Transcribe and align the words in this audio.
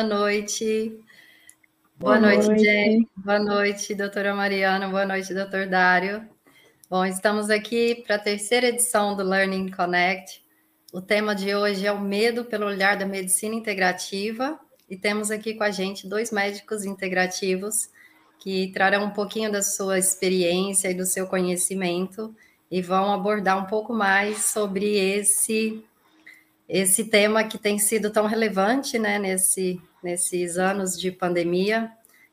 Boa 0.00 0.08
noite. 0.08 0.98
Boa, 1.98 2.18
boa 2.18 2.20
noite, 2.20 2.46
noite. 2.46 2.64
Jenny. 2.64 3.08
Boa 3.14 3.38
noite, 3.38 3.94
doutora 3.94 4.34
Mariana. 4.34 4.88
Boa 4.88 5.04
noite, 5.04 5.34
doutor 5.34 5.66
Dário. 5.66 6.26
Bom, 6.88 7.04
estamos 7.04 7.50
aqui 7.50 8.02
para 8.06 8.16
a 8.16 8.18
terceira 8.18 8.68
edição 8.68 9.14
do 9.14 9.22
Learning 9.22 9.70
Connect. 9.70 10.42
O 10.90 11.02
tema 11.02 11.34
de 11.34 11.54
hoje 11.54 11.86
é 11.86 11.92
o 11.92 12.00
medo 12.00 12.46
pelo 12.46 12.64
olhar 12.64 12.96
da 12.96 13.04
medicina 13.04 13.54
integrativa 13.54 14.58
e 14.88 14.96
temos 14.96 15.30
aqui 15.30 15.52
com 15.52 15.64
a 15.64 15.70
gente 15.70 16.08
dois 16.08 16.32
médicos 16.32 16.86
integrativos 16.86 17.90
que 18.38 18.72
trarão 18.72 19.04
um 19.04 19.10
pouquinho 19.10 19.52
da 19.52 19.60
sua 19.60 19.98
experiência 19.98 20.90
e 20.90 20.94
do 20.94 21.04
seu 21.04 21.26
conhecimento 21.26 22.34
e 22.70 22.80
vão 22.80 23.12
abordar 23.12 23.62
um 23.62 23.66
pouco 23.66 23.92
mais 23.92 24.46
sobre 24.46 24.96
esse 24.96 25.84
esse 26.70 27.06
tema 27.06 27.42
que 27.42 27.58
tem 27.58 27.80
sido 27.80 28.10
tão 28.12 28.26
relevante, 28.26 28.96
né, 28.96 29.18
nesse, 29.18 29.82
nesses 30.02 30.58
anos 30.58 30.98
de 30.98 31.10
pandemia, 31.10 31.90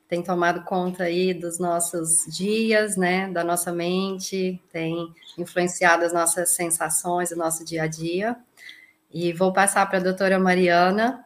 tem 0.07 0.23
tomado 0.23 0.63
conta 0.63 1.03
aí 1.03 1.33
dos 1.33 1.59
nossos 1.59 2.25
dias, 2.29 2.95
né, 2.95 3.29
da 3.29 3.43
nossa 3.43 3.73
mente, 3.73 4.61
tem 4.71 5.13
influenciado 5.37 6.05
as 6.05 6.13
nossas 6.13 6.51
sensações, 6.51 7.31
o 7.31 7.37
nosso 7.37 7.65
dia 7.65 7.83
a 7.83 7.87
dia. 7.87 8.37
E 9.11 9.33
vou 9.33 9.51
passar 9.51 9.85
para 9.87 9.99
a 9.99 10.03
doutora 10.03 10.39
Mariana. 10.39 11.25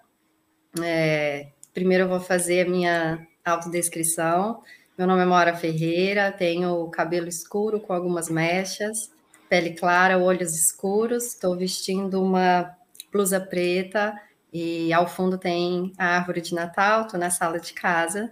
É, 0.82 1.48
primeiro 1.74 2.06
eu 2.06 2.10
vou 2.10 2.20
fazer 2.20 2.66
a 2.66 2.70
minha 2.70 3.28
autodescrição. 3.46 4.64
Meu 4.98 5.08
nome 5.08 5.22
é 5.22 5.26
Mora 5.26 5.56
Ferreira, 5.56 6.32
tenho 6.32 6.88
cabelo 6.90 7.28
escuro 7.28 7.80
com 7.80 7.94
algumas 7.94 8.30
mechas, 8.30 9.12
pele 9.50 9.74
clara, 9.74 10.18
olhos 10.18 10.56
escuros, 10.56 11.28
estou 11.28 11.56
vestindo 11.56 12.22
uma 12.22 12.76
blusa 13.12 13.40
preta 13.40 14.20
e 14.52 14.92
ao 14.92 15.08
fundo 15.08 15.38
tem 15.38 15.94
a 15.98 16.18
árvore 16.18 16.42
de 16.42 16.54
Natal, 16.54 17.04
estou 17.04 17.20
na 17.20 17.30
sala 17.30 17.60
de 17.60 17.74
casa 17.74 18.32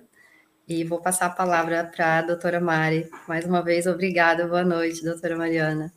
e 0.67 0.83
vou 0.83 1.01
passar 1.01 1.27
a 1.27 1.31
palavra 1.31 1.83
para 1.83 2.19
a 2.19 2.21
doutora 2.21 2.59
Mari. 2.59 3.09
Mais 3.27 3.45
uma 3.45 3.63
vez, 3.63 3.87
obrigada, 3.87 4.47
boa 4.47 4.63
noite, 4.63 5.03
doutora 5.03 5.35
Mariana. 5.35 5.91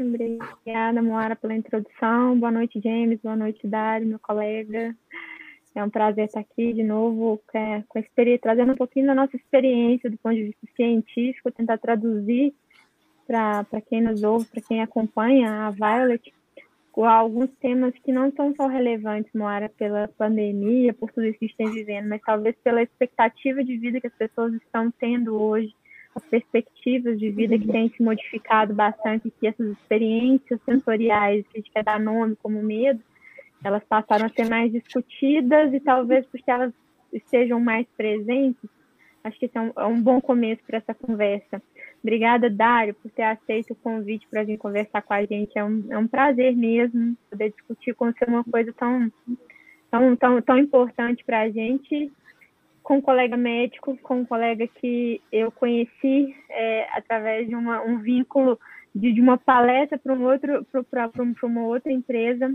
Obrigada, 0.00 1.00
Moara, 1.00 1.36
pela 1.36 1.54
introdução. 1.54 2.38
Boa 2.38 2.50
noite, 2.50 2.80
James. 2.82 3.20
Boa 3.22 3.36
noite, 3.36 3.64
Dário, 3.66 4.08
meu 4.08 4.18
colega. 4.18 4.94
É 5.72 5.84
um 5.84 5.90
prazer 5.90 6.26
estar 6.26 6.40
aqui 6.40 6.72
de 6.72 6.82
novo, 6.82 7.40
é, 7.52 7.82
com 7.88 7.98
experiência, 7.98 8.42
trazendo 8.42 8.72
um 8.72 8.76
pouquinho 8.76 9.06
da 9.06 9.14
nossa 9.14 9.36
experiência 9.36 10.10
do 10.10 10.16
ponto 10.18 10.34
de 10.34 10.44
vista 10.44 10.66
científico, 10.74 11.50
tentar 11.52 11.78
traduzir 11.78 12.54
para 13.26 13.80
quem 13.88 14.00
nos 14.00 14.22
ouve, 14.22 14.46
para 14.46 14.62
quem 14.62 14.82
acompanha 14.82 15.66
a 15.66 15.70
Violet, 15.70 16.32
alguns 17.02 17.50
temas 17.60 17.92
que 18.04 18.12
não 18.12 18.30
são 18.32 18.54
só 18.54 18.68
relevantes, 18.68 19.32
Moara, 19.34 19.68
pela 19.68 20.06
pandemia, 20.06 20.94
por 20.94 21.10
tudo 21.10 21.26
isso 21.26 21.38
que 21.38 21.46
a 21.46 21.48
gente 21.48 21.56
tem 21.56 21.70
vivendo, 21.72 22.08
mas 22.08 22.22
talvez 22.22 22.54
pela 22.62 22.82
expectativa 22.82 23.64
de 23.64 23.76
vida 23.76 24.00
que 24.00 24.06
as 24.06 24.14
pessoas 24.14 24.54
estão 24.54 24.92
tendo 24.92 25.34
hoje, 25.34 25.74
as 26.14 26.24
perspectivas 26.26 27.18
de 27.18 27.30
vida 27.30 27.58
que 27.58 27.66
têm 27.66 27.88
se 27.88 28.02
modificado 28.02 28.72
bastante, 28.72 29.32
que 29.40 29.46
essas 29.48 29.72
experiências 29.72 30.60
sensoriais, 30.64 31.44
que 31.48 31.58
a 31.58 31.60
gente 31.60 31.72
quer 31.72 31.82
dar 31.82 31.98
nome 31.98 32.36
como 32.36 32.62
medo, 32.62 33.00
elas 33.64 33.82
passaram 33.84 34.26
a 34.26 34.28
ser 34.28 34.48
mais 34.48 34.70
discutidas 34.70 35.72
e 35.74 35.80
talvez 35.80 36.24
porque 36.26 36.50
elas 36.50 36.72
estejam 37.12 37.58
mais 37.58 37.86
presentes, 37.96 38.70
acho 39.24 39.38
que 39.38 39.46
esse 39.46 39.56
é 39.56 39.60
um, 39.60 39.72
é 39.76 39.86
um 39.86 40.00
bom 40.00 40.20
começo 40.20 40.62
para 40.66 40.78
essa 40.78 40.94
conversa. 40.94 41.60
Obrigada, 42.04 42.50
Dário, 42.50 42.92
por 42.92 43.10
ter 43.12 43.22
aceito 43.22 43.72
o 43.72 43.76
convite 43.76 44.28
para 44.30 44.44
vir 44.44 44.58
conversar 44.58 45.00
com 45.00 45.14
a 45.14 45.24
gente. 45.24 45.58
É 45.58 45.64
um, 45.64 45.86
é 45.88 45.96
um 45.96 46.06
prazer 46.06 46.54
mesmo 46.54 47.16
poder 47.30 47.50
discutir 47.50 47.94
com 47.94 48.12
você 48.12 48.26
uma 48.28 48.44
coisa 48.44 48.74
tão, 48.74 49.10
tão, 49.90 50.14
tão, 50.14 50.42
tão 50.42 50.58
importante 50.58 51.24
para 51.24 51.40
a 51.40 51.48
gente, 51.48 52.12
com 52.82 52.98
um 52.98 53.00
colega 53.00 53.38
médico, 53.38 53.96
com 54.02 54.18
um 54.18 54.24
colega 54.26 54.68
que 54.68 55.22
eu 55.32 55.50
conheci 55.50 56.36
é, 56.50 56.86
através 56.92 57.48
de 57.48 57.54
uma, 57.54 57.80
um 57.80 57.98
vínculo 57.98 58.60
de, 58.94 59.10
de 59.10 59.22
uma 59.22 59.38
palestra 59.38 59.96
para 59.96 60.12
um 60.12 61.32
para 61.32 61.46
uma 61.46 61.64
outra 61.64 61.90
empresa. 61.90 62.54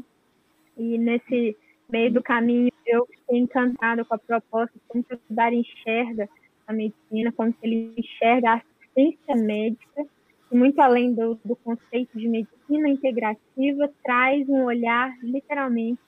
E 0.78 0.96
nesse 1.00 1.58
meio 1.92 2.14
do 2.14 2.22
caminho 2.22 2.72
eu 2.86 3.04
fiquei 3.08 3.40
encantada 3.40 4.06
com 4.06 4.14
a 4.14 4.20
proposta, 4.20 4.80
como 4.88 5.04
o 5.12 5.20
Dário 5.28 5.58
enxerga 5.58 6.30
a 6.68 6.72
medicina, 6.72 7.32
como 7.32 7.52
ele 7.64 7.96
enxerga 7.98 8.54
a 8.54 8.62
assistência 9.00 9.36
médica, 9.36 10.06
muito 10.52 10.80
além 10.80 11.14
do, 11.14 11.40
do 11.46 11.56
conceito 11.56 12.18
de 12.18 12.28
medicina 12.28 12.90
integrativa, 12.90 13.90
traz 14.04 14.48
um 14.50 14.64
olhar 14.64 15.16
literalmente 15.22 16.02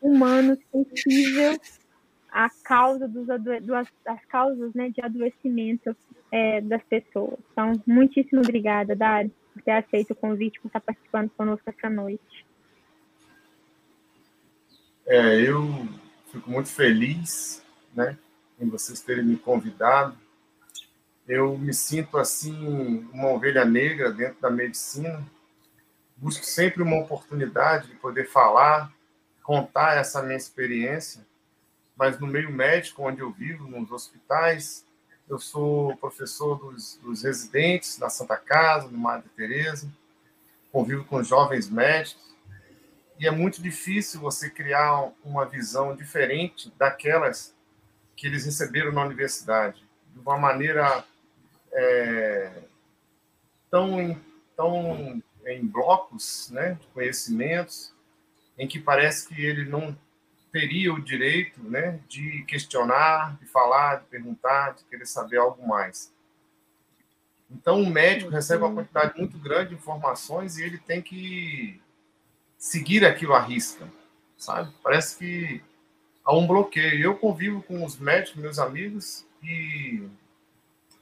humano, 0.00 0.56
sensível 0.72 1.58
à 2.30 2.48
causa 2.62 3.08
dos 3.08 3.26
das 3.26 4.24
causas 4.26 4.72
né, 4.74 4.90
de 4.90 5.04
adoecimento 5.04 5.94
é, 6.30 6.60
das 6.60 6.82
pessoas. 6.84 7.38
Então, 7.52 7.72
muitíssimo 7.86 8.40
obrigada, 8.40 8.94
Dari, 8.94 9.30
por 9.52 9.62
ter 9.62 9.72
aceito 9.72 10.12
o 10.12 10.16
convite, 10.16 10.60
por 10.60 10.68
estar 10.68 10.80
participando 10.80 11.30
conosco 11.30 11.68
essa 11.68 11.90
noite. 11.90 12.46
É, 15.06 15.40
eu 15.40 15.66
fico 16.30 16.48
muito 16.48 16.68
feliz, 16.68 17.64
né, 17.92 18.16
em 18.60 18.68
vocês 18.68 19.00
terem 19.00 19.24
me 19.24 19.36
convidado 19.36 20.16
eu 21.30 21.56
me 21.56 21.72
sinto 21.72 22.18
assim 22.18 23.08
uma 23.12 23.28
ovelha 23.28 23.64
negra 23.64 24.10
dentro 24.10 24.40
da 24.40 24.50
medicina. 24.50 25.24
Busco 26.16 26.44
sempre 26.44 26.82
uma 26.82 26.98
oportunidade 26.98 27.86
de 27.86 27.94
poder 27.94 28.28
falar, 28.28 28.92
contar 29.40 29.96
essa 29.96 30.20
minha 30.24 30.36
experiência, 30.36 31.24
mas 31.96 32.18
no 32.18 32.26
meio 32.26 32.50
médico 32.50 33.04
onde 33.04 33.20
eu 33.20 33.30
vivo, 33.30 33.68
nos 33.68 33.92
hospitais, 33.92 34.84
eu 35.28 35.38
sou 35.38 35.96
professor 35.98 36.56
dos, 36.56 36.98
dos 37.00 37.22
residentes 37.22 37.96
na 37.98 38.10
Santa 38.10 38.36
Casa, 38.36 38.88
no 38.88 38.98
Madre 38.98 39.28
Teresa, 39.36 39.88
convivo 40.72 41.04
com 41.04 41.22
jovens 41.22 41.70
médicos. 41.70 42.34
E 43.20 43.28
é 43.28 43.30
muito 43.30 43.62
difícil 43.62 44.18
você 44.18 44.50
criar 44.50 45.12
uma 45.24 45.46
visão 45.46 45.94
diferente 45.94 46.72
daquelas 46.76 47.54
que 48.16 48.26
eles 48.26 48.44
receberam 48.44 48.90
na 48.90 49.04
universidade, 49.04 49.86
de 50.12 50.18
uma 50.18 50.36
maneira 50.36 51.04
é, 51.72 52.62
tão, 53.70 54.00
em, 54.00 54.20
tão 54.56 55.22
em 55.46 55.66
blocos 55.66 56.50
né, 56.50 56.74
de 56.80 56.86
conhecimentos, 56.88 57.94
em 58.58 58.66
que 58.66 58.78
parece 58.78 59.28
que 59.28 59.40
ele 59.40 59.64
não 59.64 59.96
teria 60.52 60.92
o 60.92 61.00
direito 61.00 61.62
né, 61.62 62.00
de 62.08 62.42
questionar, 62.42 63.38
de 63.38 63.46
falar, 63.46 64.00
de 64.00 64.06
perguntar, 64.06 64.74
de 64.74 64.84
querer 64.84 65.06
saber 65.06 65.38
algo 65.38 65.66
mais. 65.66 66.12
Então, 67.50 67.82
o 67.82 67.90
médico 67.90 68.30
recebe 68.30 68.62
uma 68.62 68.74
quantidade 68.74 69.18
muito 69.18 69.38
grande 69.38 69.70
de 69.70 69.74
informações 69.74 70.56
e 70.56 70.62
ele 70.62 70.78
tem 70.78 71.02
que 71.02 71.80
seguir 72.56 73.04
aquilo 73.04 73.34
à 73.34 73.40
risca, 73.40 73.88
sabe? 74.36 74.72
Parece 74.82 75.18
que 75.18 75.62
há 76.24 76.34
um 76.36 76.46
bloqueio. 76.46 77.02
Eu 77.02 77.16
convivo 77.16 77.62
com 77.62 77.84
os 77.84 77.98
médicos, 77.98 78.40
meus 78.40 78.58
amigos, 78.58 79.26
e 79.42 80.08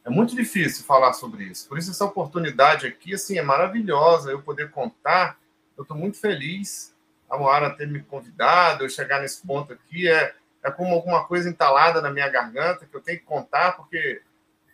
é 0.08 0.10
muito 0.10 0.34
difícil 0.34 0.86
falar 0.86 1.12
sobre 1.12 1.44
isso. 1.44 1.68
Por 1.68 1.76
isso, 1.76 1.90
essa 1.90 2.04
oportunidade 2.04 2.86
aqui 2.86 3.12
assim, 3.12 3.36
é 3.38 3.42
maravilhosa. 3.42 4.30
Eu 4.30 4.40
poder 4.40 4.70
contar. 4.70 5.38
Eu 5.76 5.82
estou 5.82 5.96
muito 5.96 6.18
feliz 6.18 6.96
a 7.28 7.36
Moara 7.36 7.68
ter 7.68 7.86
me 7.86 8.00
convidado, 8.00 8.84
eu 8.84 8.88
chegar 8.88 9.20
nesse 9.20 9.46
ponto 9.46 9.70
aqui. 9.74 10.08
É, 10.08 10.34
é 10.62 10.70
como 10.70 10.94
alguma 10.94 11.24
coisa 11.24 11.50
entalada 11.50 12.00
na 12.00 12.10
minha 12.10 12.26
garganta 12.26 12.86
que 12.86 12.96
eu 12.96 13.02
tenho 13.02 13.18
que 13.18 13.26
contar, 13.26 13.72
porque 13.72 14.22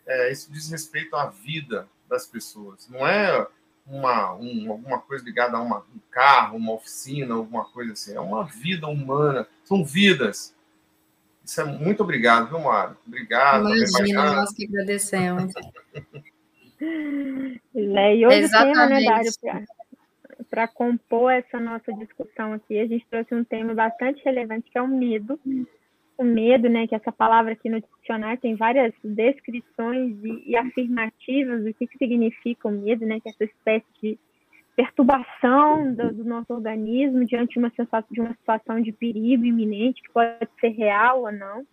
é, 0.07 0.31
isso 0.31 0.49
diz 0.53 0.69
respeito 0.69 1.17
à 1.17 1.25
vida 1.25 1.85
das 2.09 2.25
pessoas. 2.25 2.87
Não 2.87 3.05
é 3.05 3.45
uma, 3.85 4.33
um, 4.35 4.71
alguma 4.71 4.99
coisa 4.99 5.25
ligada 5.25 5.57
a 5.57 5.61
uma, 5.61 5.79
um 5.79 5.99
carro, 6.09 6.55
uma 6.55 6.71
oficina, 6.71 7.35
alguma 7.35 7.65
coisa 7.65 7.91
assim. 7.91 8.15
É 8.15 8.21
uma 8.21 8.45
vida 8.45 8.87
humana. 8.87 9.45
São 9.65 9.83
vidas 9.83 10.54
isso 11.45 11.61
é 11.61 11.63
muito 11.63 12.01
obrigado, 12.01 12.49
viu, 12.49 12.59
Mário? 12.59 12.97
Obrigado. 13.05 13.69
Imagina, 13.69 14.35
nós 14.35 14.51
que 14.51 14.65
agradecemos. 14.65 15.53
é, 17.75 18.17
e 18.17 18.25
hoje 18.25 18.39
Exatamente. 18.39 18.73
tema, 18.73 18.87
né, 18.87 19.03
Dário, 19.05 19.31
para 20.49 20.67
compor 20.67 21.31
essa 21.31 21.59
nossa 21.59 21.93
discussão 21.93 22.53
aqui, 22.53 22.79
a 22.79 22.87
gente 22.87 23.05
trouxe 23.09 23.35
um 23.35 23.43
tema 23.43 23.73
bastante 23.73 24.23
relevante, 24.25 24.69
que 24.71 24.77
é 24.77 24.81
o 24.81 24.87
medo. 24.87 25.39
O 26.17 26.23
medo, 26.23 26.67
né, 26.69 26.87
que 26.87 26.95
essa 26.95 27.11
palavra 27.11 27.53
aqui 27.53 27.69
no 27.69 27.81
dicionário 27.99 28.39
tem 28.39 28.55
várias 28.55 28.93
descrições 29.03 30.15
e, 30.23 30.51
e 30.51 30.55
afirmativas 30.55 31.63
do 31.63 31.73
que, 31.73 31.85
que 31.85 31.97
significa 31.97 32.67
o 32.67 32.71
medo, 32.71 33.05
né, 33.05 33.19
que 33.19 33.29
é 33.29 33.31
essa 33.31 33.43
espécie 33.43 33.85
de 34.01 34.17
perturbação 34.75 35.93
do, 35.93 36.13
do, 36.13 36.23
nosso 36.25 36.53
organismo 36.53 37.25
diante 37.25 37.53
de 37.53 37.59
uma, 37.59 37.69
sensação, 37.69 38.07
de 38.11 38.19
uma 38.21 38.33
situação 38.33 38.81
de 38.81 38.91
perigo 38.91 39.45
iminente, 39.45 40.01
que 40.01 40.11
pode 40.11 40.47
ser 40.59 40.69
real 40.69 41.21
ou 41.21 41.31
não. 41.31 41.65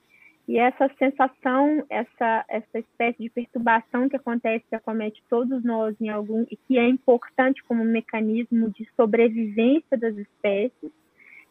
E 0.47 0.59
essa 0.59 0.91
sensação, 0.99 1.85
essa, 1.89 2.45
essa 2.49 2.79
espécie 2.79 3.23
de 3.23 3.31
perturbação 3.31 4.09
que 4.09 4.17
acontece, 4.17 4.65
que 4.69 4.75
acomete 4.75 5.23
todos 5.29 5.63
nós 5.65 5.95
em 6.01 6.09
algum, 6.09 6.45
e 6.51 6.57
que 6.57 6.79
é 6.79 6.89
importante 6.89 7.63
como 7.65 7.85
mecanismo 7.85 8.71
de 8.71 8.89
sobrevivência 8.97 9.97
das 9.97 10.17
espécies, 10.17 10.91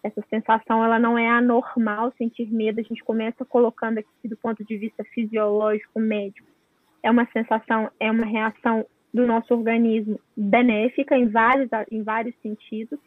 essa 0.03 0.21
sensação 0.29 0.83
ela 0.83 0.99
não 0.99 1.17
é 1.17 1.29
anormal 1.29 2.11
sentir 2.17 2.51
medo. 2.51 2.79
A 2.79 2.83
gente 2.83 3.03
começa 3.03 3.45
colocando 3.45 3.99
aqui 3.99 4.27
do 4.27 4.35
ponto 4.35 4.63
de 4.63 4.77
vista 4.77 5.03
fisiológico, 5.03 5.99
médico. 5.99 6.47
É 7.03 7.11
uma 7.11 7.27
sensação, 7.31 7.89
é 7.99 8.09
uma 8.09 8.25
reação 8.25 8.85
do 9.13 9.27
nosso 9.27 9.53
organismo 9.53 10.19
benéfica 10.35 11.17
em 11.17 11.27
vários, 11.27 11.69
em 11.91 12.03
vários 12.03 12.35
sentidos. 12.41 12.99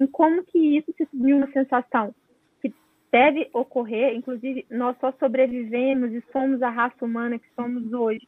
E 0.00 0.06
como 0.06 0.44
que 0.44 0.58
isso 0.58 0.92
se 0.96 1.06
torna 1.06 1.36
uma 1.36 1.50
sensação 1.52 2.14
que 2.60 2.72
deve 3.10 3.48
ocorrer, 3.52 4.14
inclusive 4.14 4.64
nós 4.70 4.96
só 5.00 5.12
sobrevivemos 5.12 6.12
e 6.12 6.22
somos 6.32 6.62
a 6.62 6.70
raça 6.70 7.04
humana 7.04 7.38
que 7.38 7.48
somos 7.56 7.92
hoje, 7.92 8.26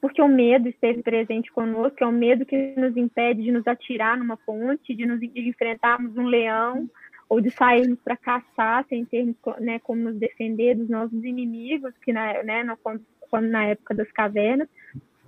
porque 0.00 0.22
o 0.22 0.28
medo 0.28 0.68
esteve 0.68 1.02
presente 1.02 1.50
conosco, 1.52 1.96
é 2.00 2.06
o 2.06 2.12
medo 2.12 2.46
que 2.46 2.74
nos 2.76 2.96
impede 2.96 3.42
de 3.42 3.50
nos 3.50 3.66
atirar 3.66 4.16
numa 4.16 4.36
fonte, 4.38 4.94
de 4.94 5.06
nos 5.06 5.18
de 5.20 5.48
enfrentarmos 5.48 6.16
um 6.16 6.26
leão, 6.26 6.88
ou 7.28 7.40
de 7.40 7.50
sairmos 7.50 7.98
para 8.00 8.16
caçar 8.16 8.84
sem 8.88 9.04
termos 9.04 9.36
né, 9.60 9.78
como 9.80 10.02
nos 10.02 10.16
defender 10.16 10.74
dos 10.74 10.88
nossos 10.88 11.22
inimigos, 11.24 11.92
que 12.02 12.12
na, 12.12 12.42
né, 12.42 12.64
quando, 12.82 13.04
quando 13.28 13.48
na 13.48 13.66
época 13.66 13.94
das 13.94 14.10
cavernas. 14.12 14.68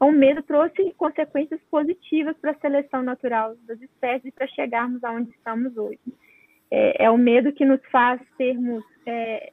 Então, 0.00 0.08
o 0.08 0.12
medo 0.12 0.42
trouxe 0.42 0.94
consequências 0.94 1.60
positivas 1.70 2.34
para 2.38 2.52
a 2.52 2.58
seleção 2.58 3.02
natural 3.02 3.54
das 3.66 3.78
espécies 3.82 4.32
para 4.32 4.46
chegarmos 4.46 5.04
aonde 5.04 5.28
estamos 5.28 5.76
hoje. 5.76 6.00
É, 6.70 7.04
é, 7.04 7.10
o 7.10 7.18
medo 7.18 7.52
que 7.52 7.66
nos 7.66 7.84
faz 7.92 8.18
termos 8.38 8.82
é, 9.04 9.52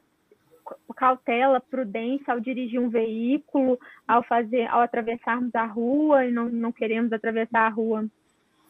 cautela, 0.96 1.60
prudência 1.60 2.32
ao 2.32 2.40
dirigir 2.40 2.80
um 2.80 2.88
veículo, 2.88 3.78
ao 4.06 4.22
fazer, 4.22 4.66
ao 4.68 4.80
atravessarmos 4.80 5.54
a 5.54 5.66
rua 5.66 6.24
e 6.24 6.32
não, 6.32 6.48
não 6.48 6.72
queremos 6.72 7.12
atravessar 7.12 7.66
a 7.66 7.68
rua 7.68 8.06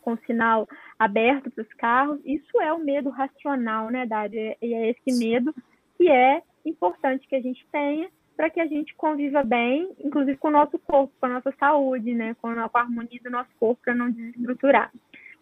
com 0.03 0.17
sinal 0.27 0.69
aberto 0.99 1.49
para 1.49 1.63
os 1.63 1.73
carros. 1.75 2.21
Isso 2.25 2.61
é 2.61 2.73
o 2.73 2.81
medo 2.81 3.09
racional, 3.09 3.89
né, 3.89 4.05
Dário? 4.05 4.57
E 4.61 4.75
é 4.75 4.91
esse 4.91 5.17
medo 5.17 5.55
que 5.97 6.11
é 6.11 6.43
importante 6.67 7.29
que 7.29 7.37
a 7.37 7.41
gente 7.41 7.65
tenha 7.71 8.11
para 8.39 8.51
que 8.51 8.61
a 8.61 8.69
gente 8.69 8.95
conviva 8.95 9.43
bem, 9.43 9.91
inclusive 9.99 10.37
com 10.37 10.47
o 10.47 10.53
nosso 10.53 10.79
corpo, 10.79 11.13
com 11.19 11.27
a 11.27 11.29
nossa 11.29 11.53
saúde, 11.59 12.15
né, 12.15 12.37
com 12.41 12.47
a, 12.47 12.71
harmonia 12.73 13.19
do 13.21 13.31
nosso 13.31 13.51
corpo 13.59 13.83
para 13.83 13.97
não 13.97 14.13
desestruturar. 14.13 14.93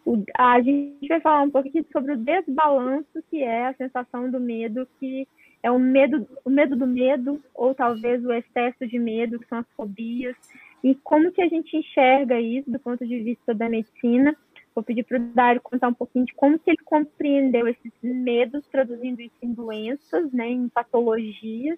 O, 0.03 0.23
a 0.35 0.59
gente 0.59 1.07
vai 1.07 1.21
falar 1.21 1.43
um 1.43 1.51
pouquinho 1.51 1.85
sobre 1.91 2.13
o 2.13 2.17
desbalanço 2.17 3.23
que 3.29 3.43
é 3.43 3.67
a 3.67 3.75
sensação 3.75 4.31
do 4.31 4.39
medo, 4.39 4.87
que 4.99 5.27
é 5.61 5.69
o 5.69 5.77
medo, 5.77 6.27
o 6.43 6.49
medo 6.49 6.75
do 6.75 6.87
medo, 6.87 7.39
ou 7.53 7.75
talvez 7.75 8.25
o 8.25 8.33
excesso 8.33 8.87
de 8.87 8.97
medo, 8.97 9.37
que 9.37 9.47
são 9.47 9.59
as 9.59 9.71
fobias, 9.75 10.35
e 10.83 10.95
como 10.95 11.31
que 11.31 11.43
a 11.43 11.47
gente 11.47 11.77
enxerga 11.77 12.41
isso 12.41 12.71
do 12.71 12.79
ponto 12.79 13.05
de 13.05 13.19
vista 13.19 13.53
da 13.53 13.69
medicina? 13.69 14.35
Vou 14.73 14.83
pedir 14.83 15.03
para 15.03 15.19
o 15.19 15.23
Dário 15.35 15.61
contar 15.61 15.89
um 15.89 15.93
pouquinho 15.93 16.25
de 16.25 16.33
como 16.33 16.57
que 16.57 16.71
ele 16.71 16.83
compreendeu 16.83 17.67
esses 17.67 17.93
medos, 18.01 18.65
traduzindo 18.69 19.21
isso 19.21 19.37
em 19.43 19.53
doenças, 19.53 20.31
né, 20.31 20.49
em 20.49 20.67
patologias, 20.67 21.77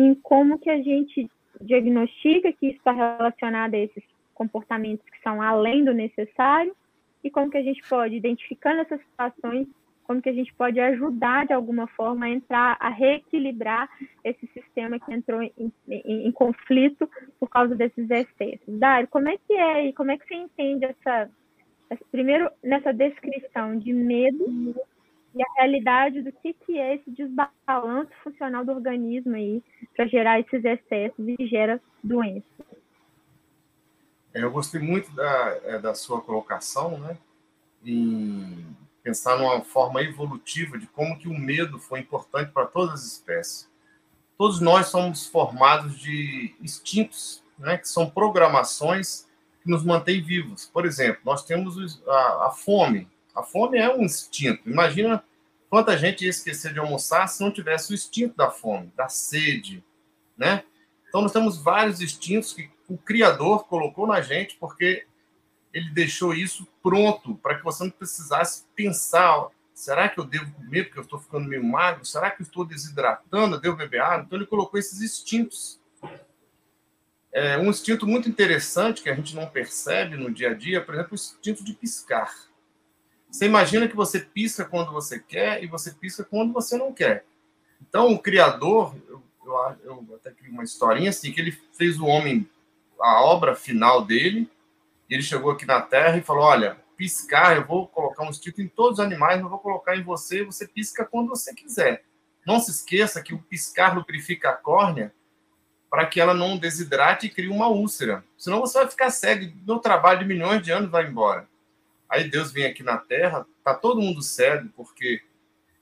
em 0.00 0.14
como 0.14 0.58
que 0.58 0.70
a 0.70 0.80
gente 0.82 1.28
diagnostica 1.60 2.52
que 2.52 2.68
está 2.68 2.92
relacionado 2.92 3.74
a 3.74 3.78
esses 3.78 4.04
comportamentos 4.34 5.04
que 5.08 5.20
são 5.22 5.40
além 5.40 5.84
do 5.84 5.94
necessário, 5.94 6.74
e 7.24 7.30
como 7.30 7.50
que 7.50 7.58
a 7.58 7.62
gente 7.62 7.82
pode, 7.88 8.14
identificando 8.14 8.82
essas 8.82 9.00
situações, 9.00 9.66
como 10.04 10.22
que 10.22 10.28
a 10.28 10.32
gente 10.32 10.54
pode 10.54 10.78
ajudar 10.78 11.46
de 11.46 11.52
alguma 11.52 11.88
forma 11.88 12.26
a 12.26 12.30
entrar, 12.30 12.76
a 12.78 12.88
reequilibrar 12.88 13.88
esse 14.22 14.46
sistema 14.48 15.00
que 15.00 15.12
entrou 15.12 15.42
em, 15.42 15.52
em, 15.88 16.28
em 16.28 16.30
conflito 16.30 17.10
por 17.40 17.48
causa 17.48 17.74
desses 17.74 18.08
excessos. 18.08 18.78
Dário, 18.78 19.08
como 19.08 19.28
é 19.28 19.36
que 19.36 19.52
é 19.54 19.86
e 19.88 19.92
como 19.92 20.12
é 20.12 20.18
que 20.18 20.28
você 20.28 20.34
entende 20.34 20.84
essa 20.84 21.28
primeiro 22.10 22.50
nessa 22.62 22.92
descrição 22.92 23.78
de 23.78 23.92
medo 23.92 24.74
e 25.36 25.42
a 25.42 25.60
realidade 25.60 26.22
do 26.22 26.32
que, 26.32 26.54
que 26.54 26.78
é 26.78 26.94
esse 26.94 27.10
desbalanço 27.10 28.10
funcional 28.24 28.64
do 28.64 28.72
organismo 28.72 29.34
aí 29.34 29.62
para 29.94 30.06
gerar 30.06 30.40
esses 30.40 30.64
excessos 30.64 31.28
e 31.28 31.46
gera 31.46 31.78
doenças. 32.02 32.46
É, 34.32 34.42
eu 34.42 34.50
gostei 34.50 34.80
muito 34.80 35.14
da, 35.14 35.60
é, 35.64 35.78
da 35.78 35.94
sua 35.94 36.22
colocação, 36.22 36.98
né, 36.98 37.18
em 37.84 38.66
pensar 39.02 39.38
numa 39.38 39.60
forma 39.60 40.00
evolutiva 40.02 40.78
de 40.78 40.86
como 40.86 41.18
que 41.18 41.28
o 41.28 41.38
medo 41.38 41.78
foi 41.78 42.00
importante 42.00 42.50
para 42.50 42.64
todas 42.64 42.94
as 42.94 43.06
espécies. 43.06 43.70
Todos 44.38 44.58
nós 44.58 44.86
somos 44.86 45.26
formados 45.26 45.98
de 45.98 46.54
instintos, 46.62 47.42
né, 47.58 47.76
que 47.76 47.88
são 47.88 48.08
programações 48.08 49.28
que 49.62 49.70
nos 49.70 49.84
mantém 49.84 50.22
vivos. 50.22 50.64
Por 50.64 50.86
exemplo, 50.86 51.20
nós 51.26 51.44
temos 51.44 52.02
a, 52.06 52.46
a 52.46 52.50
fome. 52.50 53.06
A 53.36 53.42
fome 53.42 53.78
é 53.78 53.94
um 53.94 54.02
instinto. 54.02 54.68
Imagina 54.68 55.22
quanta 55.68 55.96
gente 55.98 56.24
ia 56.24 56.30
esquecer 56.30 56.72
de 56.72 56.78
almoçar 56.78 57.28
se 57.28 57.42
não 57.42 57.50
tivesse 57.50 57.92
o 57.92 57.94
instinto 57.94 58.36
da 58.36 58.50
fome, 58.50 58.90
da 58.96 59.08
sede, 59.08 59.84
né? 60.36 60.64
Então 61.08 61.20
nós 61.20 61.32
temos 61.32 61.58
vários 61.58 62.00
instintos 62.00 62.52
que 62.52 62.70
o 62.88 62.96
Criador 62.96 63.66
colocou 63.66 64.06
na 64.06 64.20
gente 64.20 64.56
porque 64.56 65.06
ele 65.72 65.90
deixou 65.90 66.32
isso 66.32 66.66
pronto 66.82 67.34
para 67.36 67.56
que 67.56 67.64
você 67.64 67.84
não 67.84 67.90
precisasse 67.90 68.64
pensar: 68.74 69.48
será 69.74 70.08
que 70.08 70.18
eu 70.18 70.24
devo 70.24 70.50
comer 70.52 70.84
porque 70.84 70.98
eu 70.98 71.04
estou 71.04 71.18
ficando 71.18 71.46
meio 71.46 71.62
magro? 71.62 72.04
Será 72.04 72.30
que 72.30 72.42
eu 72.42 72.46
estou 72.46 72.64
desidratando? 72.64 73.56
Eu 73.56 73.60
devo 73.60 73.76
beber 73.76 74.00
água? 74.00 74.24
Então 74.24 74.38
ele 74.38 74.46
colocou 74.46 74.80
esses 74.80 75.02
instintos 75.02 75.78
é, 77.36 77.58
um 77.58 77.68
instinto 77.68 78.06
muito 78.06 78.30
interessante 78.30 79.02
que 79.02 79.10
a 79.10 79.14
gente 79.14 79.36
não 79.36 79.46
percebe 79.46 80.16
no 80.16 80.32
dia 80.32 80.52
a 80.52 80.54
dia, 80.54 80.80
por 80.80 80.94
exemplo, 80.94 81.12
o 81.12 81.14
instinto 81.16 81.62
de 81.62 81.74
piscar. 81.74 82.34
Você 83.30 83.46
imagina 83.46 83.88
que 83.88 83.96
você 83.96 84.20
pisca 84.20 84.64
quando 84.64 84.92
você 84.92 85.18
quer 85.18 85.62
e 85.62 85.66
você 85.66 85.90
pisca 85.92 86.24
quando 86.24 86.52
você 86.52 86.76
não 86.76 86.92
quer. 86.92 87.24
Então, 87.80 88.12
o 88.12 88.18
Criador, 88.18 88.94
eu, 89.08 89.22
eu, 89.44 90.06
eu 90.08 90.16
até 90.16 90.30
criei 90.30 90.52
uma 90.52 90.64
historinha 90.64 91.10
assim, 91.10 91.32
que 91.32 91.40
ele 91.40 91.52
fez 91.72 91.98
o 92.00 92.06
homem, 92.06 92.48
a 93.00 93.22
obra 93.22 93.54
final 93.54 94.04
dele, 94.04 94.50
ele 95.08 95.22
chegou 95.22 95.50
aqui 95.50 95.66
na 95.66 95.80
Terra 95.80 96.16
e 96.16 96.22
falou: 96.22 96.44
Olha, 96.44 96.76
piscar, 96.96 97.56
eu 97.56 97.64
vou 97.64 97.86
colocar 97.86 98.24
um 98.24 98.30
instinto 98.30 98.60
em 98.60 98.68
todos 98.68 98.98
os 98.98 99.04
animais, 99.04 99.40
eu 99.40 99.48
vou 99.48 99.58
colocar 99.58 99.96
em 99.96 100.02
você, 100.02 100.44
você 100.44 100.66
pisca 100.66 101.04
quando 101.04 101.28
você 101.28 101.54
quiser. 101.54 102.04
Não 102.46 102.60
se 102.60 102.70
esqueça 102.70 103.22
que 103.22 103.34
o 103.34 103.38
piscar 103.38 103.94
lubrifica 103.94 104.50
a 104.50 104.54
córnea 104.54 105.12
para 105.90 106.06
que 106.06 106.20
ela 106.20 106.34
não 106.34 106.56
desidrate 106.56 107.26
e 107.26 107.30
crie 107.30 107.48
uma 107.48 107.68
úlcera. 107.68 108.24
Senão 108.36 108.60
você 108.60 108.78
vai 108.78 108.88
ficar 108.88 109.10
cego. 109.10 109.52
Meu 109.66 109.78
trabalho 109.78 110.20
de 110.20 110.24
milhões 110.24 110.62
de 110.62 110.70
anos 110.70 110.90
vai 110.90 111.06
embora. 111.06 111.48
Aí 112.08 112.30
Deus 112.30 112.52
vem 112.52 112.64
aqui 112.64 112.82
na 112.82 112.96
Terra, 112.96 113.46
tá 113.64 113.74
todo 113.74 114.00
mundo 114.00 114.22
cego, 114.22 114.68
porque 114.76 115.22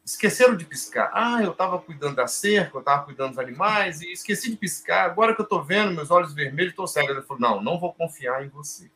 esqueceram 0.04 0.56
de 0.56 0.64
piscar. 0.64 1.10
Ah, 1.14 1.42
eu 1.42 1.52
estava 1.52 1.78
cuidando 1.78 2.16
da 2.16 2.26
cerca, 2.26 2.76
eu 2.76 2.80
estava 2.80 3.04
cuidando 3.04 3.30
dos 3.30 3.38
animais 3.38 4.00
e 4.00 4.12
esqueci 4.12 4.50
de 4.50 4.56
piscar. 4.56 5.04
Agora 5.04 5.34
que 5.34 5.40
eu 5.40 5.44
estou 5.44 5.62
vendo, 5.62 5.94
meus 5.94 6.10
olhos 6.10 6.34
vermelhos, 6.34 6.72
estou 6.72 6.86
cego. 6.86 7.10
Ele 7.10 7.22
falou: 7.22 7.40
não, 7.40 7.62
não 7.62 7.78
vou 7.78 7.92
confiar 7.92 8.44
em 8.44 8.48
você. 8.48 8.90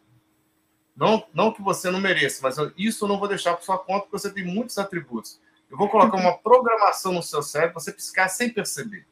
Não, 0.96 1.24
não 1.32 1.52
que 1.52 1.62
você 1.62 1.90
não 1.90 2.00
mereça, 2.00 2.40
mas 2.42 2.56
isso 2.76 3.04
eu 3.04 3.08
não 3.08 3.20
vou 3.20 3.28
deixar 3.28 3.54
por 3.54 3.62
sua 3.62 3.78
conta, 3.78 4.00
porque 4.00 4.18
você 4.18 4.32
tem 4.32 4.44
muitos 4.44 4.76
atributos. 4.78 5.40
Eu 5.70 5.78
vou 5.78 5.88
colocar 5.88 6.16
uma 6.16 6.36
programação 6.42 7.12
no 7.12 7.22
seu 7.22 7.40
cérebro, 7.40 7.74
você 7.74 7.92
piscar 7.92 8.28
sem 8.28 8.50
perceber. 8.50 9.06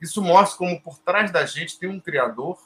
Isso 0.00 0.20
mostra 0.20 0.58
como 0.58 0.78
por 0.82 0.98
trás 0.98 1.30
da 1.30 1.46
gente 1.46 1.78
tem 1.78 1.88
um 1.88 1.98
criador 1.98 2.58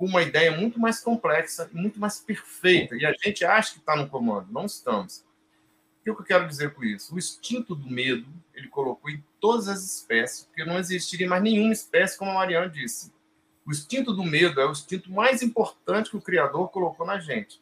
com 0.00 0.06
uma 0.06 0.22
ideia 0.22 0.50
muito 0.50 0.80
mais 0.80 0.98
complexa 0.98 1.68
muito 1.74 2.00
mais 2.00 2.18
perfeita. 2.18 2.96
E 2.96 3.04
a 3.04 3.12
gente 3.12 3.44
acha 3.44 3.74
que 3.74 3.80
está 3.80 3.94
no 3.94 4.08
comando. 4.08 4.50
Não 4.50 4.64
estamos. 4.64 5.18
O 5.18 6.02
que 6.02 6.08
eu 6.08 6.16
quero 6.24 6.48
dizer 6.48 6.72
com 6.72 6.82
isso? 6.82 7.14
O 7.14 7.18
instinto 7.18 7.74
do 7.74 7.86
medo 7.86 8.26
ele 8.54 8.68
colocou 8.68 9.10
em 9.10 9.22
todas 9.38 9.68
as 9.68 9.84
espécies, 9.84 10.44
porque 10.44 10.64
não 10.64 10.78
existiria 10.78 11.28
mais 11.28 11.42
nenhuma 11.42 11.74
espécie, 11.74 12.16
como 12.16 12.30
a 12.30 12.34
Mariana 12.34 12.66
disse. 12.66 13.12
O 13.66 13.70
instinto 13.70 14.14
do 14.14 14.24
medo 14.24 14.58
é 14.58 14.66
o 14.66 14.72
instinto 14.72 15.12
mais 15.12 15.42
importante 15.42 16.08
que 16.08 16.16
o 16.16 16.22
Criador 16.22 16.70
colocou 16.70 17.04
na 17.04 17.20
gente. 17.20 17.60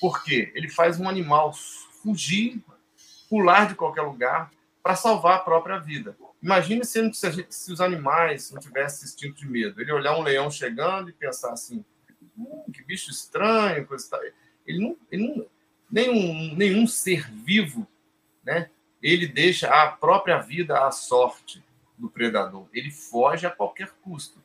Por 0.00 0.22
quê? 0.22 0.52
Ele 0.54 0.68
faz 0.68 1.00
um 1.00 1.08
animal 1.08 1.52
fugir, 1.52 2.62
pular 3.28 3.66
de 3.66 3.74
qualquer 3.74 4.02
lugar 4.02 4.52
para 4.84 4.94
salvar 4.94 5.38
a 5.38 5.40
própria 5.40 5.80
vida. 5.80 6.16
Imagine 6.42 6.84
se, 6.84 7.12
se, 7.12 7.72
os 7.72 7.80
animais 7.80 8.50
não 8.50 8.60
tivessem 8.60 9.06
instinto 9.06 9.36
de 9.36 9.46
medo. 9.46 9.80
Ele 9.80 9.92
olhar 9.92 10.16
um 10.16 10.22
leão 10.22 10.50
chegando 10.50 11.10
e 11.10 11.12
pensar 11.12 11.52
assim: 11.52 11.84
hum, 12.36 12.64
que 12.72 12.82
bicho 12.82 13.10
estranho, 13.10 13.86
coisa 13.86 14.08
tal. 14.10 14.20
Ele 14.66 14.78
não, 14.80 14.96
ele 15.10 15.28
não, 15.28 15.46
nenhum, 15.90 16.54
nenhum 16.54 16.86
ser 16.86 17.30
vivo, 17.30 17.86
né? 18.42 18.70
Ele 19.02 19.26
deixa 19.26 19.68
a 19.68 19.90
própria 19.90 20.38
vida 20.38 20.86
à 20.86 20.90
sorte 20.90 21.62
do 21.96 22.08
predador. 22.08 22.66
Ele 22.72 22.90
foge 22.90 23.46
a 23.46 23.50
qualquer 23.50 23.90
custo. 24.02 24.42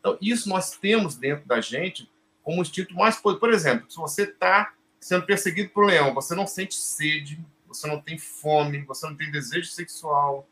Então, 0.00 0.16
isso 0.20 0.48
nós 0.48 0.72
temos 0.72 1.16
dentro 1.16 1.46
da 1.46 1.60
gente 1.60 2.10
como 2.42 2.62
instinto 2.62 2.94
mais 2.94 3.16
poderoso. 3.16 3.40
Por 3.40 3.52
exemplo, 3.52 3.90
se 3.90 3.96
você 3.96 4.22
está 4.22 4.72
sendo 5.00 5.26
perseguido 5.26 5.70
por 5.70 5.84
um 5.84 5.88
leão, 5.88 6.14
você 6.14 6.34
não 6.34 6.46
sente 6.46 6.74
sede, 6.74 7.38
você 7.66 7.86
não 7.86 8.00
tem 8.00 8.18
fome, 8.18 8.82
você 8.82 9.06
não 9.06 9.16
tem 9.16 9.30
desejo 9.30 9.70
sexual, 9.70 10.48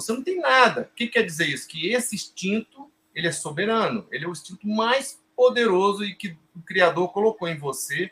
você 0.00 0.12
não 0.12 0.22
tem 0.22 0.40
nada. 0.40 0.82
O 0.82 0.94
que 0.94 1.08
quer 1.08 1.22
dizer 1.22 1.46
isso? 1.46 1.68
Que 1.68 1.92
esse 1.92 2.14
instinto 2.14 2.90
ele 3.14 3.26
é 3.26 3.32
soberano, 3.32 4.06
ele 4.10 4.24
é 4.24 4.28
o 4.28 4.32
instinto 4.32 4.66
mais 4.66 5.20
poderoso 5.36 6.04
e 6.04 6.14
que 6.14 6.36
o 6.54 6.62
Criador 6.62 7.12
colocou 7.12 7.48
em 7.48 7.58
você 7.58 8.10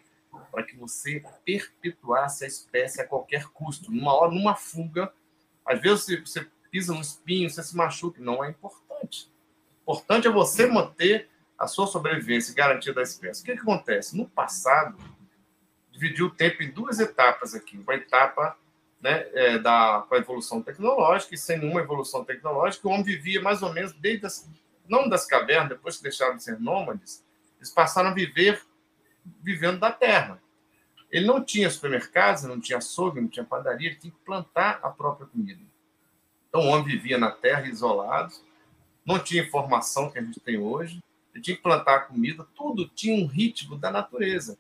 para 0.51 0.63
que 0.63 0.77
você 0.77 1.23
perpetuasse 1.45 2.45
a 2.45 2.49
espécie 2.49 3.01
a 3.01 3.07
qualquer 3.07 3.47
custo. 3.49 3.93
Numa 3.93 4.15
hora, 4.15 4.33
numa 4.33 4.55
fuga, 4.55 5.13
Às 5.65 5.81
vezes 5.81 6.05
você, 6.05 6.21
você 6.21 6.47
pisa 6.71 6.95
no 6.95 7.01
espinho, 7.01 7.51
você 7.51 7.63
se 7.63 7.77
machuca. 7.77 8.21
Não 8.21 8.43
é 8.43 8.51
importante. 8.51 9.31
Importante 9.83 10.27
é 10.27 10.31
você 10.31 10.67
manter 10.67 11.29
a 11.59 11.67
sua 11.67 11.87
sobrevivência 11.87 12.53
e 12.53 12.55
garantia 12.55 12.93
da 12.95 13.03
espécie. 13.03 13.43
O 13.43 13.45
que, 13.45 13.55
que 13.55 13.61
acontece? 13.61 14.17
No 14.17 14.29
passado, 14.29 14.97
dividiu 15.91 16.27
o 16.27 16.31
tempo 16.31 16.63
em 16.63 16.71
duas 16.71 17.01
etapas 17.01 17.55
aqui. 17.55 17.77
Uma 17.77 17.95
etapa 17.95 18.57
né, 19.01 19.27
é, 19.33 19.59
da, 19.59 20.05
com 20.09 20.15
a 20.15 20.19
evolução 20.19 20.63
tecnológica, 20.63 21.35
e 21.35 21.39
sem 21.39 21.59
nenhuma 21.59 21.81
evolução 21.81 22.25
tecnológica, 22.25 22.87
o 22.87 22.91
homem 22.91 23.05
vivia 23.05 23.41
mais 23.41 23.63
ou 23.63 23.73
menos 23.73 23.93
desde 23.93 24.27
as, 24.27 24.49
não 24.89 25.09
das 25.09 25.27
cavernas, 25.27 25.69
depois 25.69 25.97
que 25.97 26.03
deixaram 26.03 26.37
de 26.37 26.43
ser 26.43 26.59
nômades, 26.59 27.25
eles 27.59 27.71
passaram 27.71 28.11
a 28.11 28.15
viver 28.15 28.63
vivendo 29.43 29.79
da 29.79 29.93
terra. 29.93 30.41
Ele 31.11 31.27
não 31.27 31.43
tinha 31.43 31.71
supermercados, 31.71 32.43
não 32.45 32.61
tinha 32.61 32.79
açougue, 32.79 33.21
não 33.21 33.29
tinha 33.29 33.45
padaria, 33.45 33.89
ele 33.89 33.97
tinha 33.99 34.13
que 34.13 34.25
plantar 34.25 34.79
a 34.83 34.91
própria 34.91 35.27
comida. 35.27 35.63
Então 36.49 36.63
o 36.63 36.67
homem 36.67 36.85
vivia 36.85 37.19
na 37.19 37.31
terra 37.31 37.67
isolado, 37.67 38.35
não 39.05 39.19
tinha 39.19 39.43
informação 39.43 40.11
que 40.11 40.19
a 40.19 40.23
gente 40.23 40.41
tem 40.41 40.59
hoje, 40.59 41.03
ele 41.35 41.43
tinha 41.43 41.57
que 41.57 41.63
plantar 41.63 41.97
a 41.97 42.01
comida, 42.01 42.47
tudo 42.55 42.89
tinha 42.89 43.15
um 43.15 43.27
ritmo 43.27 43.77
da 43.77 43.91
natureza. 43.91 44.59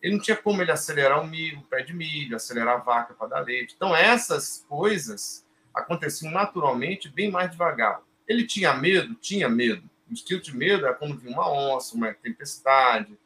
Ele 0.00 0.14
não 0.14 0.22
tinha 0.22 0.36
como 0.36 0.62
ele 0.62 0.70
acelerar 0.70 1.20
o 1.20 1.26
milho, 1.26 1.58
o 1.58 1.64
pé 1.64 1.82
de 1.82 1.92
milho, 1.92 2.36
acelerar 2.36 2.76
a 2.76 2.78
vaca 2.78 3.14
para 3.14 3.28
dar 3.28 3.40
leite. 3.40 3.74
Então 3.76 3.94
essas 3.94 4.64
coisas 4.68 5.44
aconteciam 5.74 6.32
naturalmente 6.32 7.08
bem 7.08 7.30
mais 7.30 7.50
devagar. 7.50 8.00
Ele 8.26 8.46
tinha 8.46 8.74
medo? 8.74 9.14
Tinha 9.14 9.48
medo. 9.48 9.88
O 10.08 10.12
instinto 10.12 10.44
de 10.44 10.56
medo 10.56 10.86
é 10.86 10.92
quando 10.92 11.18
vinha 11.18 11.32
uma 11.32 11.50
onça, 11.50 11.94
uma 11.96 12.12
tempestade. 12.14 13.18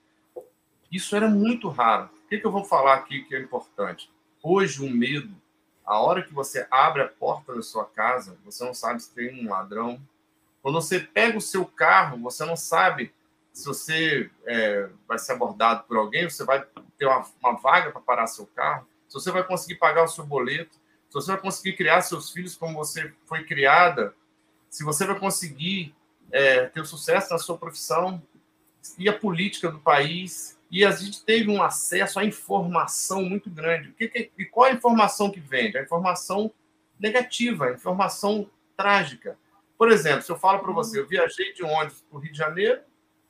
Isso 0.91 1.15
era 1.15 1.29
muito 1.29 1.69
raro. 1.69 2.11
O 2.25 2.29
que, 2.29 2.39
que 2.39 2.47
eu 2.47 2.53
vou 2.53 2.65
falar 2.65 2.95
aqui 2.95 3.23
que 3.23 3.35
é 3.35 3.41
importante? 3.41 4.11
Hoje, 4.43 4.83
o 4.83 4.91
medo, 4.91 5.35
a 5.85 6.01
hora 6.01 6.23
que 6.23 6.33
você 6.33 6.67
abre 6.71 7.03
a 7.03 7.09
porta 7.09 7.55
da 7.55 7.63
sua 7.63 7.85
casa, 7.85 8.37
você 8.45 8.65
não 8.65 8.75
sabe 8.75 9.03
se 9.03 9.15
tem 9.15 9.45
um 9.45 9.51
ladrão. 9.51 10.01
Quando 10.63 10.75
você 10.75 11.01
pega 11.01 11.39
o 11.39 11.41
seu 11.41 11.65
carro, 11.65 12.19
você 12.19 12.45
não 12.45 12.57
sabe 12.57 13.13
se 13.53 13.67
você 13.67 14.31
é, 14.47 14.89
vai 15.07 15.19
ser 15.19 15.33
abordado 15.33 15.85
por 15.85 15.97
alguém, 15.97 16.29
você 16.29 16.45
vai 16.45 16.65
ter 16.99 17.07
uma, 17.07 17.27
uma 17.43 17.59
vaga 17.59 17.91
para 17.91 18.01
parar 18.01 18.27
seu 18.27 18.47
carro, 18.47 18.87
se 19.09 19.15
você 19.15 19.31
vai 19.31 19.45
conseguir 19.45 19.75
pagar 19.77 20.05
o 20.05 20.09
seu 20.09 20.25
boleto, 20.25 20.75
se 21.09 21.15
você 21.15 21.33
vai 21.33 21.41
conseguir 21.41 21.75
criar 21.75 22.01
seus 22.01 22.31
filhos 22.31 22.57
como 22.57 22.75
você 22.75 23.13
foi 23.27 23.45
criada, 23.45 24.15
se 24.71 24.83
você 24.83 25.05
vai 25.05 25.19
conseguir 25.19 25.95
é, 26.31 26.65
ter 26.65 26.87
sucesso 26.87 27.31
na 27.31 27.39
sua 27.39 27.59
profissão 27.59 28.23
e 28.99 29.09
a 29.09 29.13
política 29.13 29.71
do 29.71 29.79
país. 29.79 30.59
E 30.71 30.83
a 30.83 30.91
gente 30.91 31.23
teve 31.23 31.51
um 31.51 31.63
acesso 31.63 32.19
à 32.19 32.25
informação 32.25 33.23
muito 33.23 33.51
grande. 33.51 33.91
O 33.91 33.93
que, 33.93 34.09
que, 34.09 34.33
e 34.39 34.45
qual 34.47 34.71
a 34.71 34.73
informação 34.73 35.31
que 35.31 35.39
vende? 35.39 35.77
A 35.77 35.83
informação 35.83 36.51
negativa, 36.99 37.67
a 37.67 37.73
informação 37.73 38.49
trágica. 38.75 39.37
Por 39.77 39.93
exemplo, 39.93 40.23
se 40.23 40.33
eu 40.33 40.39
falo 40.39 40.61
para 40.61 40.73
você, 40.73 40.99
eu 40.99 41.07
viajei 41.07 41.53
de 41.53 41.63
ônibus 41.63 42.01
para 42.09 42.17
o 42.17 42.21
Rio 42.21 42.33
de 42.33 42.39
Janeiro, 42.39 42.81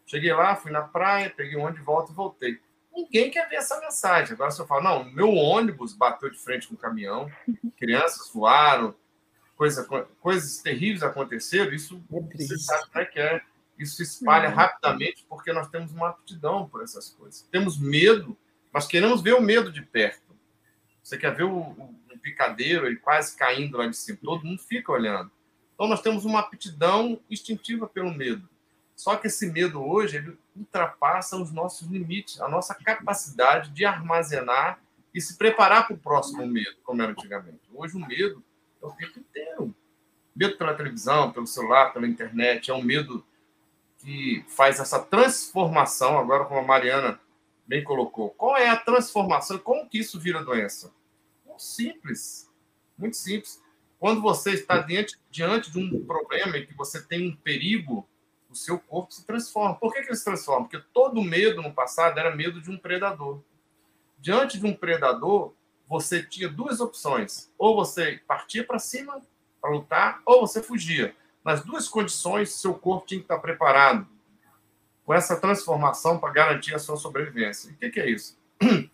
cheguei 0.07 0.33
lá, 0.33 0.57
fui 0.57 0.71
na 0.71 0.83
praia, 0.83 1.33
peguei 1.35 1.57
um 1.57 1.63
ônibus 1.63 1.81
de 1.81 1.87
volta 1.87 2.13
e 2.13 2.15
voltei. 2.15 2.61
Ninguém 2.95 3.31
quer 3.31 3.49
ver 3.49 3.57
essa 3.57 3.81
mensagem. 3.81 4.35
Agora, 4.35 4.51
se 4.51 4.61
eu 4.61 4.67
falo, 4.67 4.83
não, 4.83 5.05
meu 5.05 5.33
ônibus 5.35 5.95
bateu 5.95 6.31
de 6.31 6.39
frente 6.39 6.69
com 6.69 6.75
um 6.75 6.79
caminhão, 6.79 7.31
crianças 7.79 8.31
voaram, 8.33 8.95
coisa, 9.57 9.85
coisas 10.21 10.59
terríveis 10.59 11.03
aconteceram, 11.03 11.73
isso 11.73 12.03
é 12.13 12.37
você 12.37 12.59
sabe 12.59 12.85
é 12.95 13.05
que 13.05 13.21
é. 13.21 13.43
Isso 13.79 13.97
se 13.97 14.03
espalha 14.03 14.51
uhum. 14.51 14.55
rapidamente 14.55 15.25
porque 15.29 15.53
nós 15.53 15.69
temos 15.69 15.93
uma 15.93 16.11
aptidão 16.11 16.69
por 16.69 16.83
essas 16.83 17.09
coisas. 17.09 17.43
Temos 17.51 17.81
medo, 17.81 18.37
mas 18.71 18.87
queremos 18.87 19.23
ver 19.23 19.35
o 19.35 19.41
medo 19.41 19.73
de 19.73 19.83
perto. 19.83 20.37
Você 21.03 21.17
quer 21.17 21.35
ver 21.35 21.45
o, 21.45 21.59
o, 21.59 21.95
o 22.13 22.19
picadeiro 22.19 22.87
ele 22.87 22.97
quase 22.97 23.37
caindo 23.37 23.79
lá 23.79 23.87
de 23.87 23.97
cima, 23.97 24.19
todo 24.23 24.45
mundo 24.45 24.63
fica 24.63 24.93
olhando. 24.93 25.31
Então 25.75 25.89
nós 25.89 26.03
temos 26.03 26.25
uma 26.25 26.41
aptidão 26.41 27.19
instintiva 27.31 27.89
pelo 27.89 28.13
medo. 28.13 28.49
Só 28.95 29.17
que 29.17 29.27
esse 29.27 29.51
medo 29.51 29.83
hoje 29.83 30.19
ele 30.19 30.39
ultrapassa 30.55 31.37
os 31.37 31.51
nossos 31.51 31.89
limites, 31.89 32.41
a 32.41 32.49
nossa 32.49 32.75
capacidade 32.75 33.71
de 33.71 33.85
armazenar 33.85 34.81
e 35.15 35.21
se 35.21 35.37
preparar 35.37 35.87
para 35.87 35.95
o 35.95 35.99
próximo 35.99 36.47
medo, 36.47 36.77
como 36.83 37.03
era 37.03 37.13
antigamente. 37.13 37.61
Hoje 37.73 37.97
o 37.97 38.01
medo 38.01 38.43
é 38.83 38.87
o 38.87 38.93
tempo 38.93 39.19
inteiro. 39.19 39.75
Medo 40.35 40.57
pela 40.57 40.75
televisão, 40.75 41.33
pelo 41.33 41.47
celular, 41.47 41.93
pela 41.93 42.07
internet, 42.07 42.71
é 42.71 42.75
um 42.75 42.83
medo 42.83 43.25
que 43.99 44.45
faz 44.49 44.81
essa 44.81 44.99
transformação, 44.99 46.19
agora 46.19 46.45
como 46.45 46.61
a 46.61 46.65
Mariana 46.65 47.21
bem 47.67 47.85
colocou. 47.85 48.31
Qual 48.31 48.57
é 48.57 48.69
a 48.69 48.77
transformação? 48.77 49.59
Como 49.59 49.89
que 49.89 49.99
isso 49.99 50.19
vira 50.19 50.45
doença? 50.45 50.93
Muito 51.47 51.63
simples. 51.63 52.51
Muito 52.97 53.17
simples. 53.17 53.63
Quando 53.99 54.21
você 54.21 54.53
está 54.53 54.79
diante, 54.79 55.19
diante 55.31 55.71
de 55.71 55.79
um 55.79 56.05
problema 56.05 56.57
e 56.57 56.67
que 56.67 56.75
você 56.75 57.01
tem 57.01 57.31
um 57.31 57.37
perigo, 57.37 58.09
o 58.53 58.57
seu 58.57 58.79
corpo 58.79 59.13
se 59.13 59.25
transforma. 59.27 59.75
Por 59.75 59.93
que, 59.93 60.03
que 60.03 60.09
ele 60.09 60.17
se 60.17 60.25
transforma? 60.25 60.69
Porque 60.69 60.85
todo 60.93 61.23
medo 61.23 61.63
no 61.63 61.73
passado 61.73 62.19
era 62.19 62.35
medo 62.35 62.61
de 62.61 62.71
um 62.71 62.79
predador. 62.79 63.41
Diante 64.19 64.59
de 64.59 64.67
um 64.67 64.75
predador, 64.75 65.53
você 65.89 66.23
tinha 66.23 66.49
duas 66.49 66.81
opções. 66.81 67.53
Ou 67.59 67.75
você 67.75 68.21
partia 68.27 68.65
para 68.65 68.79
cima 68.79 69.21
para 69.61 69.71
lutar, 69.71 70.21
ou 70.27 70.41
você 70.41 70.61
fugia. 70.61 71.15
Nas 71.45 71.65
duas 71.65 71.89
condições, 71.89 72.53
seu 72.53 72.75
corpo 72.75 73.07
tinha 73.07 73.21
que 73.21 73.25
estar 73.25 73.39
preparado 73.39 74.07
com 75.05 75.15
essa 75.15 75.37
transformação 75.41 76.19
para 76.19 76.33
garantir 76.33 76.75
a 76.75 76.79
sua 76.79 76.97
sobrevivência. 76.97 77.71
O 77.71 77.77
que, 77.77 77.91
que 77.91 78.01
é 78.01 78.11
isso? 78.11 78.37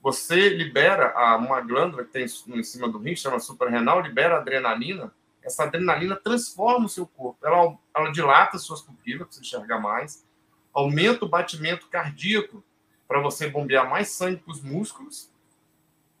Você 0.00 0.48
libera 0.48 1.12
uma 1.36 1.60
glândula 1.60 2.04
que 2.04 2.12
tem 2.12 2.24
em 2.24 2.62
cima 2.62 2.88
do 2.88 2.98
rim, 2.98 3.16
chama 3.16 3.40
suprarrenal, 3.40 4.00
libera 4.00 4.38
adrenalina. 4.38 5.12
Essa 5.42 5.64
adrenalina 5.64 6.16
transforma 6.16 6.86
o 6.86 6.88
seu 6.88 7.06
corpo. 7.06 7.46
Ela, 7.46 7.76
ela 7.96 8.12
dilata 8.12 8.58
suas 8.58 8.82
pupilas 8.82 9.26
para 9.26 9.32
você 9.32 9.40
enxergar 9.40 9.80
mais, 9.80 10.24
aumenta 10.72 11.24
o 11.24 11.28
batimento 11.28 11.88
cardíaco 11.88 12.62
para 13.06 13.20
você 13.20 13.48
bombear 13.48 13.88
mais 13.88 14.10
sangue 14.10 14.42
para 14.42 14.52
os 14.52 14.62
músculos 14.62 15.30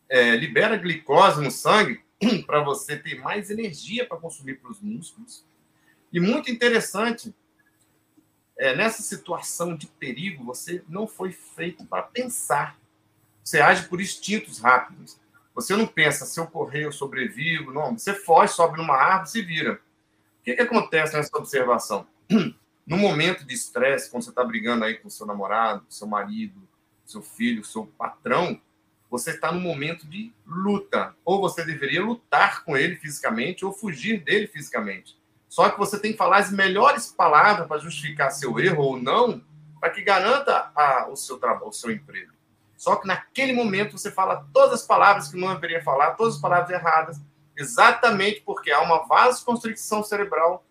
é, 0.08 0.34
libera 0.36 0.76
glicose 0.76 1.42
no 1.42 1.50
sangue 1.50 2.00
para 2.46 2.62
você 2.62 2.96
ter 2.96 3.20
mais 3.20 3.50
energia 3.50 4.06
para 4.06 4.16
consumir 4.16 4.54
para 4.54 4.70
os 4.70 4.80
músculos. 4.80 5.44
E 6.12 6.18
muito 6.18 6.50
interessante, 6.50 7.34
é, 8.56 8.74
nessa 8.74 9.02
situação 9.02 9.76
de 9.76 9.86
perigo, 9.86 10.44
você 10.44 10.82
não 10.88 11.06
foi 11.06 11.32
feito 11.32 11.84
para 11.84 12.02
pensar. 12.02 12.78
Você 13.44 13.60
age 13.60 13.86
por 13.86 14.00
instintos 14.00 14.58
rápidos. 14.58 15.18
Você 15.58 15.74
não 15.74 15.88
pensa, 15.88 16.24
se 16.24 16.38
eu 16.38 16.46
correr, 16.46 16.84
eu 16.84 16.92
sobrevivo. 16.92 17.72
Não, 17.72 17.98
você 17.98 18.14
foge, 18.14 18.52
sobe 18.52 18.78
numa 18.78 18.94
árvore, 18.94 19.28
se 19.28 19.42
vira. 19.42 19.72
O 19.72 20.44
que, 20.44 20.54
que 20.54 20.62
acontece 20.62 21.16
nessa 21.16 21.36
observação? 21.36 22.06
No 22.86 22.96
momento 22.96 23.44
de 23.44 23.52
estresse, 23.52 24.08
quando 24.08 24.22
você 24.22 24.30
está 24.30 24.42
brigando 24.42 24.84
aí 24.84 24.94
com 24.94 25.10
seu 25.10 25.26
namorado, 25.26 25.84
seu 25.90 26.06
marido, 26.06 26.66
seu 27.04 27.20
filho, 27.20 27.62
seu 27.62 27.84
patrão, 27.84 28.58
você 29.10 29.32
está 29.32 29.52
no 29.52 29.60
momento 29.60 30.06
de 30.06 30.32
luta. 30.46 31.14
Ou 31.24 31.40
você 31.40 31.64
deveria 31.64 32.02
lutar 32.02 32.64
com 32.64 32.76
ele 32.76 32.96
fisicamente 32.96 33.64
ou 33.64 33.72
fugir 33.72 34.24
dele 34.24 34.46
fisicamente. 34.46 35.20
Só 35.48 35.68
que 35.68 35.76
você 35.76 35.98
tem 35.98 36.12
que 36.12 36.18
falar 36.18 36.38
as 36.38 36.52
melhores 36.52 37.08
palavras 37.08 37.66
para 37.66 37.80
justificar 37.80 38.30
seu 38.30 38.58
erro 38.60 38.84
ou 38.84 39.02
não, 39.02 39.44
para 39.80 39.90
que 39.90 40.02
garanta 40.02 40.70
a, 40.74 41.08
o 41.10 41.16
seu 41.16 41.38
o 41.62 41.72
seu 41.72 41.90
emprego. 41.90 42.37
Só 42.78 42.94
que 42.94 43.08
naquele 43.08 43.52
momento 43.52 43.98
você 43.98 44.08
fala 44.08 44.48
todas 44.52 44.80
as 44.80 44.86
palavras 44.86 45.28
que 45.28 45.36
não 45.36 45.52
deveria 45.52 45.82
falar, 45.82 46.12
todas 46.12 46.36
as 46.36 46.40
palavras 46.40 46.70
erradas, 46.70 47.20
exatamente 47.56 48.40
porque 48.42 48.70
há 48.70 48.80
uma 48.80 49.04
vasoconstricção 49.04 50.04
cerebral, 50.04 50.64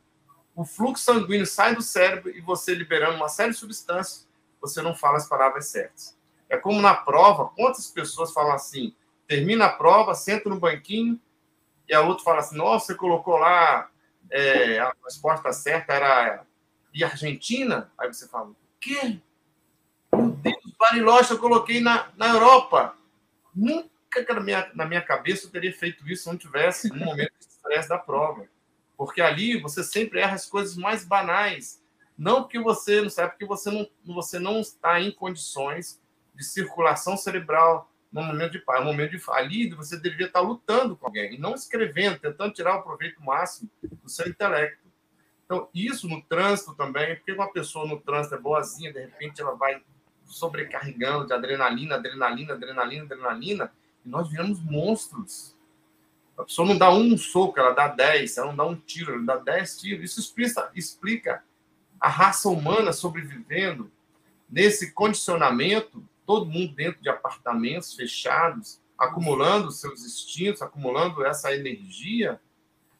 o 0.55 0.63
fluxo 0.63 1.03
sanguíneo 1.03 1.45
sai 1.45 1.75
do 1.75 1.81
cérebro 1.81 2.29
e 2.29 2.39
você 2.39 2.73
liberando 2.73 3.17
uma 3.17 3.27
série 3.27 3.51
de 3.51 3.57
substâncias, 3.57 4.25
você 4.61 4.81
não 4.81 4.95
fala 4.95 5.17
as 5.17 5.27
palavras 5.27 5.67
certas. 5.67 6.17
É 6.49 6.55
como 6.55 6.81
na 6.81 6.95
prova, 6.95 7.49
quantas 7.49 7.87
pessoas 7.91 8.31
falam 8.31 8.53
assim, 8.53 8.95
termina 9.27 9.65
a 9.65 9.73
prova, 9.73 10.15
senta 10.15 10.49
no 10.49 10.57
banquinho, 10.57 11.19
e 11.89 11.93
a 11.93 12.01
outra 12.01 12.23
fala 12.23 12.39
assim, 12.39 12.55
nossa, 12.55 12.87
você 12.87 12.95
colocou 12.95 13.35
lá, 13.35 13.89
é, 14.31 14.79
a 14.79 14.93
resposta 15.03 15.51
certa 15.51 15.93
era 15.93 16.45
e 16.93 17.03
Argentina? 17.03 17.91
Aí 17.97 18.07
você 18.07 18.29
fala, 18.29 18.47
o 18.47 18.55
quê? 18.79 19.19
Meu 20.13 20.29
Deus, 20.29 20.66
Bariloche 20.79 21.31
eu 21.31 21.39
coloquei 21.39 21.81
na, 21.81 22.09
na 22.15 22.29
Europa. 22.29 22.95
Nunca 23.55 24.33
na 24.33 24.39
minha, 24.39 24.71
na 24.73 24.85
minha 24.85 25.01
cabeça 25.01 25.45
eu 25.45 25.51
teria 25.51 25.73
feito 25.73 26.07
isso 26.09 26.23
se 26.23 26.29
não 26.29 26.37
tivesse 26.37 26.91
um 26.91 26.97
momento 26.97 27.33
de 27.39 27.45
estresse 27.45 27.89
da 27.89 27.97
prova. 27.97 28.47
Porque 28.95 29.21
ali 29.21 29.59
você 29.59 29.83
sempre 29.83 30.19
erra 30.19 30.35
as 30.35 30.45
coisas 30.45 30.75
mais 30.75 31.05
banais. 31.05 31.81
Não 32.17 32.43
porque 32.43 32.59
você 32.59 33.01
não 33.01 33.09
sabe, 33.09 33.31
porque 33.31 33.45
você 33.45 33.69
não, 33.69 33.87
você 34.05 34.39
não 34.39 34.59
está 34.59 34.99
em 34.99 35.11
condições 35.11 36.01
de 36.33 36.43
circulação 36.43 37.15
cerebral 37.15 37.91
no 38.11 38.23
momento 38.23 38.53
de. 38.53 38.63
No 38.67 38.85
momento 38.85 39.17
de 39.17 39.23
ali, 39.29 39.69
você 39.69 39.97
deveria 39.97 40.27
estar 40.27 40.39
lutando 40.39 40.95
com 40.95 41.05
alguém 41.05 41.35
e 41.35 41.37
não 41.37 41.53
escrevendo, 41.53 42.19
tentando 42.19 42.53
tirar 42.53 42.77
o 42.77 42.83
proveito 42.83 43.21
máximo 43.23 43.69
do 43.81 44.09
seu 44.09 44.27
intelecto. 44.27 44.87
Então, 45.45 45.69
isso 45.73 46.07
no 46.07 46.21
trânsito 46.23 46.75
também, 46.75 47.15
porque 47.15 47.31
uma 47.31 47.51
pessoa 47.51 47.87
no 47.87 47.99
trânsito 48.01 48.35
é 48.35 48.39
boazinha, 48.39 48.91
de 48.91 48.99
repente 48.99 49.41
ela 49.41 49.55
vai 49.55 49.81
sobrecarregando 50.27 51.27
de 51.27 51.33
adrenalina, 51.33 51.95
adrenalina, 51.95 52.53
adrenalina, 52.53 53.03
adrenalina, 53.03 53.71
e 54.05 54.09
nós 54.09 54.29
viramos 54.29 54.59
monstros. 54.59 55.55
A 56.37 56.43
pessoa 56.43 56.67
não 56.67 56.77
dá 56.77 56.91
um 56.91 57.17
soco, 57.17 57.59
ela 57.59 57.71
dá 57.71 57.87
dez, 57.87 58.37
ela 58.37 58.47
não 58.47 58.55
dá 58.55 58.65
um 58.65 58.75
tiro, 58.75 59.13
ela 59.13 59.23
dá 59.23 59.37
dez 59.37 59.79
tiros. 59.79 60.11
Isso 60.11 60.19
explica, 60.19 60.69
explica 60.75 61.43
a 61.99 62.07
raça 62.07 62.47
humana 62.47 62.93
sobrevivendo 62.93 63.91
nesse 64.49 64.91
condicionamento, 64.91 66.03
todo 66.25 66.45
mundo 66.45 66.73
dentro 66.75 67.01
de 67.01 67.09
apartamentos 67.09 67.95
fechados, 67.95 68.79
acumulando 68.97 69.71
seus 69.71 70.05
instintos, 70.05 70.61
acumulando 70.61 71.25
essa 71.25 71.53
energia 71.53 72.39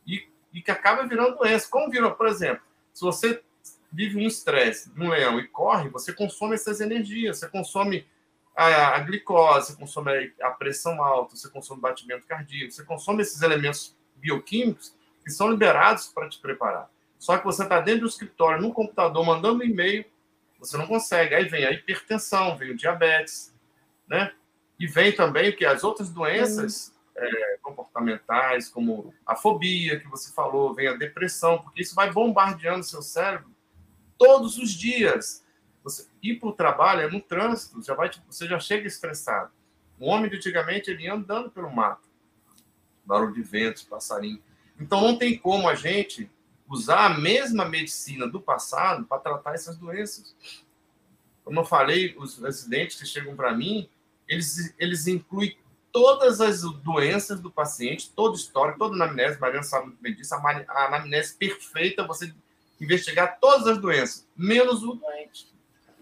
e, 0.06 0.28
e 0.54 0.62
que 0.62 0.72
acaba 0.72 1.06
virando 1.06 1.38
doença. 1.38 1.68
Como 1.70 1.92
virou, 1.92 2.12
por 2.12 2.28
exemplo, 2.28 2.64
se 2.94 3.02
você 3.02 3.44
vive 3.92 4.18
um 4.18 4.28
estresse 4.28 4.92
um 4.98 5.10
leão 5.10 5.40
e 5.40 5.48
corre, 5.48 5.90
você 5.90 6.14
consome 6.14 6.56
essas 6.56 6.82
energias, 6.82 7.40
você 7.40 7.48
consome 7.48 8.06
a, 8.56 8.96
a 8.96 9.00
glicose, 9.00 9.72
você 9.72 9.78
consome 9.78 10.34
a, 10.42 10.48
a 10.48 10.52
pressão 10.52 11.02
alta, 11.04 11.36
você 11.36 11.50
consome 11.50 11.80
o 11.80 11.82
batimento 11.82 12.26
cardíaco, 12.28 12.72
você 12.72 12.84
consome 12.84 13.22
esses 13.22 13.42
elementos 13.42 13.96
bioquímicos 14.16 14.96
que 15.24 15.32
são 15.32 15.50
liberados 15.50 16.08
para 16.08 16.28
te 16.30 16.40
preparar. 16.40 16.90
Só 17.20 17.38
que 17.38 17.46
você 17.46 17.64
está 17.64 17.80
dentro 17.80 18.02
do 18.02 18.08
escritório, 18.08 18.62
no 18.62 18.74
computador, 18.74 19.26
mandando 19.26 19.64
e-mail, 19.64 20.06
você 20.60 20.78
não 20.78 20.88
consegue. 20.88 21.36
Aí 21.36 21.46
vem 21.46 21.66
a 21.66 21.72
hipertensão, 21.72 22.56
vem 22.58 22.72
o 22.72 22.78
diabetes, 22.78 23.54
né? 24.08 24.32
E 24.80 24.88
vem 24.88 25.12
também 25.12 25.56
que 25.56 25.66
as 25.66 25.84
outras 25.84 26.10
doenças 26.10 26.94
é, 27.16 27.58
comportamentais, 27.62 28.70
como 28.70 29.14
a 29.26 29.36
fobia 29.36 30.00
que 30.00 30.08
você 30.08 30.32
falou, 30.34 30.74
vem 30.74 30.88
a 30.88 30.94
depressão, 30.94 31.60
porque 31.60 31.82
isso 31.82 31.96
vai 31.96 32.12
bombardeando 32.12 32.84
seu 32.84 33.02
cérebro 33.02 33.57
todos 34.18 34.58
os 34.58 34.72
dias. 34.72 35.46
Você 35.84 36.08
ir 36.22 36.40
para 36.40 36.50
o 36.50 36.54
trabalho 36.54 37.02
é 37.02 37.10
no 37.10 37.22
trânsito, 37.22 37.82
já 37.82 37.94
vai, 37.94 38.12
você 38.28 38.48
já 38.48 38.60
chega 38.60 38.88
estressado. 38.88 39.52
O 40.00 40.08
homem 40.08 40.30
de 40.30 40.38
antigamente 40.38 40.92
ele 40.92 41.04
ia 41.04 41.14
andando 41.14 41.50
pelo 41.50 41.74
mato, 41.74 42.08
barulho 43.06 43.34
de 43.34 43.42
ventos, 43.42 43.84
passarinho. 43.84 44.42
Então 44.80 45.02
não 45.02 45.18
tem 45.18 45.38
como 45.38 45.68
a 45.68 45.76
gente 45.76 46.30
usar 46.70 47.06
a 47.06 47.18
mesma 47.18 47.66
medicina 47.66 48.28
do 48.28 48.42
passado 48.42 49.06
para 49.06 49.22
tratar 49.22 49.54
essas 49.54 49.78
doenças. 49.78 50.36
Como 51.44 51.62
eu 51.62 51.66
falei, 51.66 52.16
os 52.18 52.38
residentes 52.38 53.00
que 53.00 53.06
chegam 53.06 53.36
para 53.36 53.54
mim, 53.54 53.90
eles, 54.28 54.76
eles 54.78 55.08
incluem 55.08 55.58
todas 55.92 56.42
as 56.42 56.62
doenças 56.62 57.40
do 57.40 57.50
paciente, 57.50 58.12
todo 58.14 58.36
histórico, 58.36 58.78
toda 58.78 58.94
a 58.94 59.06
anamnese, 59.06 59.40
Mariana 59.40 59.64
sabe 59.64 59.88
muito 59.88 60.02
bem 60.02 60.14
disso, 60.14 60.36
a 60.36 60.86
anamnese 60.86 61.36
perfeita, 61.36 62.06
você 62.06 62.36
investigar 62.80 63.40
todas 63.40 63.68
as 63.68 63.78
doenças, 63.78 64.28
menos 64.36 64.84
o 64.84 64.94
doente. 64.94 65.48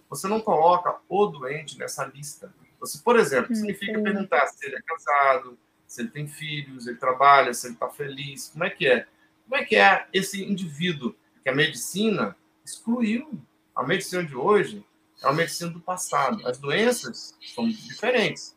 Você 0.10 0.28
não 0.28 0.40
coloca 0.40 0.98
o 1.10 1.26
doente 1.28 1.78
nessa 1.78 2.06
lista. 2.06 2.54
Você, 2.80 3.00
por 3.00 3.18
exemplo, 3.18 3.52
hum, 3.52 3.56
significa 3.56 4.00
perguntar 4.02 4.48
se 4.48 4.66
ele 4.66 4.76
é 4.76 4.82
casado, 4.82 5.58
se 5.88 6.02
ele 6.02 6.10
tem 6.10 6.28
filhos, 6.28 6.84
se 6.84 6.90
ele 6.90 6.98
trabalha, 6.98 7.54
se 7.54 7.68
ele 7.68 7.74
está 7.74 7.90
feliz, 7.90 8.50
como 8.50 8.64
é 8.64 8.70
que 8.70 8.88
é? 8.88 9.08
Como 9.44 9.62
é 9.62 9.66
que 9.66 9.76
é 9.76 10.08
esse 10.14 10.44
indivíduo 10.44 11.16
que 11.44 11.50
a 11.50 11.56
medicina 11.56 12.36
excluiu? 12.64 13.40
A 13.76 13.84
medicina 13.84 14.24
de 14.24 14.36
hoje 14.36 14.86
é 15.24 15.28
a 15.28 15.34
medicina 15.34 15.70
do 15.70 15.80
passado. 15.80 16.46
As 16.48 16.58
doenças 16.58 17.36
são 17.54 17.68
diferentes. 17.68 18.56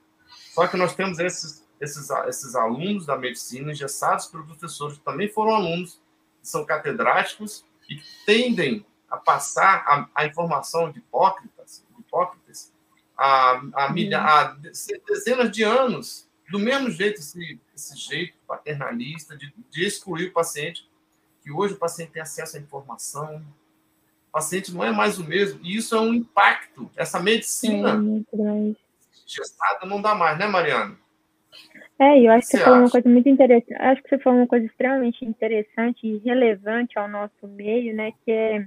Só 0.53 0.67
que 0.67 0.77
nós 0.77 0.95
temos 0.95 1.19
esses, 1.19 1.65
esses, 1.81 2.11
esses 2.11 2.55
alunos 2.55 3.07
da 3.07 3.17
medicina 3.17 3.73
engessados 3.73 4.27
pelos 4.27 4.47
professores, 4.47 4.99
que 4.99 5.05
também 5.05 5.29
foram 5.29 5.55
alunos, 5.55 6.01
são 6.43 6.65
catedráticos 6.65 7.65
e 7.89 8.01
tendem 8.27 8.85
a 9.11 9.17
passar 9.17 9.85
a, 9.87 10.09
a 10.15 10.27
informação 10.27 10.93
de 10.93 10.99
Hipócritas, 10.99 11.85
Hipócritas 11.99 12.73
a, 13.17 13.61
a, 13.75 13.93
milha, 13.93 14.21
a 14.21 14.57
dezenas 15.07 15.51
de 15.51 15.63
anos 15.63 16.29
do 16.51 16.59
mesmo 16.59 16.91
jeito, 16.91 17.21
esse, 17.21 17.61
esse 17.75 17.97
jeito 17.97 18.35
paternalista 18.47 19.37
de, 19.37 19.53
de, 19.71 19.85
excluir 19.85 20.29
o 20.29 20.33
paciente, 20.33 20.89
que 21.43 21.51
hoje 21.51 21.75
o 21.75 21.79
paciente 21.79 22.13
tem 22.13 22.23
acesso 22.23 22.57
à 22.57 22.61
informação, 22.61 23.45
o 24.29 24.33
paciente 24.33 24.73
não 24.73 24.83
é 24.83 24.91
mais 24.91 25.19
o 25.19 25.25
mesmo, 25.25 25.61
e 25.63 25.77
isso 25.77 25.95
é 25.95 26.01
um 26.01 26.15
impacto. 26.15 26.91
Essa 26.97 27.21
medicina 27.21 28.01
gestada 29.27 29.85
não 29.85 30.01
dá 30.01 30.15
mais, 30.15 30.39
né, 30.39 30.47
Mariana? 30.47 30.99
É, 32.01 32.21
eu 32.21 32.31
acho 32.31 32.47
que 32.47 32.53
você, 32.53 32.59
você 32.59 32.65
falou 32.65 32.81
uma 32.81 32.91
coisa 32.91 33.09
muito 33.09 33.29
interessante. 33.29 33.75
Acho 33.75 34.03
que 34.03 34.09
você 34.09 34.19
falou 34.19 34.39
uma 34.41 34.47
coisa 34.47 34.67
extremamente 34.67 35.25
interessante 35.25 36.07
e 36.07 36.19
relevante 36.19 36.99
ao 36.99 37.09
nosso 37.09 37.49
meio, 37.49 37.95
né? 37.95 38.13
Que 38.25 38.31
é 38.31 38.67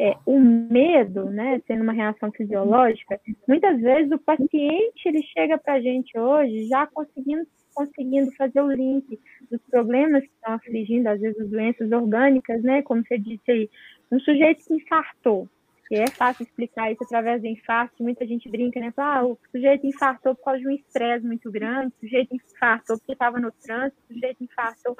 é, 0.00 0.16
o 0.24 0.40
medo, 0.40 1.26
né, 1.26 1.60
sendo 1.66 1.82
uma 1.82 1.92
reação 1.92 2.32
fisiológica, 2.32 3.20
muitas 3.46 3.78
vezes 3.80 4.10
o 4.10 4.18
paciente 4.18 5.04
ele 5.04 5.22
chega 5.22 5.58
para 5.58 5.74
a 5.74 5.80
gente 5.80 6.18
hoje 6.18 6.66
já 6.68 6.86
conseguindo 6.86 7.46
conseguindo 7.72 8.32
fazer 8.32 8.60
o 8.60 8.72
link 8.72 9.18
dos 9.48 9.60
problemas 9.70 10.22
que 10.22 10.32
estão 10.34 10.54
afligindo, 10.54 11.08
às 11.08 11.20
vezes, 11.20 11.40
as 11.40 11.48
doenças 11.48 11.90
orgânicas, 11.92 12.60
né, 12.62 12.82
como 12.82 13.02
você 13.06 13.16
disse 13.16 13.50
aí, 13.50 13.70
um 14.10 14.18
sujeito 14.18 14.64
que 14.64 14.74
infartou, 14.74 15.48
e 15.90 15.96
é 15.96 16.06
fácil 16.08 16.44
explicar 16.44 16.92
isso 16.92 17.02
através 17.02 17.42
do 17.42 17.48
infarto, 17.48 18.02
muita 18.02 18.24
gente 18.24 18.48
brinca, 18.48 18.78
né, 18.78 18.92
ah, 18.96 19.24
o 19.24 19.36
sujeito 19.50 19.86
infartou 19.86 20.36
por 20.36 20.44
causa 20.44 20.60
de 20.60 20.68
um 20.68 20.70
estresse 20.70 21.26
muito 21.26 21.50
grande, 21.50 21.92
o 21.96 22.00
sujeito 22.00 22.34
infartou 22.34 22.96
porque 22.96 23.12
estava 23.12 23.40
no 23.40 23.50
trânsito, 23.50 24.00
o 24.08 24.14
sujeito 24.14 24.44
infartou. 24.44 24.96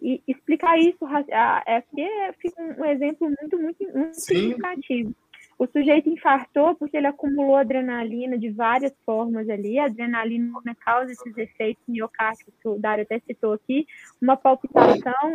E 0.00 0.22
explicar 0.28 0.78
isso 0.78 0.98
é 1.66 1.80
que 1.80 2.32
fica 2.38 2.62
um 2.62 2.84
exemplo 2.84 3.32
muito, 3.40 3.58
muito, 3.58 3.98
muito 3.98 4.14
significativo. 4.14 5.14
O 5.58 5.66
sujeito 5.66 6.08
infartou 6.08 6.76
porque 6.76 6.96
ele 6.96 7.08
acumulou 7.08 7.56
adrenalina 7.56 8.38
de 8.38 8.48
várias 8.48 8.92
formas 9.04 9.48
ali. 9.48 9.78
A 9.78 9.86
adrenalina 9.86 10.52
causa 10.84 11.10
esses 11.10 11.36
efeitos 11.36 11.82
miocárdios 11.88 12.48
que 12.62 12.68
o 12.68 12.78
Dário 12.78 13.02
até 13.02 13.18
citou 13.18 13.54
aqui. 13.54 13.84
Uma 14.22 14.36
palpitação, 14.36 15.34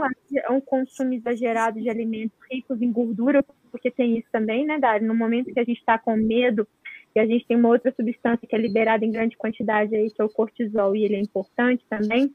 um 0.50 0.62
consumo 0.62 1.14
exagerado 1.14 1.82
de 1.82 1.90
alimentos 1.90 2.38
ricos 2.50 2.82
em 2.82 2.92
gordura, 2.92 3.44
porque 3.70 3.92
tem 3.92 4.18
isso 4.18 4.28
também, 4.32 4.66
né, 4.66 4.80
Dário? 4.80 5.06
No 5.06 5.14
momento 5.14 5.54
que 5.54 5.60
a 5.60 5.66
gente 5.66 5.80
está 5.80 5.98
com 5.98 6.16
medo, 6.16 6.66
e 7.14 7.20
a 7.20 7.26
gente 7.26 7.46
tem 7.46 7.58
uma 7.58 7.70
outra 7.70 7.92
substância 7.92 8.48
que 8.48 8.56
é 8.56 8.60
liberada 8.60 9.04
em 9.04 9.12
grande 9.12 9.36
quantidade 9.36 9.94
aí, 9.94 10.10
que 10.10 10.22
é 10.22 10.26
o 10.26 10.30
cortisol, 10.30 10.96
e 10.96 11.04
ele 11.04 11.16
é 11.16 11.20
importante 11.20 11.86
também 11.90 12.34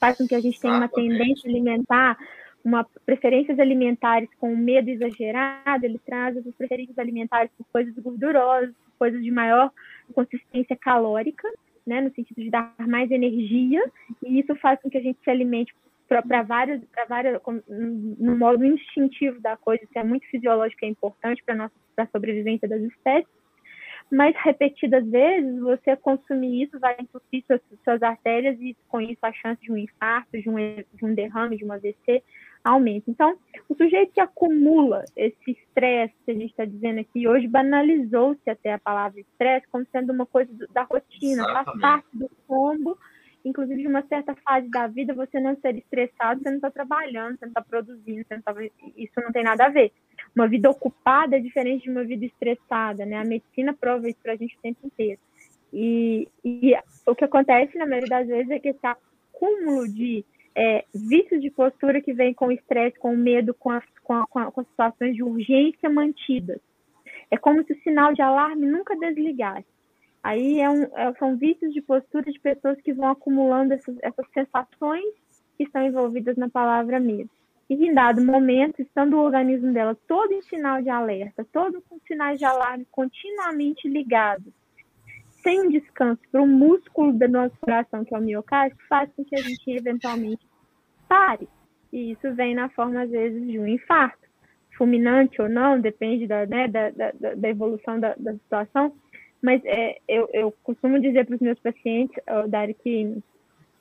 faz 0.00 0.16
com 0.16 0.26
que 0.26 0.34
a 0.34 0.40
gente 0.40 0.58
tenha 0.58 0.74
uma 0.74 0.88
tendência 0.88 1.48
alimentar, 1.48 2.16
uma 2.64 2.84
preferências 3.06 3.58
alimentares 3.58 4.28
com 4.38 4.54
medo 4.54 4.90
exagerado, 4.90 5.84
ele 5.84 5.98
traz 6.04 6.36
as 6.36 6.54
preferências 6.54 6.98
alimentares 6.98 7.50
por 7.56 7.66
coisas 7.72 7.94
gordurosas, 7.94 8.74
coisas 8.98 9.22
de 9.22 9.30
maior 9.30 9.70
consistência 10.14 10.76
calórica, 10.76 11.48
né, 11.86 12.00
no 12.00 12.12
sentido 12.14 12.42
de 12.42 12.50
dar 12.50 12.74
mais 12.78 13.10
energia, 13.10 13.82
e 14.22 14.40
isso 14.40 14.54
faz 14.56 14.80
com 14.80 14.90
que 14.90 14.98
a 14.98 15.02
gente 15.02 15.18
se 15.24 15.30
alimente 15.30 15.74
para 16.06 16.42
vários, 16.42 16.84
para 16.86 17.04
várias, 17.06 17.40
no 17.68 18.36
modo 18.36 18.64
instintivo 18.64 19.40
da 19.40 19.56
coisa, 19.56 19.82
isso 19.84 19.98
é 19.98 20.04
muito 20.04 20.26
fisiológico, 20.26 20.84
é 20.84 20.88
importante 20.88 21.42
para 21.44 21.54
nossa 21.54 22.10
sobrevivência 22.12 22.68
das 22.68 22.82
espécies 22.82 23.39
mas 24.10 24.34
repetidas 24.36 25.06
vezes 25.08 25.60
você 25.60 25.96
consumir 25.96 26.64
isso 26.64 26.78
vai 26.80 26.96
entupir 26.98 27.44
suas, 27.46 27.60
suas 27.84 28.02
artérias 28.02 28.60
e 28.60 28.76
com 28.88 29.00
isso 29.00 29.18
a 29.22 29.32
chance 29.32 29.60
de 29.62 29.70
um 29.70 29.76
infarto, 29.76 30.40
de 30.40 30.48
um, 30.48 30.56
de 30.56 31.04
um 31.04 31.14
derrame, 31.14 31.56
de 31.56 31.64
um 31.64 31.72
AVC 31.72 32.22
aumenta. 32.62 33.10
Então, 33.10 33.38
o 33.68 33.74
sujeito 33.74 34.12
que 34.12 34.20
acumula 34.20 35.04
esse 35.16 35.52
estresse 35.52 36.14
que 36.24 36.30
a 36.30 36.34
gente 36.34 36.50
está 36.50 36.64
dizendo 36.64 37.00
aqui, 37.00 37.26
hoje 37.26 37.46
banalizou-se 37.46 38.50
até 38.50 38.72
a 38.72 38.78
palavra 38.78 39.20
estresse 39.20 39.66
como 39.70 39.86
sendo 39.90 40.12
uma 40.12 40.26
coisa 40.26 40.52
da 40.72 40.82
rotina, 40.82 41.42
Exatamente. 41.42 41.64
faz 41.64 41.80
parte 41.80 42.08
do 42.12 42.30
combo 42.46 42.98
inclusive 43.44 43.86
uma 43.86 44.02
certa 44.02 44.34
fase 44.36 44.68
da 44.68 44.86
vida, 44.86 45.14
você 45.14 45.40
não 45.40 45.56
ser 45.56 45.76
estressado, 45.76 46.42
você 46.42 46.50
não 46.50 46.56
está 46.56 46.70
trabalhando, 46.70 47.38
você 47.38 47.46
não 47.46 47.50
está 47.50 47.62
produzindo, 47.62 48.26
não 48.30 48.42
tá... 48.42 48.54
isso 48.96 49.12
não 49.16 49.32
tem 49.32 49.42
nada 49.42 49.66
a 49.66 49.68
ver. 49.68 49.92
Uma 50.34 50.46
vida 50.46 50.70
ocupada 50.70 51.36
é 51.36 51.40
diferente 51.40 51.84
de 51.84 51.90
uma 51.90 52.04
vida 52.04 52.24
estressada, 52.24 53.04
né? 53.06 53.16
A 53.16 53.24
medicina 53.24 53.74
prova 53.74 54.08
isso 54.08 54.18
para 54.22 54.32
a 54.32 54.36
gente 54.36 54.56
o 54.56 54.60
tempo 54.60 54.86
inteiro. 54.86 55.20
E, 55.72 56.28
e, 56.44 56.74
o 57.06 57.14
que 57.14 57.24
acontece, 57.24 57.78
na 57.78 57.86
maioria 57.86 58.08
das 58.08 58.26
vezes, 58.26 58.50
é 58.50 58.58
que 58.58 58.68
esse 58.68 58.86
acúmulo 58.86 59.88
de 59.88 60.24
é, 60.54 60.84
vícios 60.94 61.40
de 61.40 61.50
postura 61.50 62.00
que 62.00 62.12
vem 62.12 62.34
com 62.34 62.46
o 62.46 62.52
estresse, 62.52 62.98
com 62.98 63.14
o 63.14 63.16
medo, 63.16 63.54
com, 63.54 63.70
as, 63.70 63.84
com, 64.02 64.14
a, 64.14 64.26
com, 64.26 64.38
a, 64.38 64.52
com 64.52 64.64
situações 64.64 65.14
de 65.14 65.22
urgência 65.22 65.88
mantidas. 65.88 66.60
É 67.30 67.36
como 67.36 67.64
se 67.64 67.72
o 67.72 67.82
sinal 67.82 68.12
de 68.12 68.22
alarme 68.22 68.66
nunca 68.66 68.96
desligasse. 68.96 69.66
Aí 70.22 70.60
é 70.60 70.68
um, 70.68 70.82
é, 70.82 71.12
são 71.18 71.36
vícios 71.36 71.72
de 71.72 71.80
postura 71.80 72.30
de 72.30 72.38
pessoas 72.38 72.80
que 72.82 72.92
vão 72.92 73.08
acumulando 73.08 73.72
essas, 73.72 73.96
essas 74.02 74.26
sensações 74.32 75.14
que 75.56 75.64
estão 75.64 75.82
envolvidas 75.82 76.36
na 76.36 76.48
palavra 76.48 77.00
medo. 77.00 77.30
E 77.68 77.74
em 77.74 77.94
dado 77.94 78.20
momento, 78.20 78.82
estando 78.82 79.16
o 79.16 79.22
organismo 79.22 79.72
dela 79.72 79.96
todo 80.06 80.32
em 80.32 80.42
sinal 80.42 80.82
de 80.82 80.90
alerta, 80.90 81.46
todo 81.52 81.80
com 81.88 81.98
sinais 82.00 82.38
de 82.38 82.44
alarme 82.44 82.86
continuamente 82.90 83.88
ligados, 83.88 84.52
sem 85.42 85.68
descanso 85.70 86.20
para 86.30 86.42
o 86.42 86.46
músculo 86.46 87.12
do 87.12 87.28
nosso 87.28 87.56
coração, 87.60 88.04
que 88.04 88.14
é 88.14 88.18
o 88.18 88.22
miocárdio, 88.22 88.76
faz 88.88 89.10
com 89.14 89.24
que 89.24 89.36
a 89.36 89.42
gente 89.42 89.70
eventualmente 89.70 90.44
pare. 91.08 91.48
E 91.92 92.12
isso 92.12 92.34
vem 92.34 92.54
na 92.54 92.68
forma, 92.70 93.02
às 93.02 93.10
vezes, 93.10 93.46
de 93.46 93.58
um 93.58 93.66
infarto. 93.66 94.18
Fulminante 94.76 95.40
ou 95.40 95.48
não, 95.48 95.80
depende 95.80 96.26
da, 96.26 96.46
né, 96.46 96.66
da, 96.68 96.90
da, 96.90 97.34
da 97.34 97.48
evolução 97.48 98.00
da 98.00 98.14
situação, 98.32 98.94
mas 99.42 99.62
é, 99.64 99.98
eu, 100.06 100.28
eu 100.32 100.54
costumo 100.62 101.00
dizer 101.00 101.26
para 101.26 101.34
os 101.34 101.40
meus 101.40 101.58
pacientes, 101.58 102.16
Dari, 102.48 102.74
que 102.74 103.22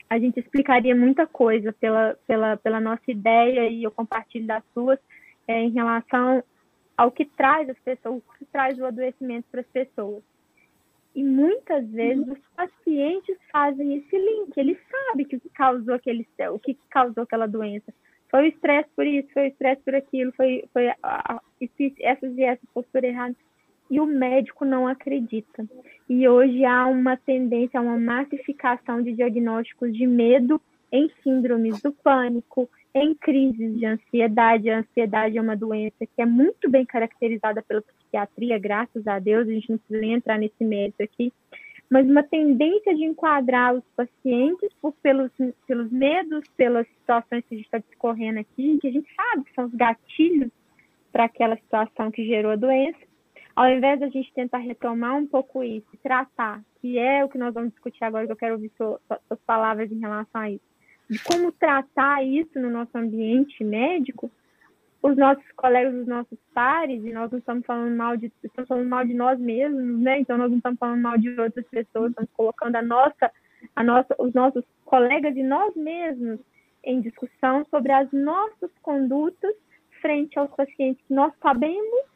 a 0.10 0.18
gente 0.18 0.40
explicaria 0.40 0.96
muita 0.96 1.28
coisa 1.28 1.72
pela, 1.74 2.18
pela, 2.26 2.58
pela 2.58 2.80
nossa 2.80 3.10
ideia 3.10 3.70
e 3.70 3.84
eu 3.84 3.92
compartilho 3.92 4.48
das 4.48 4.64
suas 4.74 5.00
é, 5.48 5.62
em 5.62 5.70
relação 5.70 6.44
ao 6.98 7.12
que 7.12 7.26
traz 7.26 7.70
as 7.70 7.80
pessoas, 7.80 8.18
o 8.18 8.38
que 8.38 8.46
traz 8.46 8.78
o 8.80 8.86
adoecimento 8.86 9.48
para 9.52 9.62
as 9.62 9.68
pessoas. 9.68 10.24
E 11.16 11.24
muitas 11.24 11.88
vezes 11.90 12.26
uhum. 12.28 12.34
os 12.34 12.40
pacientes 12.56 13.38
fazem 13.52 13.98
esse 13.98 14.18
link, 14.18 14.58
ele 14.58 14.78
sabe 14.90 15.26
que 15.26 15.36
o 15.36 15.40
que 15.40 15.50
causou 15.50 15.96
aquele 15.96 16.28
o 16.52 16.60
que 16.60 16.78
causou 16.90 17.24
aquela 17.24 17.48
doença. 17.48 17.94
Foi 18.30 18.44
o 18.44 18.48
estresse 18.48 18.90
por 18.96 19.08
isso, 19.08 19.28
foi 19.34 19.44
o 19.44 19.48
estresse 19.48 19.82
por 19.82 19.96
aquilo, 19.96 20.32
foi, 20.34 20.66
foi 20.72 20.90
a, 20.90 20.96
a, 21.04 21.42
essas 22.00 22.38
e 22.38 22.44
essas 22.44 22.70
posturas 22.74 23.10
erradas. 23.10 23.36
E 23.90 24.00
o 24.00 24.06
médico 24.06 24.66
não 24.66 24.88
acredita. 24.88 25.66
E 26.08 26.28
hoje 26.28 26.64
há 26.66 26.86
uma 26.88 27.18
tendência 27.18 27.82
uma 27.82 27.98
massificação 27.98 29.02
de 29.02 29.14
diagnósticos 29.14 29.94
de 29.94 30.06
medo 30.06 30.62
em 30.92 31.10
síndromes 31.24 31.82
do 31.82 31.92
pânico, 31.92 32.70
em 32.94 33.14
crises 33.16 33.78
de 33.78 33.86
ansiedade. 33.86 34.70
A 34.70 34.80
ansiedade 34.80 35.38
é 35.38 35.42
uma 35.42 35.56
doença 35.56 36.06
que 36.06 36.22
é 36.22 36.26
muito 36.26 36.70
bem 36.70 36.86
caracterizada 36.86 37.62
pela 37.62 37.82
psiquiatria, 37.82 38.58
graças 38.58 39.08
a 39.08 39.20
Deus, 39.20 39.48
a 39.48 39.52
gente 39.52 39.70
não 39.70 39.78
precisa 39.78 40.02
nem 40.02 40.14
entrar 40.14 40.38
nesse 40.38 40.64
mérito 40.64 41.04
aqui, 41.04 41.32
mas 41.90 42.08
uma 42.08 42.24
tendência 42.24 42.96
de 42.96 43.04
enquadrar 43.04 43.74
os 43.74 43.84
pacientes 43.96 44.70
por, 44.82 44.94
pelos, 45.02 45.32
pelos 45.68 45.92
medos, 45.92 46.44
pelas 46.56 46.88
situações 46.88 47.44
que 47.46 47.56
a 47.56 47.58
gente 47.58 47.66
está 47.66 47.80
discorrendo 47.80 48.40
aqui, 48.40 48.78
que 48.80 48.88
a 48.88 48.92
gente 48.92 49.08
sabe 49.16 49.44
que 49.46 49.54
são 49.54 49.66
os 49.66 49.74
gatilhos 49.74 50.52
para 51.12 51.26
aquela 51.26 51.56
situação 51.58 52.12
que 52.12 52.26
gerou 52.26 52.52
a 52.52 52.56
doença, 52.56 53.00
ao 53.60 53.70
invés 53.70 54.00
da 54.00 54.08
gente 54.08 54.34
tentar 54.34 54.60
retomar 54.60 55.18
um 55.18 55.28
pouco 55.28 55.62
isso, 55.62 55.86
tratar, 56.02 56.64
que 56.80 56.98
é 56.98 57.26
o 57.26 57.28
que 57.28 57.38
nós 57.38 57.54
vamos 57.54 57.72
discutir 57.72 58.06
agora, 58.06 58.26
que 58.26 58.32
eu 58.32 58.38
quero 58.38 58.54
ouvir 58.54 58.72
suas, 58.78 59.02
suas 59.28 59.40
palavras 59.46 59.92
em 59.92 60.00
relação 60.00 60.40
a 60.40 60.50
isso, 60.50 60.64
de 61.10 61.22
como 61.22 61.52
tratar 61.52 62.24
isso 62.24 62.58
no 62.58 62.70
nosso 62.70 62.98
ambiente 62.98 63.62
médico, 63.62 64.32
os 65.04 65.18
nossos 65.18 65.44
colegas, 65.58 65.94
os 65.94 66.08
nossos 66.08 66.40
pares, 66.54 67.04
e 67.04 67.12
nós 67.12 67.30
não 67.32 67.40
estamos 67.40 67.66
falando 67.66 67.94
mal 67.98 68.16
de, 68.16 68.32
estamos 68.42 68.66
falando 68.66 68.88
mal 68.88 69.06
de 69.06 69.14
nós 69.14 69.38
mesmos, 69.38 70.00
né? 70.00 70.22
Então 70.22 70.38
nós 70.38 70.50
não 70.50 70.58
estamos 70.60 70.80
falando 70.80 71.02
mal 71.02 71.18
de 71.18 71.30
outras 71.38 71.68
pessoas, 71.68 72.12
estamos 72.12 72.32
colocando 72.38 72.78
a 72.78 72.82
nossa, 72.82 73.30
a 73.76 73.84
nossa, 73.84 74.16
os 74.20 74.34
nossos 74.34 74.64
colegas 74.86 75.36
e 75.36 75.44
nós 75.44 75.76
mesmos 75.76 76.40
em 76.82 77.02
discussão 77.02 77.66
sobre 77.70 77.92
as 77.92 78.10
nossas 78.14 78.72
condutas 78.82 79.54
frente 80.02 80.40
aos 80.40 80.50
pacientes 80.56 81.04
que 81.06 81.14
nós 81.14 81.34
sabemos 81.42 82.09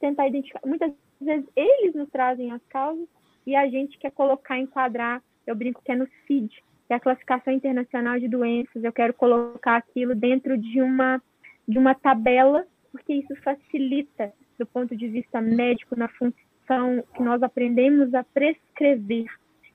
tentar 0.00 0.28
identificar. 0.28 0.60
Muitas 0.64 0.92
vezes 1.20 1.46
eles 1.54 1.94
nos 1.94 2.08
trazem 2.10 2.52
as 2.52 2.62
causas 2.68 3.06
e 3.46 3.54
a 3.54 3.68
gente 3.68 3.98
quer 3.98 4.10
colocar, 4.10 4.58
enquadrar, 4.58 5.22
eu 5.46 5.54
brinco 5.54 5.82
que 5.84 5.92
é 5.92 5.96
no 5.96 6.08
CID, 6.26 6.48
que 6.86 6.92
é 6.92 6.96
a 6.96 7.00
classificação 7.00 7.52
internacional 7.52 8.18
de 8.18 8.28
doenças, 8.28 8.82
eu 8.82 8.92
quero 8.92 9.14
colocar 9.14 9.76
aquilo 9.76 10.14
dentro 10.14 10.56
de 10.58 10.80
uma 10.80 11.20
de 11.66 11.78
uma 11.78 11.94
tabela, 11.94 12.64
porque 12.92 13.12
isso 13.12 13.34
facilita, 13.42 14.32
do 14.58 14.64
ponto 14.66 14.96
de 14.96 15.08
vista 15.08 15.40
médico, 15.40 15.96
na 15.96 16.08
função 16.08 17.02
que 17.14 17.22
nós 17.22 17.42
aprendemos 17.42 18.14
a 18.14 18.22
prescrever. 18.22 19.26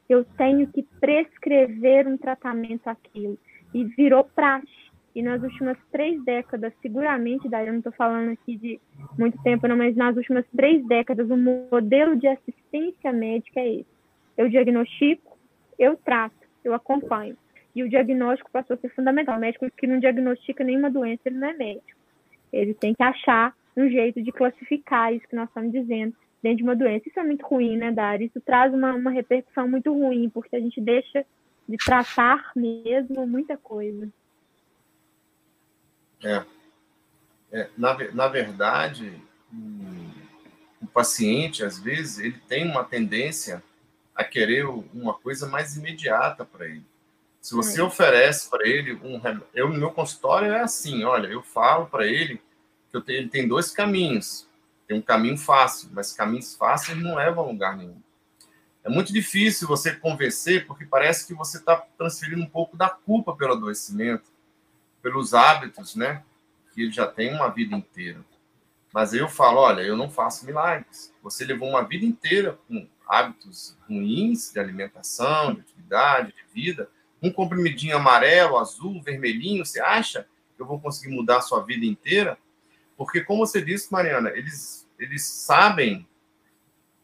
Eu 0.08 0.24
tenho 0.38 0.68
que 0.68 0.84
prescrever 1.00 2.08
um 2.08 2.18
tratamento 2.18 2.88
aquilo. 2.88 3.38
E 3.74 3.84
virou 3.84 4.24
praxe. 4.24 4.90
E 5.13 5.21
nas 5.21 5.43
últimas 5.43 5.78
três 5.91 6.24
décadas, 6.24 6.74
seguramente, 6.82 7.50
daí 7.50 7.67
eu 7.67 7.74
não 7.74 7.80
estou 7.80 7.91
falando 7.91 8.32
aqui 8.32 8.56
de 8.56 8.80
muito 9.17 9.41
tempo, 9.43 9.67
não, 9.67 9.76
mas 9.76 9.95
nas 9.95 10.15
últimas 10.15 10.45
três 10.56 10.86
décadas, 10.88 11.30
o 11.30 11.38
modelo 11.38 12.15
de 12.15 12.28
assistência 12.28 13.12
médica 13.12 13.60
é 13.60 13.76
esse. 13.76 13.88
Eu 14.38 14.47
diagnostico, 14.47 15.38
eu 15.78 15.97
trato, 15.97 16.36
eu 16.63 16.74
acompanho. 16.74 17.36
E 17.76 17.84
o 17.84 17.89
diagnóstico 17.89 18.52
passou 18.52 18.76
a 18.76 18.78
ser 18.78 18.89
fundamental. 18.89 19.38
O 19.38 19.39
médico 19.39 19.69
que 19.78 19.88
não 19.88 20.00
diagnostica 20.00 20.63
nenhuma 20.63 20.89
doença, 20.89 21.24
ele 21.26 21.38
não 21.38 21.50
é 21.50 21.54
médico. 21.54 22.00
Ele 22.52 22.74
tem 22.74 22.93
que 22.93 23.04
achar 23.04 23.54
um 23.76 23.89
jeito 23.89 24.21
de 24.21 24.32
classificar 24.32 25.13
isso 25.13 25.28
que 25.28 25.36
nós 25.36 25.47
estamos 25.47 25.71
dizendo 25.71 26.13
dentro 26.41 26.58
de 26.58 26.63
uma 26.63 26.76
doença. 26.76 27.08
Isso 27.08 27.19
é 27.19 27.24
muito 27.24 27.45
ruim, 27.45 27.78
né, 27.78 27.91
Dari? 27.91 28.26
Isso 28.26 28.41
traz 28.41 28.74
uma, 28.74 28.93
uma 28.93 29.12
repercussão 29.12 29.67
muito 29.67 29.93
ruim, 29.93 30.30
porque 30.30 30.56
a 30.56 30.60
gente 30.60 30.82
deixa 30.82 31.26
de 31.67 31.78
tratar 31.78 32.52
mesmo 32.56 33.26
muita 33.26 33.58
coisa. 33.58 34.10
É. 36.24 36.46
é 37.52 37.70
na, 37.78 37.98
na 38.14 38.28
verdade, 38.28 39.22
o, 39.52 40.86
o 40.86 40.88
paciente, 40.88 41.64
às 41.64 41.80
vezes, 41.80 42.20
ele 42.20 42.40
tem 42.48 42.70
uma 42.70 42.84
tendência 42.84 43.64
a 44.16 44.24
querer 44.24 44.66
uma 44.66 45.14
coisa 45.14 45.48
mais 45.48 45.76
imediata 45.76 46.46
para 46.46 46.68
ele. 46.68 46.86
Se 47.42 47.56
você 47.56 47.82
hum. 47.82 47.88
oferece 47.88 48.50
para 48.50 48.68
ele 48.68 48.94
um 48.94 49.20
eu 49.54 49.68
no 49.70 49.78
meu 49.78 49.92
consultório 49.92 50.54
é 50.54 50.62
assim, 50.62 51.04
olha, 51.04 51.28
eu 51.28 51.42
falo 51.42 51.88
para 51.88 52.06
ele 52.06 52.40
que 52.90 52.98
eu 52.98 53.02
tenho, 53.02 53.20
ele 53.20 53.30
tem 53.30 53.48
dois 53.48 53.72
caminhos. 53.72 54.48
Tem 54.88 54.98
um 54.98 55.02
caminho 55.02 55.38
fácil, 55.38 55.90
mas 55.92 56.14
caminhos 56.14 56.56
fáceis 56.56 56.98
não 56.98 57.16
levam 57.16 57.46
a 57.46 57.48
lugar 57.48 57.76
nenhum. 57.76 58.00
É 58.84 58.90
muito 58.90 59.14
difícil 59.14 59.68
você 59.68 59.96
convencer, 59.96 60.68
porque 60.68 60.86
parece 60.86 61.26
que 61.26 61.34
você 61.34 61.58
está 61.58 61.78
transferindo 61.98 62.42
um 62.42 62.50
pouco 62.50 62.76
da 62.76 62.90
culpa 62.90 63.36
pelo 63.36 63.54
adoecimento, 63.54 64.31
pelos 65.02 65.34
hábitos, 65.34 65.96
né? 65.96 66.24
Que 66.74 66.84
ele 66.84 66.92
já 66.92 67.08
tem 67.08 67.34
uma 67.34 67.50
vida 67.50 67.76
inteira. 67.76 68.24
Mas 68.94 69.14
eu 69.14 69.28
falo, 69.30 69.60
olha, 69.60 69.82
eu 69.82 69.96
não 69.96 70.10
faço 70.10 70.46
milagres. 70.46 71.14
Você 71.24 71.46
levou 71.46 71.70
uma 71.70 71.82
vida 71.82 72.06
inteira 72.06 72.60
com 72.68 72.88
hábitos 73.08 73.78
ruins 73.88 74.52
de 74.52 74.60
alimentação, 74.60 75.54
de 75.54 75.62
atividade, 75.62 76.34
de 76.34 76.44
vida 76.54 76.90
um 77.22 77.32
comprimidinho 77.32 77.96
amarelo, 77.96 78.58
azul, 78.58 79.02
vermelhinho, 79.02 79.66
você 79.66 79.80
acha 79.80 80.28
que 80.56 80.62
eu 80.62 80.66
vou 80.66 80.80
conseguir 80.80 81.14
mudar 81.14 81.38
a 81.38 81.42
sua 81.42 81.64
vida 81.64 81.86
inteira? 81.86 82.38
Porque, 82.98 83.22
como 83.22 83.46
você 83.46 83.62
disse, 83.62 83.92
Mariana, 83.92 84.32
eles, 84.32 84.88
eles 84.98 85.24
sabem, 85.24 86.08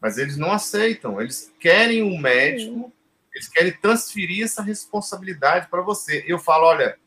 mas 0.00 0.18
eles 0.18 0.36
não 0.36 0.50
aceitam. 0.50 1.20
Eles 1.20 1.52
querem 1.60 2.02
o 2.02 2.18
médico, 2.18 2.92
eles 3.32 3.48
querem 3.48 3.72
transferir 3.72 4.44
essa 4.44 4.62
responsabilidade 4.62 5.68
para 5.68 5.82
você. 5.82 6.24
Eu 6.26 6.38
falo, 6.38 6.66
olha, 6.66 6.98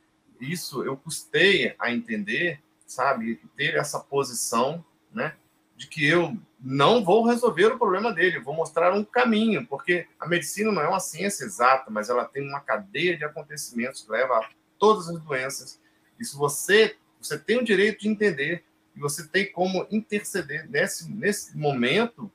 isso 0.41 0.83
eu 0.83 0.97
custei 0.97 1.75
a 1.79 1.91
entender, 1.91 2.61
sabe, 2.85 3.39
ter 3.55 3.75
essa 3.75 3.99
posição, 3.99 4.83
né? 5.13 5.35
de 5.81 5.87
que 5.87 6.05
eu 6.05 6.37
não 6.59 7.03
vou 7.03 7.25
resolver 7.25 7.65
o 7.65 7.77
problema 7.77 8.13
dele, 8.13 8.39
vou 8.39 8.53
mostrar 8.53 8.93
um 8.93 9.03
caminho, 9.03 9.65
porque 9.65 10.07
a 10.19 10.27
medicina 10.27 10.71
não 10.71 10.79
é 10.79 10.87
uma 10.87 10.99
ciência 10.99 11.43
exata, 11.43 11.89
mas 11.89 12.07
ela 12.07 12.23
tem 12.23 12.47
uma 12.47 12.59
cadeia 12.59 13.17
de 13.17 13.25
acontecimentos 13.25 14.03
que 14.03 14.11
leva 14.11 14.37
a 14.37 14.49
todas 14.77 15.09
as 15.09 15.19
doenças. 15.19 15.81
E 16.19 16.23
se 16.23 16.37
você, 16.37 16.95
você 17.19 17.35
tem 17.35 17.57
o 17.57 17.63
direito 17.63 18.01
de 18.01 18.09
entender 18.09 18.63
e 18.95 18.99
você 18.99 19.27
tem 19.27 19.51
como 19.51 19.87
interceder 19.89 20.69
nesse, 20.69 21.11
nesse 21.11 21.57
momento 21.57 22.31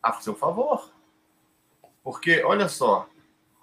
a 0.00 0.12
seu 0.20 0.36
favor. 0.36 0.92
Porque, 2.04 2.44
olha 2.44 2.68
só, 2.68 3.10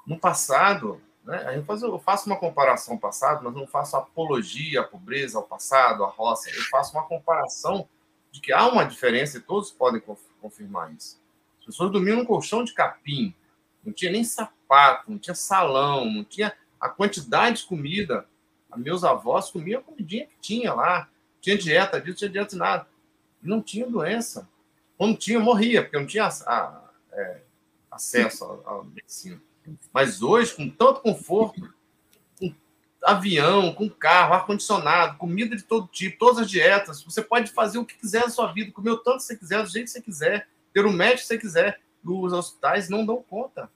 no 0.05 0.19
passado, 0.19 1.01
né, 1.25 1.57
eu 1.57 1.99
faço 1.99 2.27
uma 2.27 2.37
comparação 2.37 2.93
ao 2.93 2.99
passado, 2.99 3.43
mas 3.43 3.53
não 3.53 3.65
faço 3.65 3.97
apologia 3.97 4.81
à 4.81 4.83
pobreza, 4.83 5.39
ao 5.39 5.43
passado, 5.43 6.03
à 6.03 6.07
roça. 6.07 6.49
Eu 6.51 6.61
faço 6.69 6.93
uma 6.95 7.03
comparação 7.03 7.89
de 8.31 8.39
que 8.39 8.53
há 8.53 8.67
uma 8.67 8.83
diferença 8.83 9.37
e 9.37 9.41
todos 9.41 9.71
podem 9.71 10.01
confirmar 10.39 10.93
isso. 10.93 11.19
As 11.59 11.65
pessoas 11.65 11.91
dormiam 11.91 12.17
num 12.17 12.25
colchão 12.25 12.63
de 12.63 12.73
capim, 12.73 13.33
não 13.83 13.91
tinha 13.91 14.11
nem 14.11 14.23
sapato, 14.23 15.09
não 15.09 15.17
tinha 15.17 15.33
salão, 15.33 16.05
não 16.05 16.23
tinha 16.23 16.53
a 16.79 16.89
quantidade 16.89 17.61
de 17.61 17.65
comida. 17.65 18.27
Meus 18.75 19.03
avós 19.03 19.49
comiam 19.49 19.79
a 19.79 19.83
comidinha 19.83 20.27
que 20.27 20.37
tinha 20.41 20.73
lá, 20.73 21.09
tinha 21.41 21.57
dieta 21.57 21.99
disso, 21.99 22.17
tinha 22.17 22.29
dieta 22.29 22.49
de 22.49 22.57
nada. 22.57 22.87
Não 23.41 23.61
tinha 23.61 23.87
doença. 23.87 24.47
Quando 24.97 25.17
tinha, 25.17 25.39
morria, 25.39 25.81
porque 25.81 25.97
não 25.97 26.05
tinha 26.05 26.25
a, 26.25 26.29
a, 26.45 26.89
é, 27.13 27.41
acesso 27.89 28.43
à 28.65 28.83
medicina. 28.83 29.41
Mas 29.93 30.21
hoje, 30.21 30.53
com 30.53 30.69
tanto 30.69 31.01
conforto, 31.01 31.73
avião, 33.05 33.71
com 33.73 33.87
carro, 33.89 34.33
ar-condicionado, 34.33 35.17
comida 35.17 35.55
de 35.55 35.63
todo 35.63 35.87
tipo, 35.87 36.17
todas 36.17 36.39
as 36.39 36.49
dietas. 36.49 37.03
Você 37.03 37.21
pode 37.21 37.51
fazer 37.51 37.77
o 37.77 37.85
que 37.85 37.95
quiser 37.95 38.21
na 38.21 38.29
sua 38.29 38.51
vida, 38.51 38.71
comer 38.71 38.89
o 38.89 38.97
tanto 38.97 39.17
que 39.17 39.23
você 39.23 39.37
quiser, 39.37 39.61
do 39.61 39.69
jeito 39.69 39.85
que 39.85 39.91
você 39.91 40.01
quiser, 40.01 40.47
ter 40.73 40.85
o 40.85 40.91
médico 40.91 41.21
que 41.21 41.27
você 41.27 41.37
quiser. 41.37 41.81
Os 42.03 42.33
hospitais 42.33 42.89
não 42.89 43.05
dão 43.05 43.21
conta. 43.21 43.69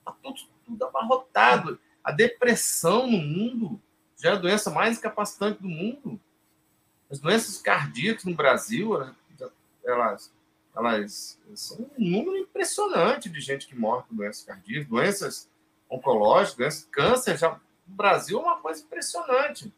Está 0.00 0.12
tudo, 0.22 0.40
tudo 0.64 0.84
abarrotado. 0.84 1.78
A 2.02 2.10
depressão 2.10 3.06
no 3.06 3.18
mundo 3.18 3.80
já 4.16 4.30
é 4.30 4.32
a 4.32 4.36
doença 4.36 4.70
mais 4.70 4.98
incapacitante 4.98 5.62
do 5.62 5.68
mundo. 5.68 6.20
As 7.10 7.20
doenças 7.20 7.58
cardíacas 7.58 8.24
no 8.24 8.34
Brasil, 8.34 8.92
elas, 9.84 10.32
elas 10.76 11.40
são 11.54 11.78
um 11.98 12.10
número 12.10 12.36
impressionante 12.36 13.30
de 13.30 13.40
gente 13.40 13.66
que 13.66 13.74
morre 13.74 14.04
com 14.08 14.14
doenças 14.14 14.44
cardíacas, 14.44 14.88
doenças 14.88 15.50
oncológicas, 15.88 16.56
doenças, 16.56 16.88
câncer 16.90 17.38
já 17.38 17.50
no 17.52 17.60
Brasil 17.86 18.38
é 18.38 18.42
uma 18.42 18.58
coisa 18.58 18.82
impressionante. 18.82 19.72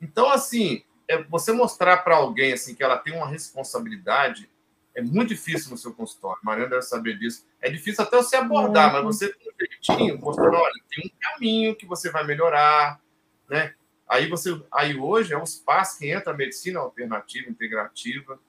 Então, 0.00 0.30
assim, 0.30 0.84
é 1.08 1.22
você 1.24 1.52
mostrar 1.52 1.98
para 1.98 2.16
alguém 2.16 2.52
assim 2.52 2.74
que 2.74 2.82
ela 2.82 2.96
tem 2.96 3.14
uma 3.14 3.28
responsabilidade 3.28 4.48
é 4.96 5.02
muito 5.02 5.28
difícil 5.28 5.70
no 5.70 5.76
seu 5.76 5.92
consultório. 5.92 6.40
Mariana 6.42 6.70
deve 6.70 6.82
saber 6.82 7.18
disso. 7.18 7.46
É 7.60 7.70
difícil 7.70 8.02
até 8.02 8.16
você 8.16 8.34
abordar, 8.34 8.94
mas 8.94 9.04
você 9.04 9.30
tem 9.30 9.52
um 9.52 9.54
jeitinho, 9.58 10.18
mostrando, 10.18 10.56
olha, 10.56 10.72
tem 10.88 11.04
um 11.04 11.18
caminho 11.20 11.76
que 11.76 11.84
você 11.84 12.10
vai 12.10 12.24
melhorar, 12.24 12.98
né? 13.46 13.74
Aí 14.08 14.26
você, 14.26 14.58
aí 14.72 14.96
hoje 14.96 15.34
é 15.34 15.38
um 15.38 15.42
espaço 15.42 15.98
que 15.98 16.10
entra 16.10 16.32
a 16.32 16.36
medicina 16.36 16.80
alternativa, 16.80 17.50
integrativa, 17.50 18.40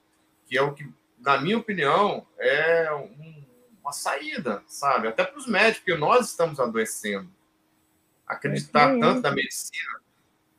que 0.46 0.56
é 0.56 0.62
o 0.62 0.72
que, 0.72 0.88
na 1.20 1.40
minha 1.40 1.58
opinião, 1.58 2.26
é 2.38 2.92
um, 2.92 3.44
uma 3.80 3.92
saída, 3.92 4.62
sabe? 4.66 5.08
Até 5.08 5.24
para 5.24 5.38
os 5.38 5.46
médicos, 5.46 5.78
porque 5.78 6.00
nós 6.00 6.28
estamos 6.28 6.60
adoecendo. 6.60 7.30
Acreditar 8.26 8.96
é 8.96 9.00
tanto 9.00 9.22
na 9.22 9.30
medicina, 9.30 10.00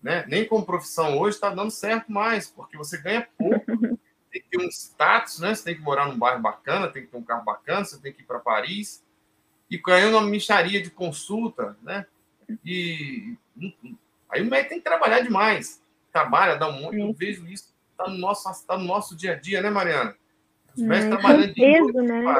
né? 0.01 0.25
Nem 0.27 0.47
como 0.47 0.65
profissão 0.65 1.17
hoje 1.17 1.35
está 1.35 1.49
dando 1.49 1.71
certo 1.71 2.11
mais, 2.11 2.49
porque 2.49 2.77
você 2.77 2.97
ganha 2.97 3.27
pouco, 3.37 3.65
tem 4.31 4.41
que 4.41 4.49
ter 4.49 4.59
um 4.59 4.69
status, 4.69 5.39
né? 5.39 5.53
Você 5.53 5.63
tem 5.63 5.75
que 5.75 5.81
morar 5.81 6.07
num 6.07 6.17
bairro 6.17 6.41
bacana, 6.41 6.87
tem 6.87 7.03
que 7.03 7.09
ter 7.09 7.17
um 7.17 7.23
carro 7.23 7.43
bacana, 7.43 7.85
você 7.85 7.99
tem 7.99 8.11
que 8.11 8.21
ir 8.21 8.25
para 8.25 8.39
Paris 8.39 9.03
e 9.69 9.77
ganhando 9.77 10.17
uma 10.17 10.27
micharia 10.27 10.81
de 10.81 10.89
consulta, 10.89 11.77
né? 11.83 12.05
E 12.65 13.37
Aí 14.29 14.41
o 14.41 14.45
médico 14.45 14.69
tem 14.69 14.77
que 14.77 14.85
trabalhar 14.85 15.21
demais. 15.21 15.81
Trabalha, 16.13 16.55
dá 16.55 16.69
um 16.69 16.81
monte. 16.81 16.99
Eu 16.99 17.11
vejo 17.13 17.45
isso, 17.47 17.75
está 17.91 18.07
no, 18.07 18.17
nosso, 18.17 18.67
tá 18.67 18.77
no 18.77 18.85
nosso 18.85 19.15
dia 19.15 19.33
a 19.33 19.35
dia, 19.35 19.61
né, 19.61 19.69
Mariana? 19.69 20.15
Hum, 20.83 21.09
trabalhando 21.09 21.47
com 21.47 21.53
peso, 21.53 21.91
de 21.93 22.01
né? 22.01 22.37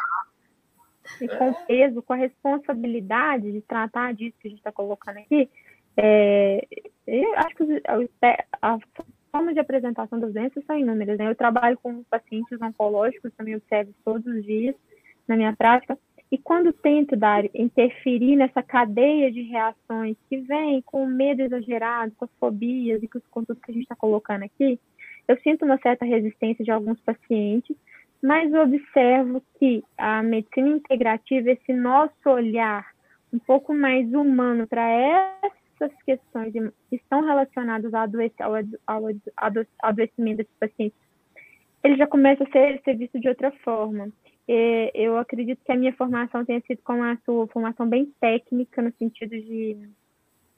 E 1.21 1.25
é. 1.25 1.27
com 1.27 1.53
peso, 1.65 2.01
com 2.01 2.13
a 2.13 2.17
responsabilidade 2.17 3.51
de 3.51 3.61
tratar 3.61 4.13
disso 4.13 4.37
que 4.39 4.47
a 4.47 4.51
gente 4.51 4.59
está 4.59 4.71
colocando 4.71 5.17
aqui, 5.17 5.49
é, 5.97 6.65
eu 7.07 7.33
acho 7.35 7.55
que 7.55 7.81
a 8.61 8.79
forma 9.31 9.53
de 9.53 9.59
apresentação 9.59 10.19
das 10.19 10.33
doenças 10.33 10.63
são 10.65 10.77
inúmeras. 10.77 11.17
Né? 11.17 11.27
Eu 11.27 11.35
trabalho 11.35 11.77
com 11.81 12.03
pacientes 12.03 12.61
oncológicos, 12.61 13.33
também 13.35 13.55
observo 13.55 13.93
todos 14.05 14.25
os 14.25 14.43
dias 14.43 14.75
na 15.27 15.35
minha 15.35 15.55
prática, 15.55 15.97
e 16.31 16.37
quando 16.37 16.71
tento 16.71 17.15
dar 17.15 17.43
interferir 17.55 18.35
nessa 18.35 18.61
cadeia 18.61 19.31
de 19.31 19.41
reações 19.41 20.15
que 20.29 20.37
vem 20.37 20.81
com 20.83 21.03
o 21.03 21.07
medo 21.07 21.41
exagerado, 21.41 22.13
com 22.15 22.25
as 22.25 22.31
fobias 22.39 23.01
e 23.01 23.07
com 23.07 23.17
os 23.17 23.27
conteúdos 23.27 23.63
que 23.63 23.71
a 23.71 23.73
gente 23.73 23.83
está 23.83 23.95
colocando 23.95 24.43
aqui, 24.43 24.79
eu 25.27 25.39
sinto 25.41 25.65
uma 25.65 25.77
certa 25.79 26.05
resistência 26.05 26.63
de 26.63 26.71
alguns 26.71 26.99
pacientes, 27.01 27.75
mas 28.21 28.53
observo 28.53 29.41
que 29.57 29.83
a 29.97 30.21
medicina 30.21 30.69
integrativa, 30.69 31.51
esse 31.51 31.73
nosso 31.73 32.13
olhar 32.29 32.85
um 33.31 33.39
pouco 33.39 33.73
mais 33.73 34.11
humano 34.13 34.67
para 34.67 34.89
essas 34.89 35.91
questões 36.03 36.51
que 36.51 36.95
estão 36.95 37.21
relacionadas 37.21 37.91
ao, 37.93 39.01
adoecimento 39.81 40.37
desses 40.37 40.55
pacientes, 40.59 40.97
ele 41.83 41.95
já 41.95 42.07
começa 42.07 42.43
a 42.43 42.51
ser, 42.51 42.81
ser 42.83 42.97
visto 42.97 43.19
de 43.19 43.29
outra 43.29 43.51
forma. 43.63 44.09
Eu 44.93 45.17
acredito 45.17 45.63
que 45.63 45.71
a 45.71 45.77
minha 45.77 45.93
formação 45.93 46.43
tenha 46.43 46.59
sido 46.61 46.81
como 46.83 47.03
a 47.03 47.15
sua 47.23 47.47
formação 47.47 47.87
bem 47.87 48.11
técnica, 48.19 48.81
no 48.81 48.91
sentido 48.93 49.29
de 49.29 49.77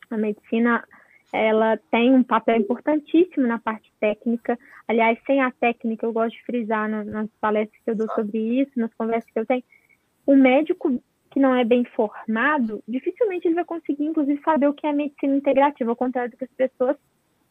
a 0.09 0.17
medicina 0.17 0.83
ela 1.31 1.77
tem 1.89 2.13
um 2.13 2.23
papel 2.23 2.57
importantíssimo 2.57 3.47
na 3.47 3.57
parte 3.57 3.91
técnica. 3.99 4.59
Aliás, 4.87 5.17
sem 5.25 5.41
a 5.41 5.51
técnica, 5.51 6.05
eu 6.05 6.11
gosto 6.11 6.35
de 6.35 6.43
frisar 6.43 6.89
nas 6.89 7.29
palestras 7.39 7.81
que 7.83 7.89
eu 7.89 7.95
dou 7.95 8.07
sobre 8.13 8.37
isso, 8.61 8.71
nas 8.75 8.93
conversas 8.93 9.29
que 9.31 9.39
eu 9.39 9.45
tenho, 9.45 9.63
o 10.25 10.35
médico 10.35 11.01
que 11.31 11.39
não 11.39 11.55
é 11.55 11.63
bem 11.63 11.85
formado, 11.85 12.83
dificilmente 12.85 13.47
ele 13.47 13.55
vai 13.55 13.63
conseguir, 13.63 14.03
inclusive, 14.03 14.41
saber 14.43 14.67
o 14.67 14.73
que 14.73 14.85
é 14.85 14.91
medicina 14.91 15.35
integrativa, 15.37 15.89
ao 15.89 15.95
contrário 15.95 16.31
do 16.31 16.37
que 16.37 16.43
as 16.43 16.51
pessoas 16.51 16.97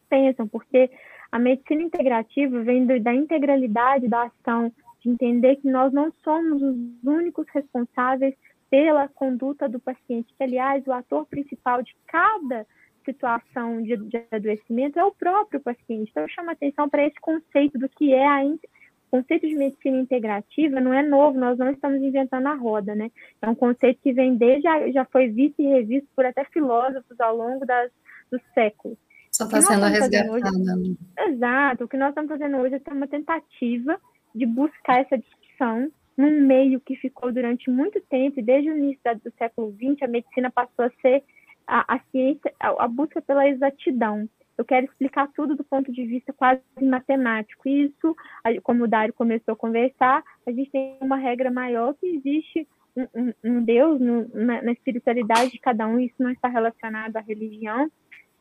pensam, 0.07 0.47
porque 0.47 0.91
a 1.31 1.39
medicina 1.39 1.81
integrativa 1.81 2.61
vem 2.61 2.85
da 2.85 3.13
integralidade 3.13 4.07
da 4.07 4.23
ação 4.23 4.71
de 5.01 5.09
entender 5.09 5.55
que 5.55 5.67
nós 5.67 5.91
não 5.91 6.13
somos 6.23 6.61
os 6.61 6.75
únicos 7.03 7.47
responsáveis 7.51 8.35
pela 8.69 9.07
conduta 9.07 9.67
do 9.67 9.79
paciente, 9.79 10.31
que, 10.37 10.43
aliás, 10.43 10.85
o 10.85 10.93
ator 10.93 11.25
principal 11.25 11.81
de 11.81 11.95
cada 12.05 12.67
situação 13.03 13.81
de, 13.81 13.97
de 13.97 14.23
adoecimento 14.31 14.99
é 14.99 15.03
o 15.03 15.11
próprio 15.11 15.59
paciente. 15.59 16.09
Então, 16.09 16.23
eu 16.23 16.29
chamo 16.29 16.49
a 16.49 16.53
atenção 16.53 16.89
para 16.89 17.05
esse 17.05 17.19
conceito 17.19 17.77
do 17.77 17.89
que 17.89 18.13
é 18.13 18.27
a 18.27 18.43
o 18.43 19.19
conceito 19.19 19.45
de 19.45 19.55
medicina 19.55 19.97
integrativa 19.97 20.79
não 20.79 20.93
é 20.93 21.03
novo, 21.03 21.37
nós 21.37 21.57
não 21.57 21.69
estamos 21.69 22.01
inventando 22.01 22.47
a 22.47 22.53
roda, 22.53 22.95
né? 22.95 23.11
É 23.41 23.49
um 23.49 23.55
conceito 23.55 23.99
que 24.01 24.13
vem 24.13 24.37
desde, 24.37 24.61
já, 24.61 24.89
já 24.89 25.05
foi 25.05 25.27
visto 25.27 25.61
e 25.61 25.67
revisto 25.67 26.07
por 26.15 26.25
até 26.25 26.45
filósofos 26.45 27.19
ao 27.19 27.35
longo 27.35 27.65
das, 27.65 27.91
dos 28.31 28.41
séculos. 28.53 28.97
Só 29.29 29.43
está 29.45 29.61
sendo 29.61 29.85
resgatada. 29.85 30.31
Hoje, 30.31 30.97
exato. 31.27 31.83
O 31.83 31.87
que 31.89 31.97
nós 31.97 32.09
estamos 32.09 32.29
fazendo 32.29 32.57
hoje 32.57 32.75
é 32.75 32.93
uma 32.93 33.07
tentativa 33.07 33.99
de 34.33 34.45
buscar 34.45 35.01
essa 35.01 35.17
discussão 35.17 35.91
num 36.17 36.45
meio 36.45 36.79
que 36.79 36.95
ficou 36.95 37.31
durante 37.31 37.69
muito 37.69 37.99
tempo, 38.01 38.41
desde 38.41 38.69
o 38.69 38.77
início 38.77 39.01
do 39.23 39.31
século 39.37 39.73
XX, 39.73 40.03
a 40.03 40.07
medicina 40.07 40.51
passou 40.51 40.85
a 40.85 40.91
ser 41.01 41.23
a, 41.67 41.95
a 41.95 41.99
ciência, 42.11 42.53
a, 42.59 42.85
a, 42.85 42.87
busca 42.87 43.21
pela 43.21 43.47
exatidão. 43.47 44.27
Eu 44.57 44.65
quero 44.65 44.85
explicar 44.85 45.27
tudo 45.35 45.55
do 45.55 45.63
ponto 45.63 45.91
de 45.91 46.05
vista 46.05 46.31
quase 46.33 46.61
matemático. 46.81 47.67
Isso, 47.67 48.15
como 48.63 48.83
o 48.83 48.87
Dário 48.87 49.13
começou 49.13 49.53
a 49.53 49.57
conversar, 49.57 50.23
a 50.45 50.51
gente 50.51 50.69
tem 50.69 50.97
uma 51.01 51.17
regra 51.17 51.49
maior 51.49 51.95
que 51.95 52.05
existe 52.05 52.67
um, 52.95 53.07
um, 53.15 53.33
um 53.43 53.63
Deus 53.63 53.99
no, 53.99 54.27
na, 54.33 54.61
na 54.61 54.71
espiritualidade 54.71 55.51
de 55.51 55.59
cada 55.59 55.87
um, 55.87 55.99
isso 55.99 56.15
não 56.19 56.31
está 56.31 56.47
relacionado 56.47 57.15
à 57.15 57.21
religião, 57.21 57.89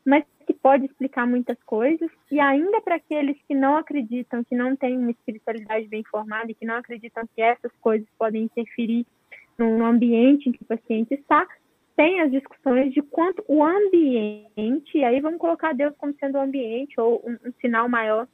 mas 0.05 0.25
que 0.47 0.53
pode 0.53 0.87
explicar 0.87 1.27
muitas 1.27 1.57
coisas, 1.65 2.11
e 2.31 2.41
ainda 2.41 2.81
para 2.81 2.97
aqueles 2.97 3.37
que 3.47 3.55
não 3.55 3.77
acreditam, 3.77 4.43
que 4.43 4.57
não 4.57 4.75
têm 4.75 4.97
uma 4.97 5.11
espiritualidade 5.11 5.87
bem 5.89 6.03
formada 6.11 6.51
e 6.51 6.55
que 6.55 6.67
não 6.67 6.77
acreditam 6.77 7.25
que 7.35 7.41
essas 7.41 7.73
coisas 7.81 8.09
podem 8.19 8.45
interferir 8.45 9.07
no 9.59 9.85
ambiente 9.85 10.49
em 10.49 10.53
que 10.53 10.63
o 10.63 10.67
paciente 10.67 11.15
está, 11.15 11.47
tem 11.97 12.21
as 12.21 12.31
discussões 12.31 12.93
de 12.93 13.03
quanto 13.03 13.45
o 13.47 13.63
ambiente, 13.63 14.97
e 14.97 15.05
aí 15.05 15.21
vamos 15.21 15.39
colocar 15.39 15.75
Deus 15.75 15.95
como 15.97 16.15
sendo 16.19 16.39
o 16.39 16.41
ambiente, 16.41 17.01
ou 17.01 17.23
um, 17.25 17.33
um 17.49 17.53
sinal 17.61 17.89
maior, 17.89 18.27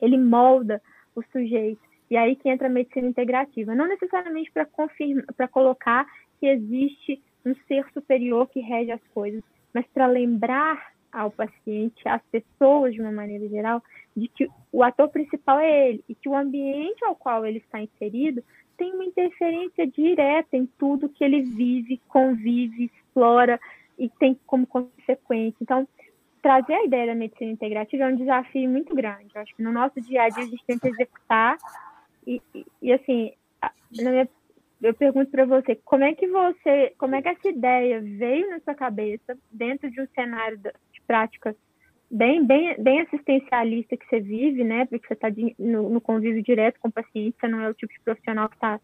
ele 0.00 0.16
molda 0.16 0.80
o 1.14 1.22
sujeito. 1.32 1.80
E 2.10 2.16
aí 2.16 2.34
que 2.34 2.48
entra 2.48 2.66
a 2.66 2.70
medicina 2.70 3.08
integrativa. 3.08 3.74
Não 3.74 3.86
necessariamente 3.86 4.50
para 4.50 4.66
confirmar, 4.66 5.24
para 5.36 5.46
colocar 5.46 6.06
que 6.38 6.46
existe 6.46 7.22
um 7.44 7.54
ser 7.66 7.86
superior 7.92 8.48
que 8.48 8.60
rege 8.60 8.90
as 8.90 9.02
coisas, 9.14 9.42
mas 9.72 9.86
para 9.88 10.06
lembrar 10.06 10.92
ao 11.12 11.30
paciente, 11.30 12.08
às 12.08 12.22
pessoas 12.30 12.94
de 12.94 13.00
uma 13.00 13.12
maneira 13.12 13.48
geral, 13.48 13.82
de 14.16 14.28
que 14.28 14.48
o 14.72 14.82
ator 14.82 15.08
principal 15.08 15.58
é 15.58 15.90
ele 15.90 16.04
e 16.08 16.14
que 16.14 16.28
o 16.28 16.36
ambiente 16.36 17.04
ao 17.04 17.16
qual 17.16 17.44
ele 17.44 17.58
está 17.58 17.80
inserido 17.80 18.42
tem 18.80 18.94
uma 18.94 19.04
interferência 19.04 19.86
direta 19.86 20.56
em 20.56 20.64
tudo 20.78 21.10
que 21.10 21.22
ele 21.22 21.42
vive, 21.42 22.00
convive, 22.08 22.86
explora 22.86 23.60
e 23.98 24.08
tem 24.08 24.34
como 24.46 24.66
consequência. 24.66 25.58
Então, 25.60 25.86
trazer 26.40 26.72
a 26.72 26.84
ideia 26.86 27.08
da 27.08 27.14
medicina 27.14 27.52
integrativa 27.52 28.04
é 28.04 28.06
um 28.06 28.16
desafio 28.16 28.70
muito 28.70 28.94
grande. 28.94 29.28
Eu 29.34 29.42
acho 29.42 29.54
que 29.54 29.62
no 29.62 29.70
nosso 29.70 30.00
dia 30.00 30.22
a 30.22 30.28
dia 30.30 30.44
a 30.44 30.46
gente 30.46 30.64
tenta 30.66 30.88
executar 30.88 31.58
e, 32.26 32.40
e, 32.80 32.90
assim, 32.90 33.34
minha, 33.92 34.26
eu 34.80 34.94
pergunto 34.94 35.30
para 35.30 35.44
você, 35.44 35.76
como 35.84 36.04
é 36.04 36.14
que 36.14 36.26
você, 36.26 36.94
como 36.96 37.14
é 37.14 37.20
que 37.20 37.28
essa 37.28 37.50
ideia 37.50 38.00
veio 38.00 38.48
na 38.48 38.60
sua 38.60 38.74
cabeça 38.74 39.36
dentro 39.52 39.90
de 39.90 40.00
um 40.00 40.08
cenário 40.14 40.58
prática 41.06 41.54
bem, 42.10 42.44
bem, 42.44 42.74
bem 42.82 43.00
assistencialista 43.02 43.96
que 43.96 44.06
você 44.06 44.20
vive, 44.20 44.64
né? 44.64 44.84
Porque 44.86 45.06
você 45.06 45.14
está 45.14 45.28
no, 45.58 45.90
no, 45.90 46.00
convívio 46.00 46.42
direto 46.42 46.80
com 46.80 46.88
o 46.88 46.92
paciente, 46.92 47.36
você 47.38 47.48
não 47.48 47.60
é 47.60 47.68
o 47.68 47.74
tipo 47.74 47.92
de 47.92 48.00
profissional 48.00 48.48
que 48.48 48.56
está. 48.56 48.80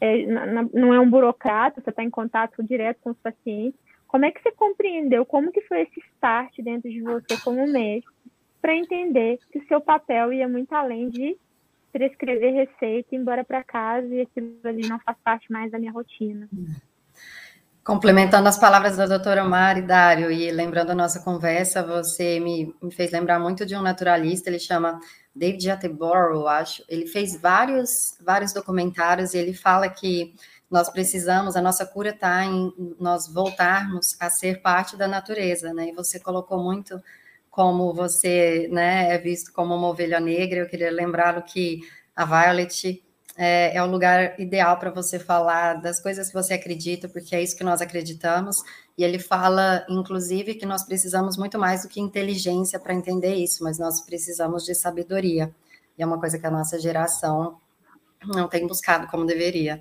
É, 0.00 0.26
não 0.72 0.94
é 0.94 1.00
um 1.00 1.10
burocrata, 1.10 1.80
você 1.80 1.90
está 1.90 2.04
em 2.04 2.10
contato 2.10 2.62
direto 2.62 2.98
com 3.00 3.10
os 3.10 3.18
pacientes. 3.18 3.78
Como 4.06 4.24
é 4.24 4.30
que 4.30 4.40
você 4.40 4.52
compreendeu? 4.52 5.26
Como 5.26 5.52
que 5.52 5.60
foi 5.62 5.82
esse 5.82 6.00
start 6.14 6.56
dentro 6.60 6.88
de 6.88 7.02
você 7.02 7.36
como 7.42 7.66
médico 7.66 8.12
para 8.60 8.74
entender 8.74 9.38
que 9.50 9.58
o 9.58 9.66
seu 9.66 9.80
papel 9.80 10.32
ia 10.32 10.48
muito 10.48 10.72
além 10.72 11.08
de 11.08 11.36
prescrever 11.92 12.54
receita, 12.54 13.14
ir 13.14 13.18
embora 13.18 13.44
para 13.44 13.64
casa 13.64 14.06
e 14.14 14.20
aquilo 14.20 14.58
ali 14.64 14.88
não 14.88 14.98
faz 15.00 15.16
parte 15.22 15.50
mais 15.50 15.70
da 15.70 15.78
minha 15.78 15.92
rotina? 15.92 16.48
Complementando 17.88 18.46
as 18.46 18.58
palavras 18.58 18.98
da 18.98 19.06
doutora 19.06 19.42
Mari 19.44 19.80
Dário 19.80 20.30
e 20.30 20.50
lembrando 20.50 20.90
a 20.90 20.94
nossa 20.94 21.20
conversa, 21.20 21.82
você 21.82 22.38
me, 22.38 22.76
me, 22.82 22.92
fez 22.92 23.10
lembrar 23.10 23.40
muito 23.40 23.64
de 23.64 23.74
um 23.74 23.80
naturalista, 23.80 24.50
ele 24.50 24.58
chama 24.58 25.00
David 25.34 25.70
Attenborough, 25.70 26.46
acho. 26.48 26.84
Ele 26.86 27.06
fez 27.06 27.40
vários, 27.40 28.14
vários 28.22 28.52
documentários 28.52 29.32
e 29.32 29.38
ele 29.38 29.54
fala 29.54 29.88
que 29.88 30.34
nós 30.70 30.90
precisamos, 30.90 31.56
a 31.56 31.62
nossa 31.62 31.86
cura 31.86 32.10
está 32.10 32.44
em 32.44 32.70
nós 33.00 33.26
voltarmos 33.26 34.18
a 34.20 34.28
ser 34.28 34.60
parte 34.60 34.94
da 34.94 35.08
natureza, 35.08 35.72
né? 35.72 35.88
E 35.88 35.94
você 35.94 36.20
colocou 36.20 36.62
muito 36.62 37.02
como 37.50 37.94
você 37.94 38.68
né, 38.70 39.14
é 39.14 39.16
visto 39.16 39.50
como 39.50 39.74
uma 39.74 39.88
ovelha 39.88 40.20
negra. 40.20 40.58
Eu 40.58 40.68
queria 40.68 40.90
lembrar 40.90 41.40
que 41.40 41.80
a 42.14 42.26
Violet 42.26 43.02
é, 43.40 43.76
é 43.76 43.80
o 43.80 43.86
lugar 43.86 44.38
ideal 44.40 44.76
para 44.80 44.90
você 44.90 45.16
falar 45.16 45.74
das 45.74 46.00
coisas 46.00 46.26
que 46.26 46.34
você 46.34 46.54
acredita, 46.54 47.08
porque 47.08 47.36
é 47.36 47.40
isso 47.42 47.56
que 47.56 47.62
nós 47.62 47.80
acreditamos. 47.80 48.56
E 48.98 49.04
ele 49.04 49.20
fala, 49.20 49.86
inclusive, 49.88 50.56
que 50.56 50.66
nós 50.66 50.82
precisamos 50.82 51.36
muito 51.36 51.56
mais 51.56 51.82
do 51.82 51.88
que 51.88 52.00
inteligência 52.00 52.80
para 52.80 52.92
entender 52.92 53.36
isso, 53.36 53.62
mas 53.62 53.78
nós 53.78 54.00
precisamos 54.00 54.64
de 54.64 54.74
sabedoria. 54.74 55.54
E 55.96 56.02
é 56.02 56.06
uma 56.06 56.18
coisa 56.18 56.36
que 56.36 56.46
a 56.48 56.50
nossa 56.50 56.80
geração 56.80 57.58
não 58.26 58.48
tem 58.48 58.66
buscado 58.66 59.06
como 59.06 59.24
deveria. 59.24 59.80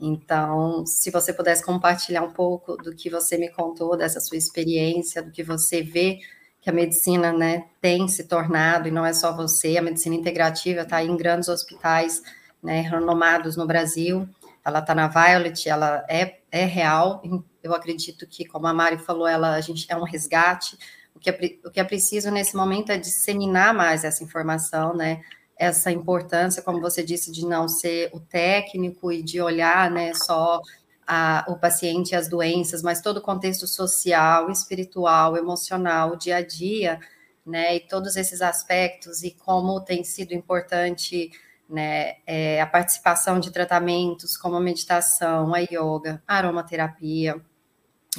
Então, 0.00 0.84
se 0.84 1.08
você 1.12 1.32
pudesse 1.32 1.64
compartilhar 1.64 2.22
um 2.22 2.32
pouco 2.32 2.76
do 2.76 2.92
que 2.92 3.08
você 3.08 3.38
me 3.38 3.48
contou, 3.50 3.96
dessa 3.96 4.18
sua 4.18 4.36
experiência, 4.36 5.22
do 5.22 5.30
que 5.30 5.44
você 5.44 5.80
vê 5.80 6.18
que 6.60 6.68
a 6.68 6.72
medicina 6.72 7.32
né, 7.32 7.66
tem 7.80 8.08
se 8.08 8.24
tornado, 8.24 8.88
e 8.88 8.90
não 8.90 9.06
é 9.06 9.12
só 9.12 9.34
você, 9.34 9.76
a 9.76 9.82
medicina 9.82 10.16
integrativa 10.16 10.80
está 10.80 11.04
em 11.04 11.16
grandes 11.16 11.48
hospitais 11.48 12.20
né, 12.66 12.80
renomados 12.80 13.56
no 13.56 13.64
Brasil, 13.64 14.28
ela 14.64 14.80
está 14.80 14.92
na 14.92 15.06
Violet, 15.06 15.68
ela 15.68 16.04
é, 16.08 16.40
é 16.50 16.64
real, 16.64 17.22
eu 17.62 17.72
acredito 17.72 18.26
que, 18.26 18.44
como 18.44 18.66
a 18.66 18.74
Mari 18.74 18.98
falou, 18.98 19.28
ela, 19.28 19.54
a 19.54 19.60
gente 19.60 19.86
é 19.88 19.96
um 19.96 20.02
resgate, 20.02 20.76
o 21.14 21.20
que 21.20 21.30
é, 21.30 21.58
o 21.64 21.70
que 21.70 21.78
é 21.78 21.84
preciso 21.84 22.28
nesse 22.32 22.56
momento 22.56 22.90
é 22.90 22.98
disseminar 22.98 23.72
mais 23.72 24.02
essa 24.02 24.24
informação, 24.24 24.96
né, 24.96 25.22
essa 25.56 25.92
importância, 25.92 26.60
como 26.60 26.80
você 26.80 27.04
disse, 27.04 27.30
de 27.30 27.46
não 27.46 27.68
ser 27.68 28.10
o 28.12 28.18
técnico 28.18 29.12
e 29.12 29.22
de 29.22 29.40
olhar 29.40 29.88
né, 29.88 30.12
só 30.12 30.60
a, 31.06 31.44
o 31.48 31.54
paciente 31.56 32.10
e 32.10 32.16
as 32.16 32.28
doenças, 32.28 32.82
mas 32.82 33.00
todo 33.00 33.18
o 33.18 33.22
contexto 33.22 33.68
social, 33.68 34.50
espiritual, 34.50 35.36
emocional, 35.36 36.16
dia 36.16 36.38
a 36.38 36.42
dia, 36.44 36.98
né, 37.46 37.76
e 37.76 37.80
todos 37.80 38.16
esses 38.16 38.42
aspectos, 38.42 39.22
e 39.22 39.30
como 39.30 39.80
tem 39.80 40.02
sido 40.02 40.34
importante 40.34 41.30
né, 41.68 42.16
é, 42.26 42.60
a 42.60 42.66
participação 42.66 43.40
de 43.40 43.50
tratamentos 43.50 44.36
como 44.36 44.56
a 44.56 44.60
meditação, 44.60 45.52
a 45.54 45.58
yoga, 45.58 46.22
a 46.26 46.36
aromaterapia, 46.36 47.40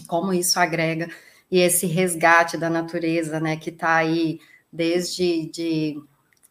como 0.08 0.34
isso 0.34 0.60
agrega, 0.60 1.10
e 1.50 1.60
esse 1.60 1.86
resgate 1.86 2.58
da 2.58 2.70
natureza, 2.70 3.40
né, 3.40 3.56
que 3.56 3.70
está 3.70 3.96
aí 3.96 4.40
desde 4.72 5.50
de 5.50 5.96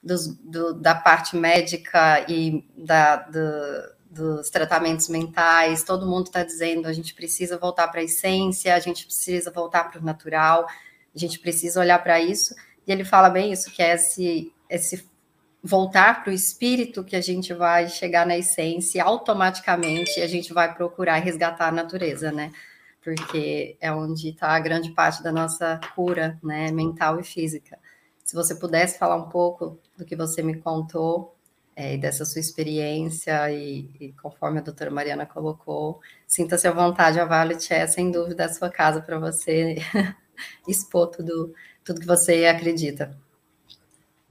dos, 0.03 0.29
do, 0.39 0.73
da 0.73 0.95
parte 0.95 1.37
médica 1.37 2.25
e 2.31 2.65
da, 2.77 3.17
do, 3.17 3.97
dos 4.09 4.51
tratamentos 4.51 5.09
mentais, 5.09 5.83
todo 5.83 6.07
mundo 6.07 6.27
está 6.27 6.45
dizendo 6.45 6.87
a 6.87 6.93
gente 6.93 7.13
precisa 7.13 7.59
voltar 7.59 7.89
para 7.89 8.01
a 8.01 8.05
essência, 8.05 8.75
a 8.75 8.79
gente 8.79 9.05
precisa 9.05 9.51
voltar 9.51 9.91
para 9.91 10.01
o 10.01 10.05
natural, 10.05 10.67
a 11.15 11.19
gente 11.19 11.41
precisa 11.41 11.81
olhar 11.81 12.03
para 12.03 12.21
isso. 12.21 12.55
E 12.87 12.93
ele 12.93 13.05
fala 13.05 13.29
bem 13.29 13.53
isso, 13.53 13.71
que 13.73 13.83
é 13.83 13.95
esse, 13.95 14.53
esse 14.71 15.09
voltar 15.67 16.23
para 16.23 16.31
o 16.31 16.35
espírito 16.35 17.05
que 17.05 17.17
a 17.17 17.21
gente 17.21 17.53
vai 17.53 17.89
chegar 17.89 18.25
na 18.25 18.39
essência 18.39 19.03
automaticamente 19.03 20.21
a 20.21 20.27
gente 20.27 20.53
vai 20.53 20.73
procurar 20.73 21.17
resgatar 21.17 21.69
a 21.69 21.73
natureza, 21.73 22.31
né? 22.31 22.53
Porque 23.03 23.77
é 23.81 23.93
onde 23.93 24.31
está 24.31 24.51
a 24.51 24.61
grande 24.61 24.91
parte 24.93 25.23
da 25.23 25.33
nossa 25.33 25.81
cura, 25.95 26.39
né, 26.43 26.71
mental 26.73 27.21
e 27.21 27.25
física. 27.25 27.79
Se 28.25 28.35
você 28.35 28.55
pudesse 28.55 28.99
falar 28.99 29.17
um 29.17 29.29
pouco 29.29 29.79
do 29.97 30.05
que 30.05 30.17
você 30.17 30.43
me 30.43 30.57
contou, 30.59 31.37
é, 31.77 31.97
dessa 31.97 32.25
sua 32.25 32.41
experiência, 32.41 33.53
e, 33.53 33.91
e, 34.01 34.13
conforme 34.15 34.59
a 34.59 34.63
doutora 34.63 34.91
Mariana 34.91 35.27
colocou, 35.27 36.01
sinta-se 36.27 36.67
à 36.67 36.73
vontade, 36.73 37.21
a 37.21 37.25
Valet 37.25 37.73
é, 37.73 37.87
sem 37.87 38.11
dúvida, 38.11 38.47
a 38.47 38.53
sua 38.53 38.71
casa 38.71 39.01
para 39.01 39.19
você 39.19 39.77
expor 40.67 41.09
tudo, 41.09 41.55
tudo 41.85 42.01
que 42.01 42.07
você 42.07 42.47
acredita. 42.47 43.17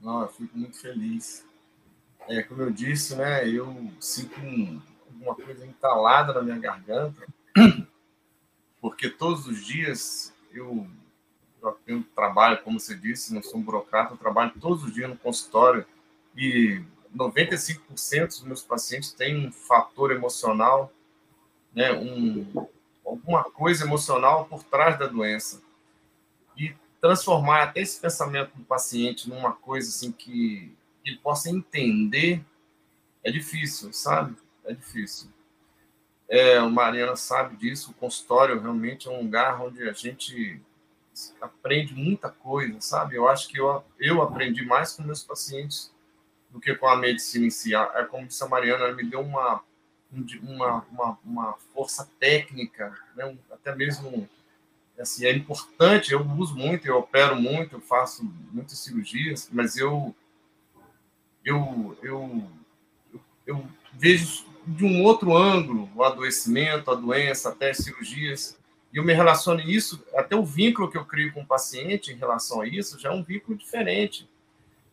Não, 0.06 0.22
eu 0.22 0.28
fico 0.28 0.56
muito 0.56 0.78
feliz. 0.78 1.44
É, 2.28 2.40
como 2.40 2.62
eu 2.62 2.70
disse, 2.70 3.16
né, 3.16 3.48
eu 3.48 3.90
sinto 3.98 4.38
um, 4.38 4.80
uma 5.20 5.34
coisa 5.34 5.66
entalada 5.66 6.32
na 6.32 6.42
minha 6.42 6.58
garganta, 6.60 7.26
porque 8.80 9.10
todos 9.10 9.48
os 9.48 9.66
dias 9.66 10.32
eu 10.52 10.86
eu 11.84 12.04
trabalho, 12.14 12.62
como 12.62 12.78
você 12.78 12.94
disse, 12.94 13.34
não 13.34 13.42
sou 13.42 13.58
um 13.58 13.62
burocrata, 13.62 14.12
eu 14.12 14.16
trabalho 14.16 14.52
todos 14.60 14.84
os 14.84 14.94
dias 14.94 15.10
no 15.10 15.16
consultório 15.16 15.84
e 16.36 16.80
95% 17.12 18.26
dos 18.28 18.44
meus 18.44 18.62
pacientes 18.62 19.10
têm 19.10 19.48
um 19.48 19.50
fator 19.50 20.12
emocional, 20.12 20.92
né, 21.74 21.92
um, 21.92 22.68
alguma 23.04 23.42
coisa 23.42 23.84
emocional 23.84 24.44
por 24.44 24.62
trás 24.62 24.96
da 24.96 25.08
doença. 25.08 25.60
E 26.56 26.72
transformar 27.06 27.62
até 27.62 27.80
esse 27.80 28.00
pensamento 28.00 28.50
do 28.56 28.64
paciente 28.64 29.28
numa 29.28 29.52
coisa 29.52 29.88
assim 29.88 30.10
que 30.10 30.74
ele 31.04 31.18
possa 31.18 31.48
entender 31.48 32.44
é 33.22 33.30
difícil, 33.30 33.92
sabe? 33.92 34.36
É 34.64 34.74
difícil. 34.74 35.28
É, 36.28 36.56
a 36.56 36.68
Mariana 36.68 37.14
sabe 37.14 37.56
disso, 37.56 37.92
o 37.92 37.94
consultório 37.94 38.60
realmente 38.60 39.06
é 39.06 39.10
um 39.10 39.22
lugar 39.22 39.60
onde 39.62 39.88
a 39.88 39.92
gente 39.92 40.60
aprende 41.40 41.94
muita 41.94 42.28
coisa, 42.28 42.80
sabe? 42.80 43.14
Eu 43.14 43.28
acho 43.28 43.48
que 43.48 43.58
eu, 43.58 43.84
eu 43.98 44.20
aprendi 44.20 44.64
mais 44.64 44.92
com 44.92 45.04
meus 45.04 45.22
pacientes 45.22 45.92
do 46.50 46.60
que 46.60 46.74
com 46.74 46.88
a 46.88 46.96
medicina 46.96 47.46
em 47.46 47.50
si. 47.50 47.74
É 47.74 48.04
como 48.04 48.26
disse 48.26 48.42
a 48.42 48.48
Mariana, 48.48 48.86
ela 48.86 48.94
me 48.94 49.04
deu 49.04 49.20
uma, 49.20 49.62
uma, 50.42 50.84
uma, 50.90 51.18
uma 51.24 51.52
força 51.72 52.10
técnica, 52.18 52.92
né? 53.14 53.36
até 53.50 53.74
mesmo 53.74 54.28
assim, 54.98 55.26
é 55.26 55.32
importante, 55.32 56.12
eu 56.12 56.26
uso 56.32 56.54
muito, 56.54 56.86
eu 56.86 56.98
opero 56.98 57.36
muito, 57.36 57.76
eu 57.76 57.80
faço 57.80 58.24
muitas 58.52 58.78
cirurgias, 58.78 59.48
mas 59.52 59.76
eu 59.76 60.14
eu, 61.44 61.96
eu, 62.02 62.50
eu, 63.12 63.20
eu 63.46 63.68
vejo 63.92 64.44
de 64.66 64.84
um 64.84 65.02
outro 65.04 65.36
ângulo 65.36 65.88
o 65.94 66.02
adoecimento, 66.02 66.90
a 66.90 66.94
doença, 66.94 67.50
até 67.50 67.70
as 67.70 67.78
cirurgias 67.78 68.58
e 68.96 68.98
eu 68.98 69.04
me 69.04 69.12
relaciono 69.12 69.60
isso, 69.60 70.02
até 70.14 70.34
o 70.34 70.42
vínculo 70.42 70.90
que 70.90 70.96
eu 70.96 71.04
crio 71.04 71.30
com 71.32 71.42
o 71.42 71.46
paciente 71.46 72.10
em 72.10 72.16
relação 72.16 72.62
a 72.62 72.66
isso 72.66 72.98
já 72.98 73.10
é 73.10 73.12
um 73.12 73.22
vínculo 73.22 73.56
diferente. 73.56 74.26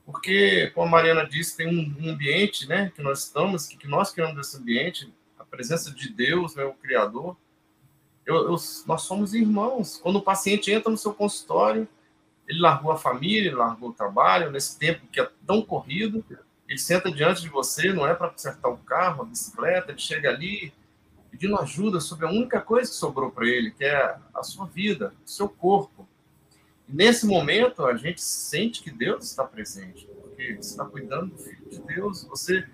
Porque, 0.06 0.72
como 0.76 0.88
a 0.88 0.92
Mariana 0.92 1.26
disse, 1.26 1.56
tem 1.56 1.68
um, 1.68 2.10
ambiente 2.10 2.68
né, 2.68 2.92
que 2.94 3.02
nós 3.02 3.24
estamos, 3.24 3.66
que, 3.66 3.88
nós 3.88 4.12
criamos 4.12 4.46
esse 4.46 4.58
ambiente, 4.58 5.10
a 5.40 5.46
presença 5.46 5.90
de 5.90 6.10
Deus, 6.10 6.54
né, 6.54 6.66
o 6.66 6.74
Criador. 6.74 7.38
Eu, 8.26 8.36
eu, 8.52 8.56
nós 8.86 9.02
somos 9.02 9.34
irmãos. 9.34 10.00
Quando 10.02 10.18
o 10.18 10.22
paciente 10.22 10.72
entra 10.72 10.90
no 10.90 10.98
seu 10.98 11.14
consultório, 11.14 11.88
ele 12.48 12.60
largou 12.60 12.92
a 12.92 12.98
família, 12.98 13.48
ele 13.48 13.56
largou 13.56 13.90
o 13.90 13.94
trabalho, 13.94 14.52
nesse 14.52 14.78
tempo 14.78 15.08
que 15.12 15.20
é 15.20 15.30
tão 15.46 15.62
corrido, 15.62 16.24
ele 16.68 16.80
senta 16.80 17.12
diante 17.12 17.42
de 17.42 17.50
você, 17.50 17.94
não 17.94 18.08
é 18.08 18.14
para 18.14 18.30
consertar 18.30 18.70
o 18.70 18.78
carro, 18.78 19.24
a 19.24 19.26
bicicleta, 19.26 19.92
ele 19.92 20.00
chega 20.00 20.30
ali, 20.30 20.74
pedindo 21.30 21.58
ajuda 21.60 22.00
sobre 22.00 22.26
a 22.26 22.30
única 22.30 22.62
coisa 22.62 22.90
que 22.90 22.96
sobrou 22.96 23.32
para 23.32 23.48
ele, 23.48 23.72
que 23.72 23.84
é 23.84 24.18
a 24.34 24.44
sua 24.44 24.66
vida, 24.66 25.14
o 25.26 25.30
seu 25.30 25.50
corpo. 25.50 26.08
E 26.88 26.94
nesse 26.94 27.26
momento, 27.26 27.86
a 27.86 27.96
gente 27.96 28.22
sente 28.22 28.82
que 28.82 28.92
Deus 28.92 29.26
está 29.26 29.44
presente, 29.44 30.06
porque 30.22 30.56
você 30.56 30.72
está 30.72 30.86
cuidando 30.86 31.36
do 31.36 31.38
filho 31.38 31.70
de 31.70 31.80
Deus. 31.80 32.24
Você 32.26 32.68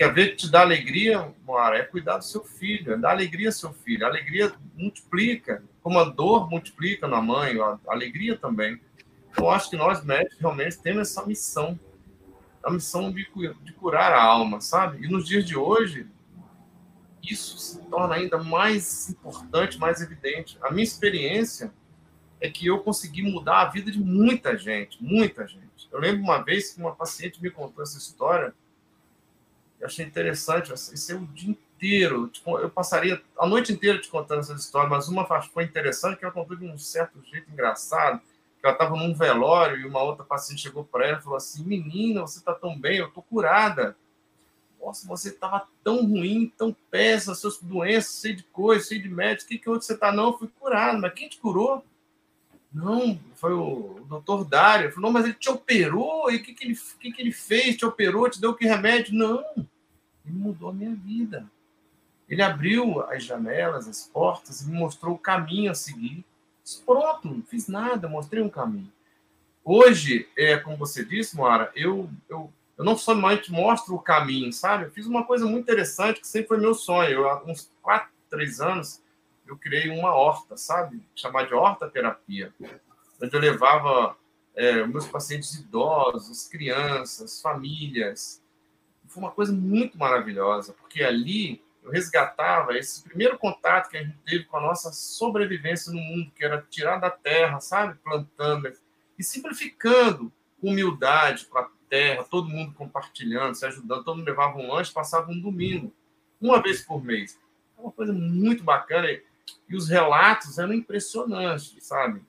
quer 0.00 0.14
ver 0.14 0.30
que 0.30 0.36
te 0.36 0.50
dá 0.50 0.62
alegria, 0.62 1.30
Moara, 1.44 1.76
é 1.76 1.82
cuidar 1.82 2.16
do 2.16 2.24
seu 2.24 2.42
filho, 2.42 2.94
é 2.94 2.96
dar 2.96 3.10
alegria 3.10 3.48
ao 3.48 3.52
seu 3.52 3.70
filho. 3.70 4.06
A 4.06 4.08
alegria 4.08 4.50
multiplica, 4.74 5.62
como 5.82 5.98
a 5.98 6.04
dor 6.04 6.48
multiplica 6.48 7.06
na 7.06 7.20
mãe, 7.20 7.60
a 7.60 7.78
alegria 7.86 8.34
também. 8.34 8.80
Eu 9.36 9.50
acho 9.50 9.68
que 9.68 9.76
nós 9.76 10.02
médicos 10.02 10.38
realmente 10.40 10.78
temos 10.78 11.02
essa 11.02 11.26
missão, 11.26 11.78
a 12.64 12.70
missão 12.70 13.12
de, 13.12 13.28
de 13.62 13.72
curar 13.74 14.10
a 14.14 14.22
alma, 14.22 14.62
sabe? 14.62 15.04
E 15.04 15.06
nos 15.06 15.28
dias 15.28 15.44
de 15.44 15.54
hoje, 15.54 16.06
isso 17.22 17.58
se 17.58 17.82
torna 17.90 18.14
ainda 18.14 18.42
mais 18.42 19.10
importante, 19.10 19.78
mais 19.78 20.00
evidente. 20.00 20.56
A 20.62 20.70
minha 20.70 20.82
experiência 20.84 21.74
é 22.40 22.48
que 22.48 22.66
eu 22.66 22.78
consegui 22.78 23.20
mudar 23.20 23.60
a 23.60 23.68
vida 23.68 23.90
de 23.90 24.00
muita 24.00 24.56
gente, 24.56 24.96
muita 24.98 25.46
gente. 25.46 25.90
Eu 25.92 26.00
lembro 26.00 26.22
uma 26.22 26.42
vez 26.42 26.72
que 26.72 26.80
uma 26.80 26.96
paciente 26.96 27.42
me 27.42 27.50
contou 27.50 27.82
essa 27.82 27.98
história, 27.98 28.54
eu 29.80 29.86
achei 29.86 30.04
interessante, 30.04 30.72
isso 30.72 31.12
é 31.12 31.14
o 31.14 31.26
dia 31.26 31.50
inteiro, 31.50 32.28
tipo, 32.28 32.58
eu 32.58 32.70
passaria 32.70 33.20
a 33.38 33.46
noite 33.46 33.72
inteira 33.72 33.98
te 33.98 34.08
contando 34.08 34.40
essa 34.40 34.52
história, 34.54 34.88
mas 34.88 35.08
uma 35.08 35.26
foi 35.40 35.64
interessante 35.64 36.18
que 36.18 36.24
ela 36.24 36.34
contou 36.34 36.56
de 36.56 36.66
um 36.66 36.78
certo 36.78 37.20
jeito 37.24 37.50
engraçado, 37.50 38.20
que 38.20 38.66
ela 38.66 38.74
estava 38.74 38.94
num 38.94 39.14
velório 39.14 39.78
e 39.78 39.86
uma 39.86 40.02
outra 40.02 40.24
paciente 40.24 40.62
chegou 40.62 40.84
para 40.84 41.06
ela 41.06 41.18
e 41.18 41.22
falou 41.22 41.36
assim, 41.36 41.64
menina, 41.64 42.20
você 42.20 42.38
está 42.38 42.54
tão 42.54 42.78
bem, 42.78 42.98
eu 42.98 43.08
estou 43.08 43.22
curada 43.22 43.96
nossa, 44.80 45.06
você 45.06 45.28
estava 45.28 45.68
tão 45.84 46.06
ruim, 46.06 46.52
tão 46.56 46.74
péssimo, 46.90 47.34
suas 47.34 47.58
doenças, 47.58 48.20
cheio 48.20 48.36
de 48.36 48.42
coisas, 48.44 48.88
cheio 48.88 49.02
de 49.02 49.08
médicos, 49.08 49.44
o 49.44 49.48
que, 49.48 49.58
que 49.58 49.68
você 49.68 49.92
está? 49.92 50.10
Não, 50.10 50.28
eu 50.28 50.38
fui 50.38 50.48
curado, 50.58 50.98
mas 50.98 51.12
quem 51.12 51.28
te 51.28 51.38
curou? 51.38 51.84
Não, 52.72 53.18
foi 53.34 53.52
o 53.52 54.04
doutor 54.08 54.44
Dário. 54.44 54.86
Ele 54.86 54.92
falou, 54.92 55.10
não, 55.10 55.12
mas 55.12 55.24
ele 55.24 55.34
te 55.34 55.50
operou, 55.50 56.30
e 56.30 56.36
o 56.36 56.42
que, 56.42 56.54
que, 56.54 56.64
ele, 56.64 56.78
que, 57.00 57.12
que 57.12 57.22
ele 57.22 57.32
fez? 57.32 57.76
Te 57.76 57.84
operou, 57.84 58.30
te 58.30 58.40
deu 58.40 58.54
que 58.54 58.66
remédio? 58.66 59.14
Não, 59.14 59.44
ele 60.24 60.36
mudou 60.36 60.70
a 60.70 60.72
minha 60.72 60.94
vida. 60.94 61.50
Ele 62.28 62.42
abriu 62.42 63.02
as 63.02 63.24
janelas, 63.24 63.88
as 63.88 64.06
portas, 64.06 64.62
e 64.62 64.70
me 64.70 64.78
mostrou 64.78 65.16
o 65.16 65.18
caminho 65.18 65.70
a 65.70 65.74
seguir. 65.74 66.24
Pronto, 66.86 67.26
não 67.26 67.42
fiz 67.42 67.66
nada, 67.66 68.08
mostrei 68.08 68.42
um 68.42 68.48
caminho. 68.48 68.92
Hoje, 69.64 70.28
é, 70.36 70.56
como 70.56 70.76
você 70.76 71.04
disse, 71.04 71.36
Moara, 71.36 71.72
eu, 71.74 72.08
eu 72.28 72.52
eu 72.80 72.84
não 72.84 72.96
somente 72.96 73.52
mostro 73.52 73.94
o 73.94 74.00
caminho, 74.00 74.50
sabe? 74.54 74.84
Eu 74.84 74.90
fiz 74.90 75.04
uma 75.04 75.22
coisa 75.22 75.44
muito 75.44 75.64
interessante 75.64 76.18
que 76.18 76.26
sempre 76.26 76.48
foi 76.48 76.58
meu 76.58 76.72
sonho. 76.72 77.10
Eu, 77.10 77.28
há 77.28 77.44
uns 77.44 77.70
quatro, 77.82 78.08
três 78.30 78.58
anos, 78.58 79.02
eu 79.50 79.58
criei 79.58 79.90
uma 79.90 80.14
horta, 80.14 80.56
sabe? 80.56 81.02
Chamada 81.14 81.48
de 81.48 81.54
horta 81.54 81.88
terapia, 81.88 82.54
onde 83.22 83.34
eu 83.34 83.40
levava 83.40 84.16
é, 84.54 84.86
meus 84.86 85.06
pacientes 85.06 85.54
idosos, 85.54 86.48
crianças, 86.48 87.40
famílias, 87.40 88.42
Foi 89.06 89.22
uma 89.22 89.32
coisa 89.32 89.52
muito 89.52 89.98
maravilhosa, 89.98 90.72
porque 90.74 91.02
ali 91.02 91.62
eu 91.82 91.90
resgatava 91.90 92.76
esse 92.76 93.02
primeiro 93.02 93.38
contato 93.38 93.88
que 93.88 93.96
a 93.96 94.02
gente 94.02 94.16
teve 94.24 94.44
com 94.44 94.56
a 94.58 94.60
nossa 94.60 94.92
sobrevivência 94.92 95.92
no 95.92 95.98
mundo, 95.98 96.30
que 96.36 96.44
era 96.44 96.64
tirar 96.70 96.98
da 96.98 97.10
terra, 97.10 97.60
sabe? 97.60 97.98
Plantando 98.04 98.72
e 99.18 99.24
simplificando 99.24 100.32
humildade 100.62 101.46
com 101.46 101.58
a 101.58 101.68
terra, 101.88 102.22
todo 102.22 102.48
mundo 102.48 102.72
compartilhando, 102.74 103.54
se 103.54 103.66
ajudando, 103.66 104.04
todo 104.04 104.18
mundo 104.18 104.26
levava 104.28 104.58
um 104.58 104.72
lanche, 104.72 104.92
passava 104.92 105.30
um 105.30 105.40
domingo, 105.40 105.92
uma 106.40 106.62
vez 106.62 106.82
por 106.82 107.02
mês. 107.02 107.38
É 107.76 107.80
uma 107.80 107.90
coisa 107.90 108.12
muito 108.12 108.62
bacana 108.62 109.08
os 109.72 109.88
relatos 109.88 110.58
eram 110.58 110.72
impressionantes, 110.72 111.76
sabe? 111.84 112.22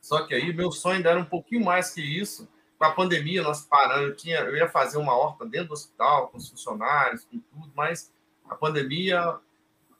Só 0.00 0.26
que 0.26 0.34
aí 0.34 0.52
meu 0.52 0.70
sonho 0.70 0.96
ainda 0.96 1.10
era 1.10 1.20
um 1.20 1.24
pouquinho 1.24 1.64
mais 1.64 1.90
que 1.90 2.02
isso. 2.02 2.48
Com 2.78 2.84
a 2.84 2.90
pandemia, 2.90 3.42
nós 3.42 3.64
paramos, 3.64 4.08
eu, 4.08 4.16
tinha, 4.16 4.40
eu 4.40 4.56
ia 4.56 4.68
fazer 4.68 4.98
uma 4.98 5.16
horta 5.16 5.46
dentro 5.46 5.68
do 5.68 5.72
hospital, 5.74 6.28
com 6.28 6.36
os 6.36 6.48
funcionários, 6.48 7.24
com 7.24 7.38
tudo, 7.38 7.72
mas 7.74 8.12
a 8.48 8.54
pandemia. 8.54 9.38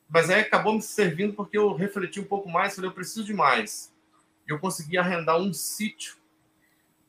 Mas 0.09 0.29
aí 0.29 0.41
acabou 0.41 0.75
me 0.75 0.83
servindo 0.83 1.33
porque 1.33 1.57
eu 1.57 1.73
refleti 1.73 2.21
um 2.21 2.25
pouco 2.25 2.49
mais, 2.49 2.75
falei, 2.75 2.91
eu 2.91 2.95
preciso 2.95 3.25
de 3.25 3.33
mais. 3.33 3.95
E 4.47 4.53
eu 4.53 4.59
consegui 4.59 4.99
arrendar 4.99 5.39
um 5.39 5.53
sítio, 5.55 6.17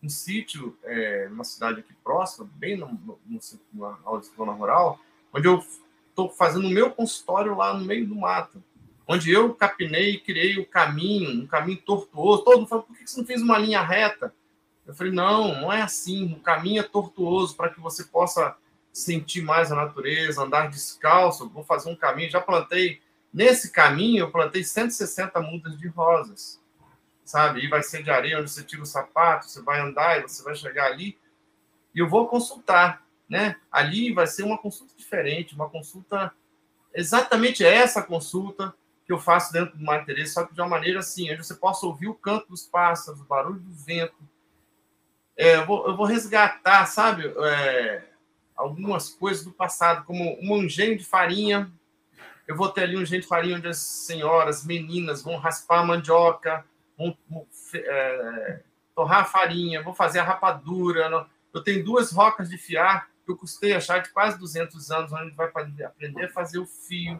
um 0.02 0.08
sítio, 0.08 0.78
é, 0.84 1.28
numa 1.28 1.44
cidade 1.44 1.82
aqui 1.82 1.94
próxima, 2.04 2.50
bem 2.54 2.78
no, 2.78 3.20
na 3.74 4.20
zona 4.38 4.54
rural, 4.54 5.00
onde 5.34 5.48
eu 5.48 5.62
estou 6.10 6.30
fazendo 6.30 6.68
o 6.68 6.72
meu 6.72 6.92
consultório 6.92 7.58
lá 7.58 7.74
no 7.74 7.84
meio 7.84 8.08
do 8.08 8.16
mato 8.16 8.64
onde 9.08 9.32
eu 9.32 9.54
capinei 9.54 10.12
e 10.12 10.20
criei 10.20 10.58
o 10.58 10.66
caminho, 10.66 11.44
um 11.44 11.48
caminho 11.48 11.78
tortuoso. 11.82 12.44
Todo 12.44 12.58
mundo 12.58 12.68
falou, 12.68 12.84
por 12.84 12.98
que 12.98 13.08
você 13.08 13.18
não 13.18 13.26
fez 13.26 13.42
uma 13.42 13.58
linha 13.58 13.82
reta? 13.82 14.34
Eu 14.86 14.94
falei, 14.94 15.14
não, 15.14 15.62
não 15.62 15.72
é 15.72 15.82
assim. 15.82 16.34
O 16.34 16.40
caminho 16.40 16.80
é 16.80 16.84
tortuoso 16.84 17.56
para 17.56 17.70
que 17.70 17.80
você 17.80 18.04
possa 18.04 18.56
sentir 18.92 19.42
mais 19.42 19.72
a 19.72 19.76
natureza, 19.76 20.44
andar 20.44 20.70
descalço. 20.70 21.50
Vou 21.50 21.64
fazer 21.64 21.90
um 21.90 21.96
caminho. 21.96 22.30
Já 22.30 22.42
plantei, 22.42 23.02
nesse 23.34 23.72
caminho, 23.72 24.22
eu 24.22 24.32
plantei 24.32 24.64
160 24.64 25.40
mudas 25.42 25.78
de 25.78 25.88
rosas, 25.88 26.62
sabe? 27.24 27.64
E 27.64 27.68
vai 27.68 27.84
ser 27.84 28.04
de 28.04 28.10
areia 28.10 28.40
onde 28.40 28.50
você 28.50 28.64
tira 28.64 28.82
o 28.82 28.88
sapato, 28.88 29.48
você 29.48 29.62
vai 29.62 29.80
andar 29.80 30.20
e 30.20 30.24
você 30.24 30.44
vai 30.44 30.56
chegar 30.56 30.86
ali. 30.86 31.18
E 31.94 32.00
eu 32.00 32.10
vou 32.10 32.28
consultar, 32.28 33.06
né? 33.30 33.56
Ali 33.72 34.14
vai 34.14 34.28
ser 34.28 34.44
uma 34.44 34.58
consulta 34.58 34.94
diferente, 34.98 35.56
uma 35.56 35.70
consulta 35.70 36.34
exatamente 36.94 37.64
essa 37.64 38.02
consulta 38.02 38.74
que 39.06 39.14
eu 39.14 39.20
faço 39.20 39.54
dentro 39.54 39.78
do 39.78 39.84
Mar 39.84 40.04
Teresa, 40.04 40.34
só 40.34 40.46
que 40.46 40.54
de 40.54 40.60
uma 40.60 40.70
maneira 40.70 41.00
assim, 41.00 41.32
onde 41.32 41.46
você 41.46 41.54
possa 41.54 41.86
ouvir 41.86 42.08
o 42.08 42.16
canto 42.16 42.50
dos 42.50 42.64
pássaros, 42.64 43.22
o 43.22 43.26
barulho 43.26 43.60
do 43.60 43.72
vento. 43.72 44.16
É, 45.38 45.58
eu, 45.58 45.66
vou, 45.66 45.88
eu, 45.88 45.96
vou, 45.96 46.06
resgatar, 46.06 46.86
sabe? 46.88 47.28
É, 47.28 48.04
algumas 48.56 49.10
coisas 49.10 49.44
do 49.44 49.52
passado, 49.52 50.06
como 50.06 50.38
um 50.42 50.64
engenho 50.64 50.98
de 50.98 51.06
farinha. 51.06 51.72
Eu 52.48 52.56
vou 52.56 52.70
ter 52.70 52.84
ali 52.84 52.98
um 52.98 53.02
engenho 53.02 53.22
de 53.22 53.28
farinha 53.28 53.58
onde 53.58 53.68
as 53.68 53.78
senhoras, 53.78 54.66
meninas, 54.66 55.22
vão 55.22 55.38
raspar 55.38 55.80
a 55.82 55.86
mandioca, 55.86 56.66
vão, 56.98 57.16
vão 57.30 57.46
é, 57.76 58.62
torrar 58.96 59.22
a 59.22 59.26
farinha, 59.26 59.84
vão 59.84 59.94
fazer 59.94 60.20
a 60.20 60.24
rapadura. 60.24 61.28
Eu 61.54 61.62
tenho 61.62 61.84
duas 61.84 62.12
rocas 62.12 62.50
de 62.50 62.58
fiar 62.58 63.08
que 63.26 63.32
eu 63.32 63.38
custei 63.38 63.74
achar 63.74 64.00
de 64.00 64.10
quase 64.10 64.38
200 64.38 64.92
anos, 64.92 65.12
onde 65.12 65.32
vai 65.32 65.48
aprender 65.48 66.26
a 66.26 66.30
fazer 66.30 66.60
o 66.60 66.66
fio. 66.66 67.20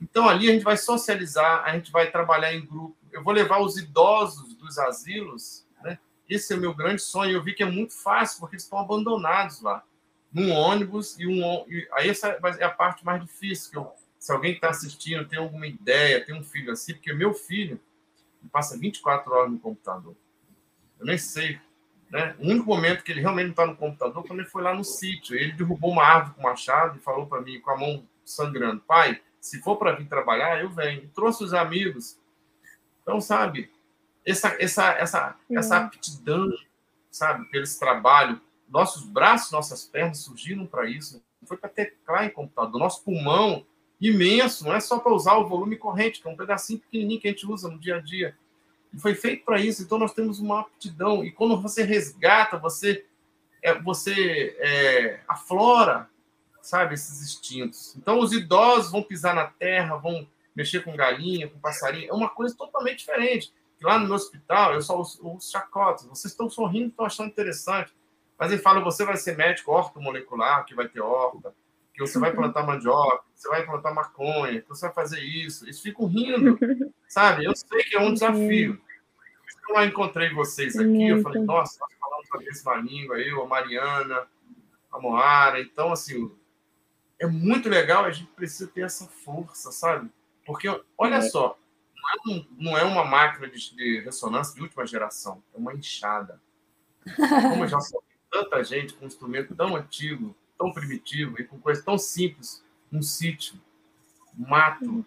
Então, 0.00 0.28
ali 0.28 0.48
a 0.48 0.52
gente 0.52 0.64
vai 0.64 0.76
socializar, 0.76 1.62
a 1.64 1.74
gente 1.74 1.92
vai 1.92 2.10
trabalhar 2.10 2.54
em 2.54 2.64
grupo. 2.64 2.96
Eu 3.12 3.22
vou 3.22 3.32
levar 3.32 3.60
os 3.60 3.76
idosos 3.76 4.54
dos 4.54 4.78
asilos, 4.78 5.66
né? 5.82 5.98
Esse 6.28 6.52
é 6.52 6.56
o 6.56 6.60
meu 6.60 6.74
grande 6.74 7.02
sonho. 7.02 7.32
Eu 7.32 7.42
vi 7.42 7.54
que 7.54 7.62
é 7.62 7.66
muito 7.66 7.92
fácil, 7.92 8.40
porque 8.40 8.54
eles 8.54 8.64
estão 8.64 8.78
abandonados 8.78 9.60
lá 9.60 9.84
num 10.32 10.52
ônibus 10.52 11.18
e 11.18 11.26
um 11.26 11.40
e 11.68 11.88
aí 11.92 12.08
essa 12.08 12.38
é 12.58 12.64
a 12.64 12.70
parte 12.70 13.04
mais 13.04 13.20
difícil 13.20 13.70
que 13.70 13.76
eu, 13.76 13.92
se 14.18 14.32
alguém 14.32 14.52
está 14.52 14.70
assistindo 14.70 15.26
tem 15.26 15.38
alguma 15.38 15.66
ideia 15.66 16.24
tem 16.24 16.34
um 16.34 16.44
filho 16.44 16.72
assim 16.72 16.94
porque 16.94 17.12
meu 17.12 17.34
filho 17.34 17.80
passa 18.52 18.78
24 18.78 19.32
horas 19.32 19.50
no 19.50 19.58
computador 19.58 20.14
eu 21.00 21.06
nem 21.06 21.18
sei 21.18 21.58
né 22.08 22.36
o 22.38 22.48
único 22.48 22.66
momento 22.66 23.02
que 23.02 23.10
ele 23.10 23.20
realmente 23.20 23.46
não 23.46 23.52
está 23.52 23.66
no 23.66 23.76
computador 23.76 24.24
é 24.24 24.28
quando 24.28 24.40
ele 24.40 24.48
foi 24.48 24.62
lá 24.62 24.72
no 24.72 24.84
sítio 24.84 25.34
ele 25.34 25.52
derrubou 25.52 25.90
uma 25.90 26.04
árvore 26.04 26.36
com 26.36 26.42
machado 26.42 26.96
e 26.96 27.02
falou 27.02 27.26
para 27.26 27.40
mim 27.40 27.60
com 27.60 27.70
a 27.70 27.76
mão 27.76 28.06
sangrando 28.24 28.80
pai 28.82 29.20
se 29.40 29.60
for 29.60 29.76
para 29.76 29.92
vir 29.92 30.08
trabalhar 30.08 30.60
eu 30.60 30.70
venho 30.70 31.08
trouxe 31.14 31.42
os 31.42 31.54
amigos 31.54 32.18
então 33.02 33.20
sabe 33.20 33.70
essa 34.24 34.56
essa 34.60 34.92
essa 34.92 35.36
essa 35.50 35.76
aptidão 35.78 36.48
sabe 37.10 37.44
pelo 37.50 37.66
trabalho 37.78 38.40
nossos 38.70 39.02
braços, 39.02 39.50
nossas 39.50 39.84
pernas 39.84 40.18
surgiram 40.18 40.64
para 40.64 40.88
isso. 40.88 41.22
Não 41.40 41.48
foi 41.48 41.56
para 41.56 41.68
teclar 41.68 42.24
em 42.24 42.30
computador. 42.30 42.78
Nosso 42.78 43.02
pulmão 43.02 43.66
imenso, 44.00 44.64
não 44.64 44.72
é 44.72 44.80
só 44.80 44.98
para 44.98 45.12
usar 45.12 45.36
o 45.36 45.48
volume 45.48 45.76
corrente, 45.76 46.22
que 46.22 46.28
é 46.28 46.30
um 46.30 46.36
pedacinho 46.36 46.78
pequenininho 46.78 47.20
que 47.20 47.28
a 47.28 47.30
gente 47.32 47.46
usa 47.46 47.68
no 47.68 47.78
dia 47.78 47.96
a 47.96 48.00
dia. 48.00 48.36
E 48.94 48.98
foi 48.98 49.14
feito 49.14 49.44
para 49.44 49.60
isso. 49.60 49.82
Então 49.82 49.98
nós 49.98 50.14
temos 50.14 50.38
uma 50.38 50.60
aptidão. 50.60 51.24
E 51.24 51.32
quando 51.32 51.60
você 51.60 51.82
resgata, 51.82 52.56
você 52.56 53.04
é, 53.62 53.78
você 53.78 54.56
é, 54.58 55.20
aflora, 55.28 56.08
sabe, 56.62 56.94
esses 56.94 57.22
instintos. 57.22 57.94
Então 57.96 58.18
os 58.18 58.32
idosos 58.32 58.90
vão 58.90 59.02
pisar 59.02 59.34
na 59.34 59.46
terra, 59.46 59.96
vão 59.96 60.26
mexer 60.54 60.84
com 60.84 60.96
galinha, 60.96 61.48
com 61.48 61.58
passarinho. 61.58 62.10
É 62.10 62.12
uma 62.12 62.28
coisa 62.28 62.54
totalmente 62.56 62.98
diferente. 62.98 63.52
Lá 63.82 63.98
no 63.98 64.06
meu 64.06 64.14
hospital, 64.14 64.74
eu 64.74 64.82
só 64.82 64.98
uso, 64.98 65.18
uso 65.26 65.50
chacotas. 65.50 66.06
Vocês 66.06 66.32
estão 66.32 66.50
sorrindo, 66.50 66.88
estão 66.88 67.06
achando 67.06 67.28
interessante. 67.30 67.94
Mas 68.38 68.52
ele 68.52 68.60
fala: 68.60 68.80
você 68.80 69.04
vai 69.04 69.16
ser 69.16 69.36
médico 69.36 69.72
ortomolecular, 69.72 70.64
que 70.64 70.74
vai 70.74 70.88
ter 70.88 71.00
horta, 71.00 71.54
que 71.94 72.00
você 72.00 72.18
vai 72.18 72.32
plantar 72.32 72.66
mandioca, 72.66 73.22
que 73.34 73.40
você 73.40 73.48
vai 73.48 73.64
plantar 73.64 73.94
maconha, 73.94 74.60
que 74.60 74.68
você 74.68 74.86
vai 74.86 74.94
fazer 74.94 75.20
isso. 75.20 75.64
Eles 75.64 75.80
ficam 75.80 76.06
rindo, 76.06 76.58
sabe? 77.08 77.44
Eu 77.44 77.54
sei 77.56 77.82
que 77.84 77.96
é 77.96 78.00
um 78.00 78.12
desafio. 78.12 78.80
Quando 79.66 79.82
eu 79.82 79.88
encontrei 79.88 80.32
vocês 80.32 80.76
aqui, 80.76 81.08
eu 81.08 81.22
falei: 81.22 81.42
nossa, 81.42 81.78
nós 81.80 81.92
falamos 81.98 82.28
a 82.32 82.38
mesma 82.38 82.74
língua, 82.76 83.18
eu, 83.18 83.42
a 83.42 83.46
Mariana, 83.46 84.26
a 84.92 84.98
Moara. 84.98 85.60
Então, 85.60 85.92
assim, 85.92 86.30
é 87.20 87.26
muito 87.26 87.68
legal, 87.68 88.06
a 88.06 88.10
gente 88.10 88.30
precisa 88.32 88.66
ter 88.66 88.80
essa 88.80 89.06
força, 89.06 89.70
sabe? 89.70 90.10
Porque, 90.46 90.66
olha 90.96 91.16
é. 91.16 91.20
só, 91.20 91.56
não 91.94 92.10
é, 92.10 92.14
um, 92.26 92.46
não 92.58 92.78
é 92.78 92.82
uma 92.82 93.04
máquina 93.04 93.46
de, 93.46 93.76
de, 93.76 94.00
ressonância 94.00 94.54
de 94.54 94.62
última 94.62 94.86
geração, 94.86 95.42
é 95.54 95.58
uma 95.58 95.74
enxada. 95.74 96.40
Como 97.14 97.68
já 97.68 97.78
falei, 97.78 98.06
tanta 98.30 98.64
gente 98.64 98.94
com 98.94 99.04
um 99.04 99.08
instrumento 99.08 99.54
tão 99.54 99.76
antigo, 99.76 100.34
tão 100.58 100.72
primitivo 100.72 101.38
e 101.38 101.44
com 101.44 101.60
coisas 101.60 101.84
tão 101.84 101.98
simples, 101.98 102.64
um 102.90 103.02
sítio, 103.02 103.60
um 104.38 104.48
mato, 104.48 105.04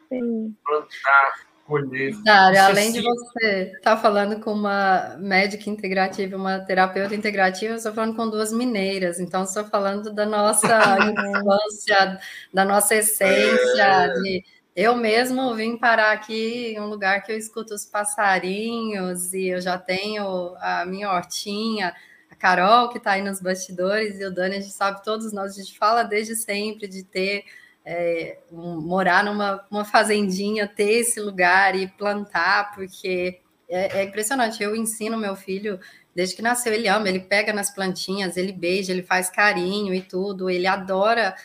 plantar, 0.64 1.48
colher. 1.66 2.14
Dário, 2.24 2.62
além 2.62 2.92
de 2.92 3.02
você 3.02 3.74
estar 3.76 3.96
tá 3.96 3.98
falando 3.98 4.40
com 4.40 4.52
uma 4.54 5.16
médica 5.20 5.70
integrativa, 5.70 6.36
uma 6.36 6.60
terapeuta 6.60 7.16
integrativa, 7.16 7.74
eu 7.74 7.78
estou 7.78 7.94
falando 7.94 8.16
com 8.16 8.30
duas 8.30 8.52
mineiras, 8.52 9.20
então 9.20 9.44
estou 9.44 9.64
falando 9.66 10.14
da 10.14 10.26
nossa 10.26 10.68
infância, 11.10 12.20
da 12.54 12.66
nossa 12.66 12.96
essência, 12.96 13.84
é... 13.84 14.14
de 14.14 14.44
eu 14.76 14.96
mesmo 14.96 15.54
vim 15.56 15.78
parar 15.78 16.14
aqui 16.14 16.74
em 16.74 16.80
um 16.80 16.88
lugar 16.88 17.22
que 17.22 17.32
eu 17.32 17.38
escuto 17.38 17.76
os 17.76 17.86
passarinhos 17.86 19.32
e 19.34 19.50
eu 19.50 19.62
já 19.62 19.78
tenho 19.78 20.56
a 20.60 20.84
minha 20.86 21.12
hortinha. 21.12 21.94
Carol, 22.40 22.90
que 22.90 22.98
está 22.98 23.12
aí 23.12 23.22
nos 23.22 23.40
bastidores, 23.40 24.20
e 24.20 24.26
o 24.26 24.32
Dani, 24.32 24.58
a 24.58 24.60
gente 24.60 24.74
sabe, 24.74 25.02
todos 25.02 25.32
nós, 25.32 25.54
a 25.54 25.62
gente 25.62 25.78
fala 25.78 26.04
desde 26.04 26.36
sempre 26.36 26.88
de 26.88 27.02
ter, 27.02 27.46
é, 27.86 28.40
morar 28.52 29.24
numa 29.24 29.66
uma 29.70 29.84
fazendinha, 29.84 30.68
ter 30.68 31.00
esse 31.00 31.20
lugar 31.20 31.76
e 31.76 31.88
plantar, 31.88 32.74
porque 32.74 33.42
é, 33.70 34.00
é 34.00 34.04
impressionante. 34.04 34.64
Eu 34.64 34.76
ensino 34.76 35.18
meu 35.18 35.36
filho, 35.36 35.80
desde 36.16 36.36
que 36.36 36.42
nasceu, 36.42 36.74
ele 36.74 36.88
ama, 36.88 37.10
ele 37.10 37.20
pega 37.20 37.52
nas 37.52 37.74
plantinhas, 37.74 38.38
ele 38.38 38.52
beija, 38.52 38.92
ele 38.92 39.04
faz 39.04 39.30
carinho 39.30 39.94
e 39.94 40.02
tudo, 40.02 40.50
ele 40.50 40.68
adora 40.68 41.36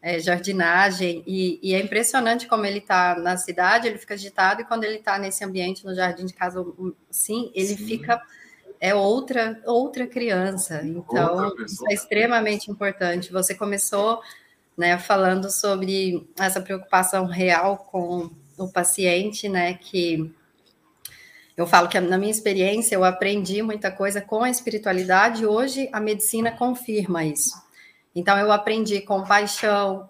é, 0.00 0.20
jardinagem, 0.20 1.24
e, 1.26 1.58
e, 1.60 1.74
é 1.74 1.80
impressionante 1.80 2.46
como 2.46 2.64
ele 2.64 2.78
está 2.78 3.16
na 3.16 3.36
cidade, 3.36 3.88
ele 3.88 3.98
fica 3.98 4.14
agitado, 4.14 4.60
e 4.62 4.64
quando 4.64 4.84
ele 4.84 4.98
está 4.98 5.18
nesse 5.18 5.44
ambiente, 5.44 5.84
no 5.84 5.92
jardim 5.94 6.24
de 6.24 6.32
casa, 6.32 6.64
sim, 7.10 7.50
ele 7.54 7.74
sim. 7.74 7.86
fica 7.86 8.22
é 8.80 8.94
outra 8.94 9.60
outra 9.66 10.06
criança. 10.06 10.82
Então, 10.84 11.46
outra 11.46 11.64
isso 11.64 11.84
é 11.90 11.94
extremamente 11.94 12.70
importante. 12.70 13.32
Você 13.32 13.52
começou 13.54 14.20
né, 14.78 14.96
falando 14.96 15.50
sobre 15.50 16.30
essa 16.38 16.60
preocupação 16.60 17.26
real 17.26 17.78
com 17.90 18.30
o 18.56 18.68
paciente, 18.68 19.48
né? 19.48 19.74
Que 19.74 20.32
eu 21.56 21.66
falo 21.66 21.88
que 21.88 21.98
na 21.98 22.16
minha 22.16 22.30
experiência 22.30 22.94
eu 22.94 23.02
aprendi 23.02 23.60
muita 23.60 23.90
coisa 23.90 24.20
com 24.20 24.44
a 24.44 24.50
espiritualidade, 24.50 25.44
hoje 25.44 25.88
a 25.92 25.98
medicina 25.98 26.52
confirma 26.52 27.24
isso. 27.24 27.60
Então 28.14 28.38
eu 28.38 28.52
aprendi 28.52 29.00
compaixão, 29.00 30.08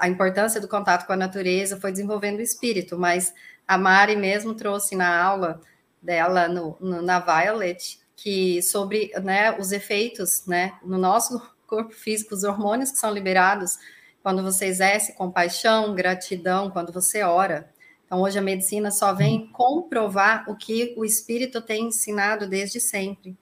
a 0.00 0.08
importância 0.08 0.60
do 0.60 0.66
contato 0.66 1.06
com 1.06 1.12
a 1.12 1.16
natureza, 1.16 1.80
foi 1.80 1.92
desenvolvendo 1.92 2.38
o 2.38 2.42
espírito, 2.42 2.98
mas 2.98 3.32
a 3.68 3.78
Mari 3.78 4.16
mesmo 4.16 4.54
trouxe 4.54 4.96
na 4.96 5.22
aula 5.22 5.60
dela 6.02 6.48
no, 6.48 6.76
no, 6.80 7.00
na 7.02 7.20
Violet, 7.20 8.00
que 8.16 8.60
sobre 8.62 9.12
né, 9.22 9.56
os 9.56 9.70
efeitos 9.70 10.44
né, 10.46 10.72
no 10.82 10.98
nosso 10.98 11.40
corpo 11.66 11.92
físico, 11.92 12.34
os 12.34 12.44
hormônios 12.44 12.90
que 12.90 12.98
são 12.98 13.12
liberados 13.12 13.78
quando 14.22 14.42
você 14.42 14.66
exerce 14.66 15.14
compaixão, 15.14 15.94
gratidão, 15.94 16.70
quando 16.70 16.92
você 16.92 17.22
ora. 17.22 17.70
Então, 18.04 18.20
hoje 18.20 18.38
a 18.38 18.42
medicina 18.42 18.90
só 18.90 19.12
vem 19.12 19.48
comprovar 19.48 20.44
o 20.48 20.56
que 20.56 20.94
o 20.96 21.04
espírito 21.04 21.60
tem 21.60 21.88
ensinado 21.88 22.48
desde 22.48 22.80
sempre. 22.80 23.36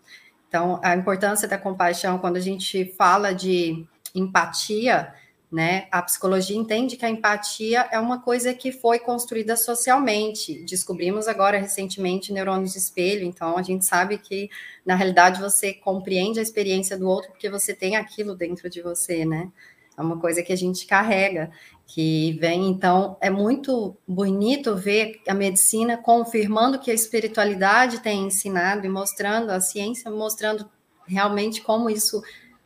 Então, 0.49 0.81
a 0.83 0.95
importância 0.95 1.49
da 1.49 1.59
compaixão, 1.59 2.19
quando 2.19 2.37
a 2.37 2.41
gente 2.41 2.95
fala 2.97 3.35
de 3.35 3.87
empatia, 4.15 5.13
né? 5.55 5.87
A 5.89 6.03
psicologia 6.03 6.57
entende 6.57 6.97
que 6.97 7.07
a 7.07 7.09
empatia 7.09 7.89
é 7.93 8.01
uma 8.01 8.21
coisa 8.21 8.53
que 8.53 8.73
foi 8.73 8.99
construída 8.99 9.57
socialmente. 9.57 10.65
Descobrimos 10.65 11.29
agora 11.29 11.59
recentemente 11.59 12.33
neurônios 12.33 12.73
de 12.73 12.79
espelho, 12.79 13.25
então 13.25 13.57
a 13.57 13.63
gente 13.63 13.85
sabe 13.85 14.19
que 14.19 14.51
na 14.85 14.97
realidade 14.97 15.41
você 15.41 15.73
compreende 15.73 16.41
a 16.41 16.43
experiência 16.43 16.99
do 16.99 17.09
outro 17.09 17.31
porque 17.31 17.49
você 17.49 17.73
tem 17.73 17.95
aquilo 17.95 18.35
dentro 18.35 18.69
de 18.69 18.83
você, 18.83 19.25
né? 19.25 19.49
É 19.97 20.03
uma 20.03 20.19
coisa 20.19 20.43
que 20.43 20.53
a 20.53 20.57
gente 20.57 20.87
carrega, 20.87 21.53
que 21.87 22.37
vem, 22.41 22.69
então, 22.69 23.17
é 23.21 23.31
muito 23.31 23.97
bonito 24.09 24.75
ver 24.75 25.21
a 25.29 25.35
medicina 25.35 25.97
confirmando 25.97 26.81
que 26.81 26.91
a 26.91 26.95
espiritualidade 26.95 28.01
tem 28.01 28.27
ensinado 28.27 28.85
e 28.85 28.89
mostrando, 28.89 29.51
a 29.51 29.61
ciência 29.61 30.11
mostrando 30.11 30.69
realmente 31.07 31.61
como 31.61 31.89
isso 31.89 32.21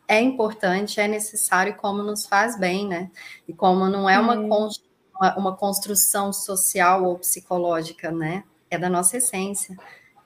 é 0.09 0.19
importante, 0.19 0.99
é 0.99 1.07
necessário 1.07 1.71
e 1.71 1.75
como 1.75 2.01
nos 2.01 2.25
faz 2.25 2.59
bem, 2.59 2.87
né? 2.87 3.11
E 3.47 3.53
como 3.53 3.87
não 3.87 4.09
é 4.09 4.19
uma, 4.19 4.33
é. 4.33 5.37
uma 5.37 5.55
construção 5.55 6.33
social 6.33 7.03
ou 7.05 7.19
psicológica, 7.19 8.11
né? 8.11 8.43
É 8.71 8.77
da 8.79 8.89
nossa 8.89 9.17
essência. 9.17 9.77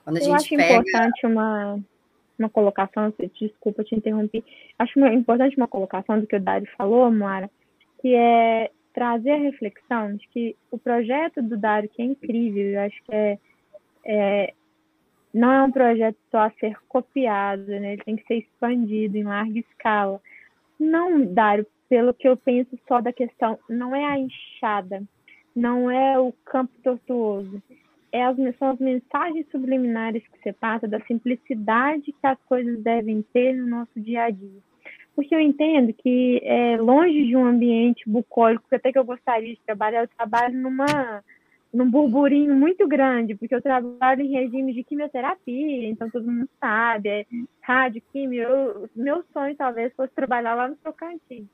Quando 0.02 0.16
a 0.16 0.20
Eu 0.20 0.24
gente 0.24 0.36
acho 0.36 0.56
pega... 0.56 0.76
importante 0.76 1.26
uma, 1.26 1.78
uma 2.38 2.48
colocação, 2.48 3.12
desculpa 3.38 3.84
te 3.84 3.94
interromper, 3.94 4.42
acho 4.78 4.98
importante 5.00 5.54
uma 5.58 5.68
colocação 5.68 6.18
do 6.18 6.26
que 6.26 6.36
o 6.36 6.40
Dário 6.40 6.66
falou, 6.78 7.12
Moara, 7.12 7.50
que 8.00 8.14
é 8.14 8.70
trazer 8.94 9.32
a 9.32 9.38
reflexão 9.38 10.16
de 10.16 10.26
que 10.28 10.56
o 10.70 10.78
projeto 10.78 11.42
do 11.42 11.58
Dário, 11.58 11.90
que 11.90 12.00
é 12.00 12.06
incrível, 12.06 12.70
eu 12.70 12.80
acho 12.80 13.02
que 13.04 13.14
é, 13.14 13.38
é 14.06 14.54
não 15.34 15.52
é 15.52 15.62
um 15.64 15.72
projeto 15.72 16.16
só 16.30 16.38
a 16.38 16.50
ser 16.52 16.78
copiado, 16.88 17.66
né? 17.66 17.94
ele 17.94 18.04
tem 18.04 18.16
que 18.16 18.26
ser 18.26 18.36
expandido 18.36 19.18
em 19.18 19.24
larga 19.24 19.58
escala. 19.58 20.20
Não, 20.78 21.26
Dário, 21.26 21.66
pelo 21.88 22.14
que 22.14 22.28
eu 22.28 22.36
penso 22.36 22.78
só 22.86 23.00
da 23.00 23.12
questão, 23.12 23.58
não 23.68 23.94
é 23.96 24.04
a 24.04 24.18
enxada, 24.18 25.02
não 25.54 25.90
é 25.90 26.16
o 26.20 26.32
campo 26.44 26.72
tortuoso, 26.84 27.60
é 28.12 28.24
as, 28.24 28.36
são 28.58 28.70
as 28.70 28.78
mensagens 28.78 29.44
subliminares 29.50 30.22
que 30.28 30.40
você 30.40 30.52
passa 30.52 30.86
da 30.86 31.00
simplicidade 31.00 32.12
que 32.12 32.26
as 32.26 32.38
coisas 32.44 32.80
devem 32.80 33.20
ter 33.32 33.56
no 33.56 33.66
nosso 33.66 34.00
dia 34.00 34.24
a 34.24 34.30
dia. 34.30 34.62
Porque 35.16 35.34
eu 35.34 35.40
entendo 35.40 35.92
que 35.92 36.40
é, 36.44 36.76
longe 36.76 37.26
de 37.26 37.36
um 37.36 37.44
ambiente 37.44 38.08
bucólico, 38.08 38.64
até 38.72 38.92
que 38.92 38.98
eu 38.98 39.04
gostaria 39.04 39.54
de 39.54 39.60
trabalhar, 39.66 40.02
eu 40.02 40.08
trabalho 40.16 40.56
numa 40.56 41.24
num 41.74 41.90
burburinho 41.90 42.54
muito 42.54 42.86
grande, 42.86 43.34
porque 43.34 43.54
eu 43.54 43.60
trabalho 43.60 44.22
em 44.22 44.30
regime 44.30 44.72
de 44.72 44.84
quimioterapia, 44.84 45.88
então 45.88 46.08
todo 46.08 46.30
mundo 46.30 46.48
sabe, 46.60 47.08
é 47.08 47.26
rádio, 47.60 48.00
quimio. 48.12 48.42
Eu, 48.42 48.90
meu 48.94 49.24
sonho 49.32 49.56
talvez 49.56 49.92
fosse 49.94 50.14
trabalhar 50.14 50.54
lá 50.54 50.68
no 50.68 50.76
Tocantins. 50.76 51.48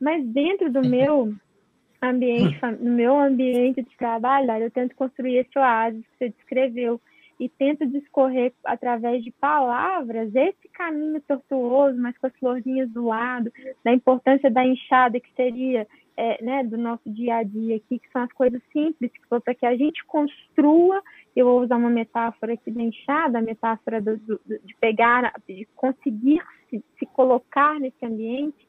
Mas 0.00 0.26
dentro 0.26 0.72
do 0.72 0.80
meu 0.80 1.34
ambiente, 2.00 2.58
no 2.80 2.92
meu 2.92 3.18
ambiente 3.18 3.82
de 3.82 3.96
trabalho, 3.98 4.50
eu 4.50 4.70
tento 4.70 4.96
construir 4.96 5.36
esse 5.36 5.58
oásis 5.58 6.02
que 6.06 6.16
você 6.18 6.28
descreveu 6.30 6.98
e 7.38 7.48
tento 7.48 7.86
discorrer 7.86 8.52
através 8.64 9.22
de 9.22 9.30
palavras 9.32 10.34
esse 10.34 10.68
caminho 10.72 11.20
tortuoso, 11.22 11.98
mas 11.98 12.16
com 12.16 12.26
as 12.26 12.36
florzinhas 12.36 12.90
do 12.90 13.06
lado, 13.06 13.52
da 13.84 13.92
importância 13.92 14.50
da 14.50 14.64
enxada 14.64 15.20
que 15.20 15.32
seria 15.34 15.86
é, 16.16 16.42
né, 16.42 16.64
do 16.64 16.76
nosso 16.76 17.08
dia 17.10 17.36
a 17.36 17.42
dia 17.42 17.76
aqui, 17.76 17.98
que 17.98 18.10
são 18.12 18.22
as 18.22 18.32
coisas 18.32 18.60
simples, 18.72 19.10
para 19.28 19.54
que 19.54 19.66
a 19.66 19.76
gente 19.76 20.04
construa, 20.04 21.02
eu 21.34 21.46
vou 21.46 21.62
usar 21.62 21.76
uma 21.76 21.90
metáfora 21.90 22.54
aqui 22.54 22.70
da 22.70 22.82
enxada, 22.82 23.38
a 23.38 23.42
metáfora 23.42 24.00
do, 24.00 24.16
do, 24.18 24.40
de 24.46 24.74
pegar, 24.80 25.32
de 25.48 25.66
conseguir 25.76 26.42
se, 26.68 26.82
se 26.98 27.06
colocar 27.06 27.78
nesse 27.80 28.04
ambiente 28.04 28.68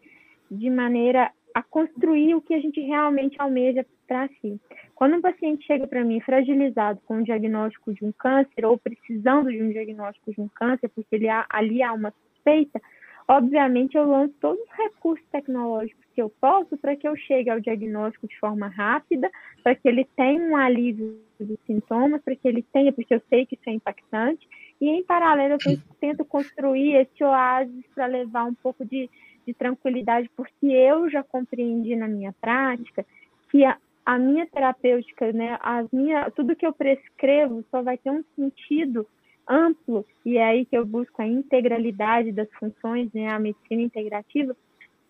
de 0.50 0.70
maneira 0.70 1.32
a 1.54 1.62
construir 1.62 2.36
o 2.36 2.42
que 2.42 2.54
a 2.54 2.60
gente 2.60 2.80
realmente 2.82 3.36
almeja 3.40 3.86
para 4.08 4.28
si. 4.40 4.60
Quando 4.96 5.18
um 5.18 5.22
paciente 5.22 5.66
chega 5.66 5.88
para 5.88 6.04
mim 6.04 6.20
fragilizado 6.22 7.00
com 7.06 7.18
o 7.18 7.24
diagnóstico 7.24 7.94
de 7.94 8.06
um 8.06 8.12
câncer 8.12 8.66
ou 8.66 8.78
precisando 8.78 9.50
de 9.52 9.62
um 9.62 9.70
diagnóstico 9.70 10.32
de 10.32 10.42
um 10.42 10.48
câncer, 10.48 10.90
porque 10.90 11.16
ele 11.16 11.30
há, 11.30 11.46
ali 11.50 11.82
há 11.82 11.94
uma 11.94 12.12
suspeita, 12.12 12.82
obviamente 13.28 13.96
eu 13.96 14.06
lanço 14.06 14.34
todos 14.40 14.62
os 14.62 14.72
recursos 14.78 15.26
tecnológicos 15.32 16.01
que 16.14 16.22
eu 16.22 16.30
posso 16.42 16.78
para 16.78 16.96
que 16.96 17.08
eu 17.08 17.16
chegue 17.16 17.50
ao 17.50 17.60
diagnóstico 17.60 18.28
de 18.28 18.38
forma 18.40 18.68
rápida, 18.68 19.30
para 19.64 19.76
que 19.76 19.88
ele 19.88 20.06
tenha 20.16 20.42
um 20.42 20.56
alívio 20.56 21.20
dos 21.40 21.58
sintomas, 21.66 22.22
para 22.22 22.36
que 22.36 22.48
ele 22.48 22.64
tenha, 22.74 22.92
porque 22.92 23.14
eu 23.14 23.22
sei 23.30 23.46
que 23.46 23.56
isso 23.56 23.70
é 23.70 23.74
impactante, 23.74 24.48
e 24.80 24.90
em 24.90 25.04
paralelo 25.04 25.58
eu 25.66 25.78
tento 26.00 26.26
construir 26.26 26.96
esse 26.96 27.24
oásis 27.24 27.86
para 27.94 28.06
levar 28.06 28.46
um 28.46 28.54
pouco 28.54 28.86
de, 28.86 29.10
de 29.46 29.54
tranquilidade, 29.54 30.30
porque 30.36 30.66
eu 30.66 31.10
já 31.10 31.24
compreendi 31.24 31.96
na 31.96 32.08
minha 32.08 32.34
prática 32.40 33.06
que 33.50 33.64
a, 33.64 33.78
a 34.06 34.18
minha 34.18 34.46
terapêutica, 34.48 35.32
né, 35.32 35.58
minha, 35.92 36.30
tudo 36.32 36.56
que 36.56 36.66
eu 36.66 36.74
prescrevo 36.74 37.64
só 37.70 37.82
vai 37.82 37.98
ter 37.98 38.12
um 38.12 38.24
sentido 38.36 39.08
amplo, 39.48 40.06
e 40.26 40.38
é 40.38 40.44
aí 40.46 40.66
que 40.66 40.78
eu 40.78 40.86
busco 40.86 41.22
a 41.22 41.28
integralidade 41.28 42.32
das 42.32 42.50
funções, 42.54 43.12
né, 43.14 43.30
a 43.30 43.40
medicina 43.40 43.82
integrativa, 43.82 44.56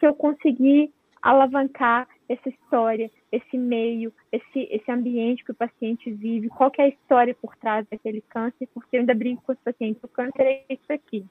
que 0.02 0.08
eu 0.08 0.16
consegui 0.16 0.92
alavancar 1.22 2.08
essa 2.28 2.50
história, 2.50 3.12
esse 3.32 3.56
meio, 3.56 4.12
esse, 4.32 4.68
esse 4.72 4.92
ambiente 4.92 5.46
que 5.46 5.52
o 5.52 5.56
paciente 5.56 6.10
vive, 6.12 6.50
qual 6.50 6.72
é 6.80 6.82
a 6.82 6.88
história 6.88 7.36
por 7.36 7.56
trás 7.56 7.86
daquele 7.88 8.20
câncer, 8.22 8.68
porque 8.74 8.98
eu 8.98 9.02
ainda 9.02 9.14
brinco 9.14 9.44
com 9.46 9.52
os 9.52 9.60
pacientes, 9.60 10.04
o 10.04 10.08
câncer 10.08 10.42
é 10.42 10.66
isso 10.74 10.92
aqui. 10.92 11.24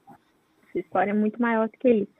Essa 0.69 0.79
história 0.79 1.11
é 1.11 1.13
muito 1.13 1.41
maior 1.41 1.67
do 1.67 1.77
que 1.77 1.89
isso. 1.89 2.11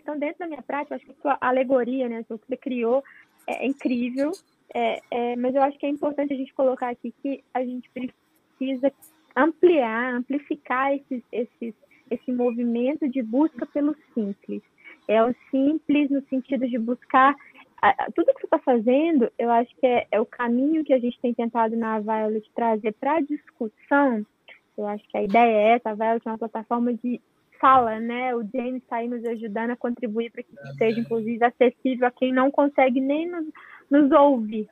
Então, 0.00 0.16
dentro 0.18 0.38
da 0.38 0.46
minha 0.46 0.62
prática, 0.62 0.94
acho 0.94 1.04
que 1.04 1.12
a 1.12 1.22
sua 1.22 1.38
alegoria, 1.40 2.08
né, 2.08 2.22
que 2.22 2.30
você 2.30 2.56
criou, 2.56 3.02
é 3.46 3.66
incrível, 3.66 4.30
é, 4.72 5.00
é, 5.10 5.36
mas 5.36 5.54
eu 5.54 5.62
acho 5.62 5.78
que 5.78 5.86
é 5.86 5.88
importante 5.88 6.32
a 6.32 6.36
gente 6.36 6.54
colocar 6.54 6.90
aqui 6.90 7.12
que 7.22 7.44
a 7.52 7.64
gente 7.64 7.90
precisa 7.90 8.92
ampliar, 9.36 10.14
amplificar 10.14 10.94
esses, 10.94 11.22
esses 11.32 11.74
esse 12.10 12.32
movimento 12.32 13.08
de 13.08 13.22
busca 13.22 13.64
pelo 13.66 13.94
simples. 14.12 14.62
É 15.08 15.24
o 15.24 15.34
simples 15.50 16.10
no 16.10 16.22
sentido 16.28 16.68
de 16.68 16.78
buscar 16.78 17.34
tudo 18.14 18.34
que 18.34 18.40
você 18.40 18.46
está 18.46 18.58
fazendo, 18.58 19.30
eu 19.38 19.50
acho 19.50 19.74
que 19.76 19.86
é, 19.86 20.06
é, 20.10 20.20
o 20.20 20.26
caminho 20.26 20.84
que 20.84 20.92
a 20.92 20.98
gente 20.98 21.18
tem 21.20 21.32
tentado 21.32 21.74
na 21.76 21.98
Violet 21.98 22.48
trazer 22.54 22.92
para 22.92 23.16
a 23.16 23.20
discussão. 23.20 24.24
Eu 24.76 24.86
acho 24.86 25.06
que 25.08 25.16
a 25.16 25.22
ideia 25.22 25.50
é 25.50 25.68
essa, 25.72 25.90
a 25.90 25.94
Violet 25.94 26.22
é 26.26 26.30
uma 26.30 26.38
plataforma 26.38 26.92
de 26.92 27.20
fala, 27.58 27.98
né? 27.98 28.34
O 28.34 28.42
James 28.42 28.82
está 28.82 28.96
aí 28.96 29.08
nos 29.08 29.24
ajudando 29.24 29.70
a 29.70 29.76
contribuir 29.76 30.30
para 30.30 30.42
que 30.42 30.54
seja, 30.78 31.00
inclusive, 31.00 31.44
acessível 31.44 32.06
a 32.06 32.10
quem 32.10 32.32
não 32.32 32.50
consegue 32.50 33.00
nem 33.00 33.28
nos, 33.28 33.46
nos 33.90 34.10
ouvir. 34.12 34.68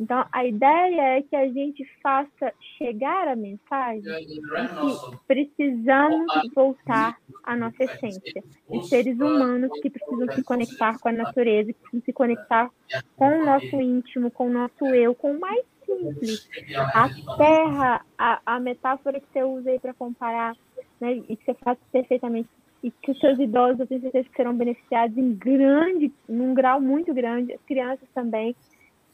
Então, 0.00 0.26
a 0.32 0.44
ideia 0.44 1.18
é 1.18 1.22
que 1.22 1.36
a 1.36 1.48
gente 1.48 1.84
faça 2.02 2.52
chegar 2.76 3.28
a 3.28 3.36
mensagem 3.36 4.02
que 4.02 5.16
precisamos 5.26 6.26
voltar 6.54 7.16
à 7.44 7.56
nossa 7.56 7.84
essência, 7.84 8.42
de 8.68 8.88
seres 8.88 9.18
humanos 9.20 9.70
que 9.80 9.88
precisam 9.88 10.32
se 10.32 10.42
conectar 10.42 10.98
com 10.98 11.08
a 11.08 11.12
natureza, 11.12 11.72
que 11.72 11.78
precisam 11.78 12.04
se 12.04 12.12
conectar 12.12 12.70
com 13.16 13.40
o 13.40 13.44
nosso 13.44 13.80
íntimo, 13.80 14.30
com 14.30 14.48
o 14.48 14.52
nosso 14.52 14.84
eu, 14.86 15.14
com 15.14 15.32
o 15.32 15.40
mais 15.40 15.64
simples. 15.86 16.48
A 16.76 17.08
terra, 17.36 18.04
a, 18.18 18.40
a 18.44 18.60
metáfora 18.60 19.20
que 19.20 19.26
você 19.32 19.44
usa 19.44 19.70
aí 19.70 19.78
para 19.78 19.94
comparar, 19.94 20.56
né, 21.00 21.12
e 21.28 21.36
que 21.36 21.44
você 21.44 21.54
faz 21.54 21.78
perfeitamente 21.92 22.48
e 22.82 22.90
que 22.90 23.10
os 23.10 23.18
seus 23.18 23.38
idosos, 23.38 23.80
eu 23.80 23.86
tenho 23.86 24.00
certeza 24.00 24.28
que 24.28 24.36
serão 24.36 24.54
beneficiados 24.56 25.16
em 25.16 25.34
grande, 25.34 26.12
num 26.28 26.54
grau 26.54 26.80
muito 26.80 27.12
grande, 27.12 27.52
as 27.52 27.62
crianças 27.62 28.08
também, 28.14 28.54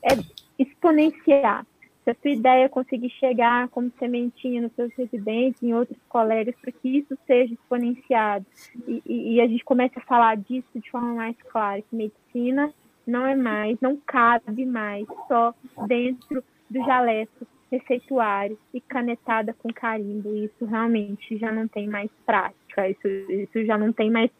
é 0.02 0.10
exponenciar. 0.58 1.66
Se 2.04 2.10
a 2.10 2.16
sua 2.20 2.30
ideia 2.30 2.64
é 2.64 2.68
conseguir 2.68 3.10
chegar 3.10 3.68
como 3.68 3.92
sementinha 3.98 4.60
nos 4.60 4.72
seus 4.72 4.92
residentes, 4.94 5.62
em 5.62 5.72
outros 5.72 5.98
colegas, 6.08 6.54
para 6.60 6.72
que 6.72 6.98
isso 6.98 7.16
seja 7.26 7.54
exponenciado. 7.54 8.44
E, 8.88 9.02
e, 9.06 9.34
e, 9.34 9.40
a 9.40 9.46
gente 9.46 9.64
comece 9.64 9.96
a 9.98 10.02
falar 10.02 10.36
disso 10.36 10.68
de 10.74 10.90
forma 10.90 11.14
mais 11.14 11.36
clara, 11.42 11.80
que 11.80 11.94
medicina 11.94 12.72
não 13.06 13.24
é 13.24 13.36
mais, 13.36 13.80
não 13.80 13.96
cabe 14.04 14.66
mais 14.66 15.06
só 15.28 15.54
dentro 15.86 16.42
do 16.68 16.84
jaleco 16.84 17.46
receituário 17.72 18.58
e 18.74 18.80
canetada 18.80 19.54
com 19.54 19.72
carimbo. 19.72 20.36
Isso 20.36 20.66
realmente 20.66 21.38
já 21.38 21.50
não 21.50 21.66
tem 21.66 21.88
mais 21.88 22.10
prática, 22.26 22.88
isso, 22.88 23.08
isso 23.08 23.64
já 23.64 23.78
não 23.78 23.92
tem 23.92 24.10
mais 24.10 24.30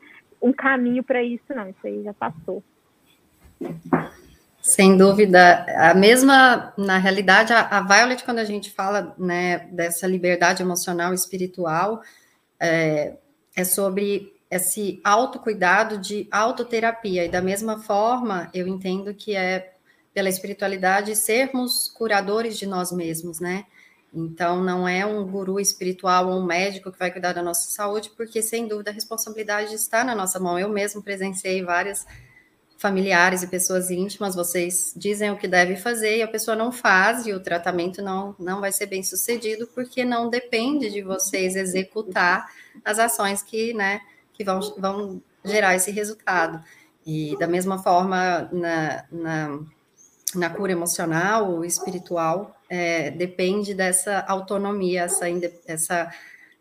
um 0.41 0.53
caminho 0.53 1.03
para 1.03 1.23
isso, 1.23 1.45
não. 1.49 1.69
Isso 1.71 1.87
aí 1.87 2.03
já 2.05 2.13
passou. 2.13 2.63
Sem 4.61 4.97
dúvida, 4.97 5.65
a 5.77 5.95
mesma, 5.95 6.73
na 6.77 6.99
realidade, 6.99 7.53
a, 7.53 7.61
a 7.61 7.81
Violet, 7.81 8.23
quando 8.25 8.39
a 8.39 8.45
gente 8.45 8.71
fala 8.71 9.15
né, 9.19 9.59
dessa 9.73 10.07
liberdade 10.07 10.63
emocional 10.63 11.13
e 11.13 11.17
espiritual, 11.17 12.03
é, 12.61 13.17
é 13.57 13.65
sobre 13.65 14.33
esse 14.51 15.01
autocuidado 15.03 15.99
de 15.99 16.29
autoterapia. 16.31 17.25
E 17.25 17.29
da 17.29 17.41
mesma 17.41 17.79
forma, 17.79 18.51
eu 18.53 18.69
entendo 18.69 19.15
que 19.15 19.35
é 19.35 19.72
pela 20.13 20.29
espiritualidade 20.29 21.17
sermos 21.17 21.89
curadores 21.89 22.59
de 22.59 22.67
nós 22.67 22.93
mesmos, 22.93 23.41
né? 23.41 23.65
Então, 24.15 24.63
não 24.63 24.87
é 24.87 25.07
um 25.07 25.27
guru 25.27 25.59
espiritual 25.59 26.29
ou 26.29 26.39
um 26.39 26.45
médico 26.45 26.93
que 26.93 26.99
vai 26.99 27.11
cuidar 27.11 27.33
da 27.33 27.43
nossa 27.43 27.71
saúde, 27.71 28.11
porque, 28.15 28.43
sem 28.43 28.69
dúvida, 28.69 28.91
a 28.91 28.95
responsabilidade 28.95 29.75
está 29.75 30.05
na 30.05 30.15
nossa 30.15 30.39
mão. 30.39 30.59
Eu 30.59 30.69
mesmo 30.69 31.03
presenciei 31.03 31.63
várias 31.63 32.07
familiares 32.83 33.45
e 33.45 33.47
pessoas 33.47 33.93
íntimas, 33.93 34.35
vocês 34.35 34.93
dizem 34.97 35.31
o 35.31 35.37
que 35.37 35.47
deve 35.47 35.77
fazer 35.77 36.17
e 36.17 36.23
a 36.23 36.27
pessoa 36.27 36.57
não 36.57 36.73
faz, 36.73 37.27
e 37.27 37.33
o 37.33 37.39
tratamento 37.39 38.03
não, 38.03 38.35
não 38.41 38.61
vai 38.61 38.73
ser 38.73 38.87
bem 38.87 39.05
sucedido, 39.05 39.69
porque 39.73 40.05
não 40.05 40.29
depende 40.29 40.91
de 40.91 41.01
vocês 41.01 41.55
executar 41.55 42.45
as 42.85 42.99
ações 42.99 43.41
que, 43.41 43.73
né, 43.73 44.01
que 44.33 44.43
vão, 44.43 44.61
vão 44.77 45.23
gerar 45.45 45.77
esse 45.77 45.93
resultado. 45.93 46.63
E 47.07 47.37
da 47.39 47.47
mesma 47.47 47.79
forma, 47.79 48.49
na, 48.53 49.05
na, 49.13 49.61
na 50.35 50.51
cura 50.51 50.73
emocional, 50.73 51.65
espiritual, 51.65 52.57
é, 52.69 53.11
depende 53.11 53.75
dessa 53.75 54.21
autonomia, 54.21 55.03
essa, 55.03 55.27
essa 55.67 56.13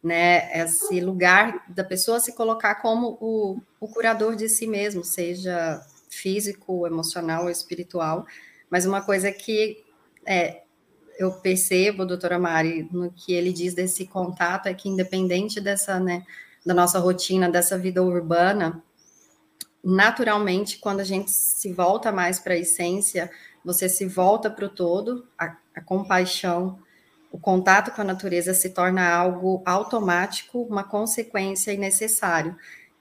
né, 0.03 0.63
esse 0.63 0.99
lugar 0.99 1.63
da 1.69 1.83
pessoa 1.83 2.19
se 2.19 2.33
colocar 2.33 2.75
como 2.75 3.17
o, 3.21 3.61
o 3.79 3.87
curador 3.87 4.35
de 4.35 4.49
si 4.49 4.65
mesmo, 4.65 5.03
seja 5.03 5.81
físico, 6.09 6.87
emocional 6.87 7.43
ou 7.43 7.49
espiritual. 7.49 8.25
Mas 8.69 8.85
uma 8.85 9.01
coisa 9.01 9.31
que 9.31 9.83
é, 10.25 10.63
eu 11.17 11.31
percebo, 11.33 12.05
doutora 12.05 12.39
Mari, 12.39 12.89
no 12.91 13.11
que 13.11 13.33
ele 13.33 13.53
diz 13.53 13.73
desse 13.73 14.05
contato, 14.05 14.67
é 14.67 14.73
que 14.73 14.89
independente 14.89 15.61
dessa, 15.61 15.99
né, 15.99 16.25
da 16.65 16.73
nossa 16.73 16.99
rotina, 16.99 17.49
dessa 17.49 17.77
vida 17.77 18.01
urbana, 18.01 18.83
naturalmente, 19.83 20.79
quando 20.79 20.99
a 20.99 21.03
gente 21.03 21.31
se 21.31 21.71
volta 21.73 22.11
mais 22.11 22.39
para 22.39 22.53
a 22.53 22.57
essência, 22.57 23.31
você 23.63 23.87
se 23.87 24.05
volta 24.05 24.49
para 24.49 24.65
o 24.65 24.69
todo, 24.69 25.27
a, 25.37 25.55
a 25.75 25.81
compaixão, 25.81 26.79
o 27.31 27.39
contato 27.39 27.91
com 27.91 28.01
a 28.01 28.05
natureza 28.05 28.53
se 28.53 28.69
torna 28.71 29.09
algo 29.09 29.61
automático, 29.65 30.61
uma 30.63 30.83
consequência 30.83 31.71
e 31.71 31.77
necessário. 31.77 32.55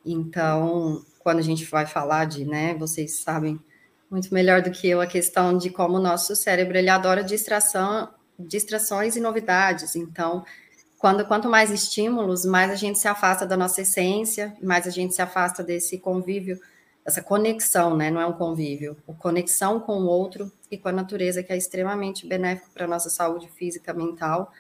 Então, 0.05 1.05
quando 1.19 1.39
a 1.39 1.43
gente 1.43 1.65
vai 1.65 1.87
falar 1.87 2.27
de, 2.27 2.45
né, 2.45 2.75
vocês 2.75 3.17
sabem 3.21 3.61
muito 4.11 4.33
melhor 4.33 4.63
do 4.63 4.71
que 4.71 4.89
eu 4.89 5.01
a 5.01 5.07
questão 5.07 5.57
de 5.57 5.71
como 5.71 5.97
o 5.97 6.03
nosso 6.03 6.35
cérebro 6.35 6.77
ele 6.77 6.89
adora 6.89 7.23
distração, 7.23 8.09
distrações 8.39 9.17
e 9.17 9.21
novidades. 9.21 9.95
Então, 9.95 10.45
quando 10.99 11.25
quanto 11.27 11.49
mais 11.49 11.71
estímulos, 11.71 12.45
mais 12.45 12.71
a 12.71 12.75
gente 12.77 12.99
se 12.99 13.09
afasta 13.09 13.47
da 13.47 13.57
nossa 13.57 13.83
essência, 13.83 14.57
mais 14.63 14.87
a 14.87 14.91
gente 14.91 15.15
se 15.15 15.23
afasta 15.23 15.63
desse 15.63 15.99
convívio 15.99 16.61
essa 17.11 17.23
conexão, 17.23 17.97
né? 17.97 18.11
Não 18.11 18.21
é 18.21 18.27
um 18.27 18.33
convívio, 18.33 18.97
a 19.09 19.13
conexão 19.13 19.81
com 19.81 19.99
o 20.01 20.07
outro 20.07 20.51
e 20.71 20.79
com 20.79 20.89
a 20.89 20.93
natureza, 20.93 21.43
que 21.43 21.53
é 21.53 21.57
extremamente 21.57 22.27
benéfico 22.27 22.71
para 22.73 22.87
nossa 22.87 23.11
saúde 23.11 23.49
física, 23.49 23.93
mental 23.93 24.53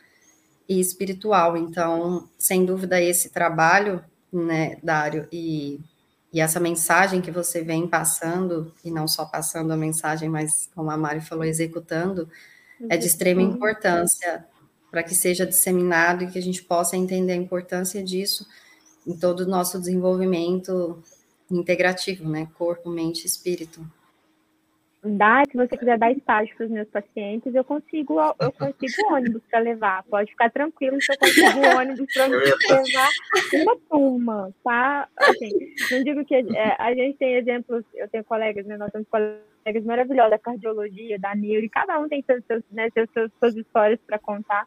e 0.68 0.80
espiritual. 0.80 1.57
Então, 1.57 2.28
sem 2.38 2.64
dúvida, 2.64 3.01
esse 3.01 3.30
trabalho, 3.30 4.05
né, 4.32 4.76
Dário, 4.82 5.26
e, 5.32 5.80
e 6.32 6.40
essa 6.40 6.61
mensagem 6.61 7.20
que 7.20 7.30
você 7.30 7.62
vem 7.62 7.88
passando, 7.88 8.72
e 8.84 8.90
não 8.90 9.09
só 9.09 9.24
passando 9.24 9.72
a 9.72 9.76
mensagem, 9.76 10.28
mas, 10.28 10.68
como 10.74 10.90
a 10.90 10.96
Mari 10.96 11.20
falou, 11.20 11.44
executando, 11.44 12.28
é 12.88 12.96
de 12.96 13.07
extrema 13.07 13.42
importância 13.42 14.46
para 14.90 15.03
que 15.03 15.14
seja 15.14 15.46
disseminado 15.46 16.24
e 16.24 16.26
que 16.26 16.38
a 16.38 16.42
gente 16.42 16.62
possa 16.64 16.96
entender 16.96 17.32
a 17.32 17.36
importância 17.36 18.03
disso 18.03 18.46
em 19.07 19.16
todo 19.16 19.40
o 19.40 19.48
nosso 19.48 19.78
desenvolvimento 19.78 21.03
integrativo, 21.51 22.28
né? 22.28 22.48
Corpo, 22.57 22.90
mente 22.90 23.26
espírito. 23.26 23.80
Dá, 25.03 25.42
se 25.51 25.57
você 25.57 25.78
quiser 25.78 25.98
dar 25.98 26.12
estágio 26.12 26.55
para 26.55 26.66
os 26.66 26.70
meus 26.70 26.88
pacientes, 26.88 27.55
eu 27.55 27.64
consigo, 27.64 28.20
eu 28.38 28.53
consigo 28.53 28.92
ônibus 29.14 29.42
para 29.51 29.61
levar. 29.61 30.03
Pode 30.05 30.30
ficar 30.30 30.51
tranquilo 30.51 30.98
que 30.98 31.11
eu 31.11 31.18
consigo 31.18 31.78
ônibus 31.78 32.12
para 32.12 32.26
levar 32.26 33.09
uma 33.55 33.76
turma, 33.88 34.55
tá? 34.62 35.09
Assim, 35.16 35.51
não 35.90 36.05
digo 36.05 36.22
que 36.26 36.34
é, 36.34 36.76
a 36.78 36.92
gente 36.94 37.16
tem 37.16 37.34
exemplos, 37.36 37.82
eu 37.94 38.09
tenho 38.09 38.24
colegas, 38.24 38.66
né? 38.66 38.76
Nós 38.76 38.92
temos 38.92 39.09
colegas 39.09 39.84
maravilhosos 39.84 40.32
da 40.32 40.38
cardiologia, 40.38 41.18
da 41.18 41.34
neuro, 41.34 41.64
e 41.64 41.70
cada 41.70 41.98
um 41.98 42.07
tem 42.07 42.22
seus, 42.22 42.44
seus, 42.44 42.62
né, 42.70 42.90
seus, 42.90 43.09
seus 43.14 43.32
suas 43.38 43.57
histórias 43.57 43.98
para 44.07 44.18
contar. 44.18 44.66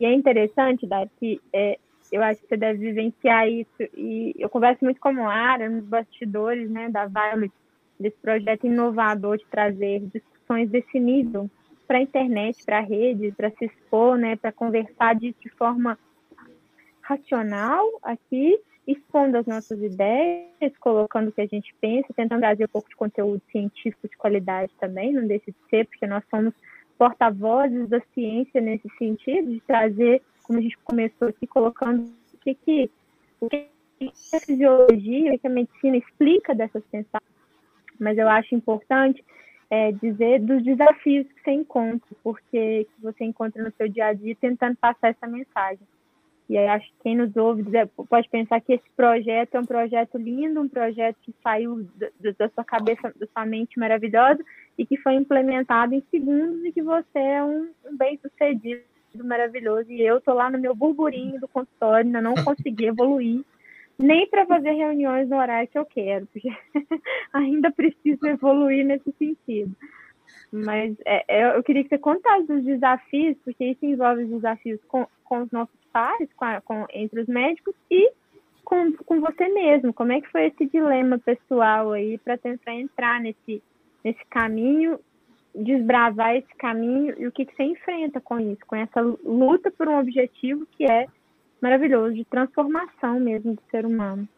E 0.00 0.06
é 0.06 0.12
interessante, 0.12 0.88
Dá, 0.88 1.06
que 1.20 1.40
é, 1.52 1.78
eu 2.12 2.22
acho 2.22 2.40
que 2.40 2.48
você 2.48 2.56
deve 2.56 2.78
vivenciar 2.78 3.48
isso. 3.48 3.82
E 3.96 4.34
eu 4.38 4.48
converso 4.48 4.84
muito 4.84 5.00
com 5.00 5.08
a 5.28 5.32
Ara, 5.32 5.68
nos 5.68 5.84
bastidores 5.84 6.70
né, 6.70 6.88
da 6.88 7.06
Violet, 7.06 7.52
desse 7.98 8.16
projeto 8.18 8.66
inovador 8.66 9.38
de 9.38 9.46
trazer 9.46 10.00
discussões 10.00 10.70
desse 10.70 10.98
nível 10.98 11.50
para 11.86 11.98
a 11.98 12.02
internet, 12.02 12.64
para 12.64 12.78
a 12.78 12.82
rede, 12.82 13.32
para 13.32 13.50
se 13.50 13.64
expor, 13.64 14.16
né, 14.16 14.36
para 14.36 14.52
conversar 14.52 15.14
disso 15.14 15.38
de 15.40 15.48
forma 15.50 15.98
racional 17.02 17.86
aqui, 18.02 18.60
expondo 18.86 19.38
as 19.38 19.46
nossas 19.46 19.80
ideias, 19.82 20.76
colocando 20.78 21.28
o 21.28 21.32
que 21.32 21.40
a 21.40 21.46
gente 21.46 21.74
pensa, 21.80 22.12
tentando 22.14 22.40
trazer 22.40 22.64
um 22.64 22.68
pouco 22.68 22.88
de 22.88 22.96
conteúdo 22.96 23.42
científico 23.50 24.08
de 24.08 24.16
qualidade 24.16 24.72
também, 24.78 25.12
não 25.12 25.26
deixe 25.26 25.50
de 25.50 25.56
ser, 25.70 25.86
porque 25.86 26.06
nós 26.06 26.22
somos 26.30 26.52
porta-vozes 26.98 27.88
da 27.88 28.00
ciência 28.12 28.60
nesse 28.60 28.88
sentido, 28.98 29.50
de 29.50 29.60
trazer 29.60 30.20
como 30.48 30.58
a 30.58 30.62
gente 30.62 30.78
começou 30.78 31.28
aqui 31.28 31.46
colocando 31.46 32.10
o 32.32 32.38
que, 32.38 32.54
que, 32.54 32.90
o 33.38 33.48
que 33.50 33.68
a 34.32 34.40
fisiologia, 34.40 35.34
o 35.34 35.38
que 35.38 35.46
a 35.46 35.50
medicina 35.50 35.98
explica 35.98 36.54
dessas 36.54 36.82
sensações. 36.90 37.28
Mas 38.00 38.16
eu 38.16 38.26
acho 38.26 38.54
importante 38.54 39.22
é, 39.70 39.92
dizer 39.92 40.40
dos 40.40 40.64
desafios 40.64 41.26
que 41.26 41.42
você 41.42 41.50
encontra, 41.50 42.08
porque 42.24 42.84
que 42.84 43.02
você 43.02 43.24
encontra 43.24 43.62
no 43.62 43.70
seu 43.76 43.88
dia 43.88 44.06
a 44.06 44.12
dia 44.14 44.34
tentando 44.40 44.76
passar 44.76 45.10
essa 45.10 45.26
mensagem. 45.26 45.86
E 46.48 46.56
aí 46.56 46.66
acho 46.66 46.86
que 46.86 47.02
quem 47.02 47.14
nos 47.14 47.36
ouve 47.36 47.62
pode 48.08 48.26
pensar 48.30 48.58
que 48.62 48.72
esse 48.72 48.90
projeto 48.96 49.54
é 49.54 49.60
um 49.60 49.66
projeto 49.66 50.16
lindo, 50.16 50.62
um 50.62 50.68
projeto 50.68 51.18
que 51.20 51.34
saiu 51.42 51.86
da 52.38 52.48
sua 52.48 52.64
cabeça, 52.64 53.12
da 53.16 53.26
sua 53.26 53.44
mente 53.44 53.78
maravilhosa 53.78 54.42
e 54.78 54.86
que 54.86 54.96
foi 54.96 55.12
implementado 55.16 55.94
em 55.94 56.02
segundos 56.10 56.64
e 56.64 56.72
que 56.72 56.80
você 56.80 57.18
é 57.18 57.44
um, 57.44 57.68
um 57.84 57.94
bem-sucedido 57.98 58.80
maravilhoso 59.24 59.90
e 59.90 60.00
eu 60.00 60.20
tô 60.20 60.32
lá 60.32 60.50
no 60.50 60.58
meu 60.58 60.74
burburinho 60.74 61.40
do 61.40 61.48
consultório, 61.48 62.06
ainda 62.06 62.20
não 62.20 62.34
consegui 62.34 62.86
evoluir, 62.86 63.44
nem 63.98 64.28
para 64.28 64.46
fazer 64.46 64.72
reuniões 64.72 65.28
no 65.28 65.36
horário 65.36 65.68
que 65.68 65.78
eu 65.78 65.84
quero, 65.84 66.26
porque 66.26 66.48
ainda 67.32 67.70
preciso 67.70 68.26
evoluir 68.26 68.84
nesse 68.84 69.12
sentido. 69.12 69.74
Mas 70.52 70.96
é, 71.04 71.24
é, 71.28 71.56
eu 71.56 71.62
queria 71.62 71.82
que 71.82 71.88
você 71.88 71.98
contasse 71.98 72.46
dos 72.46 72.64
desafios, 72.64 73.36
porque 73.44 73.64
isso 73.64 73.84
envolve 73.84 74.24
os 74.24 74.30
desafios 74.30 74.80
com, 74.88 75.06
com 75.24 75.42
os 75.42 75.50
nossos 75.50 75.78
pares, 75.92 76.28
com, 76.34 76.44
a, 76.44 76.60
com 76.60 76.86
entre 76.92 77.20
os 77.20 77.26
médicos 77.26 77.74
e 77.90 78.12
com, 78.64 78.92
com 78.92 79.20
você 79.20 79.48
mesmo. 79.48 79.92
Como 79.92 80.12
é 80.12 80.20
que 80.20 80.30
foi 80.30 80.46
esse 80.46 80.66
dilema 80.66 81.18
pessoal 81.18 81.92
aí 81.92 82.18
para 82.18 82.38
tentar 82.38 82.74
entrar 82.74 83.20
nesse, 83.20 83.62
nesse 84.04 84.24
caminho 84.30 84.98
desbravar 85.58 86.36
esse 86.36 86.54
caminho 86.56 87.14
e 87.18 87.26
o 87.26 87.32
que, 87.32 87.44
que 87.44 87.54
você 87.54 87.64
enfrenta 87.64 88.20
com 88.20 88.38
isso, 88.38 88.64
com 88.66 88.76
essa 88.76 89.00
luta 89.00 89.70
por 89.70 89.88
um 89.88 89.98
objetivo 89.98 90.66
que 90.76 90.84
é 90.84 91.06
maravilhoso, 91.60 92.14
de 92.14 92.24
transformação 92.24 93.18
mesmo 93.18 93.54
do 93.54 93.62
ser 93.70 93.84
humano. 93.84 94.28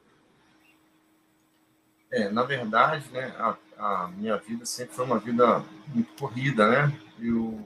É, 2.10 2.28
na 2.28 2.42
verdade, 2.42 3.08
né, 3.12 3.32
a, 3.38 3.56
a, 3.78 4.08
minha 4.08 4.36
vida 4.38 4.64
sempre 4.64 4.94
foi 4.94 5.04
uma 5.04 5.18
vida 5.18 5.62
muito 5.88 6.12
corrida, 6.18 6.68
né? 6.68 6.98
Eu, 7.20 7.64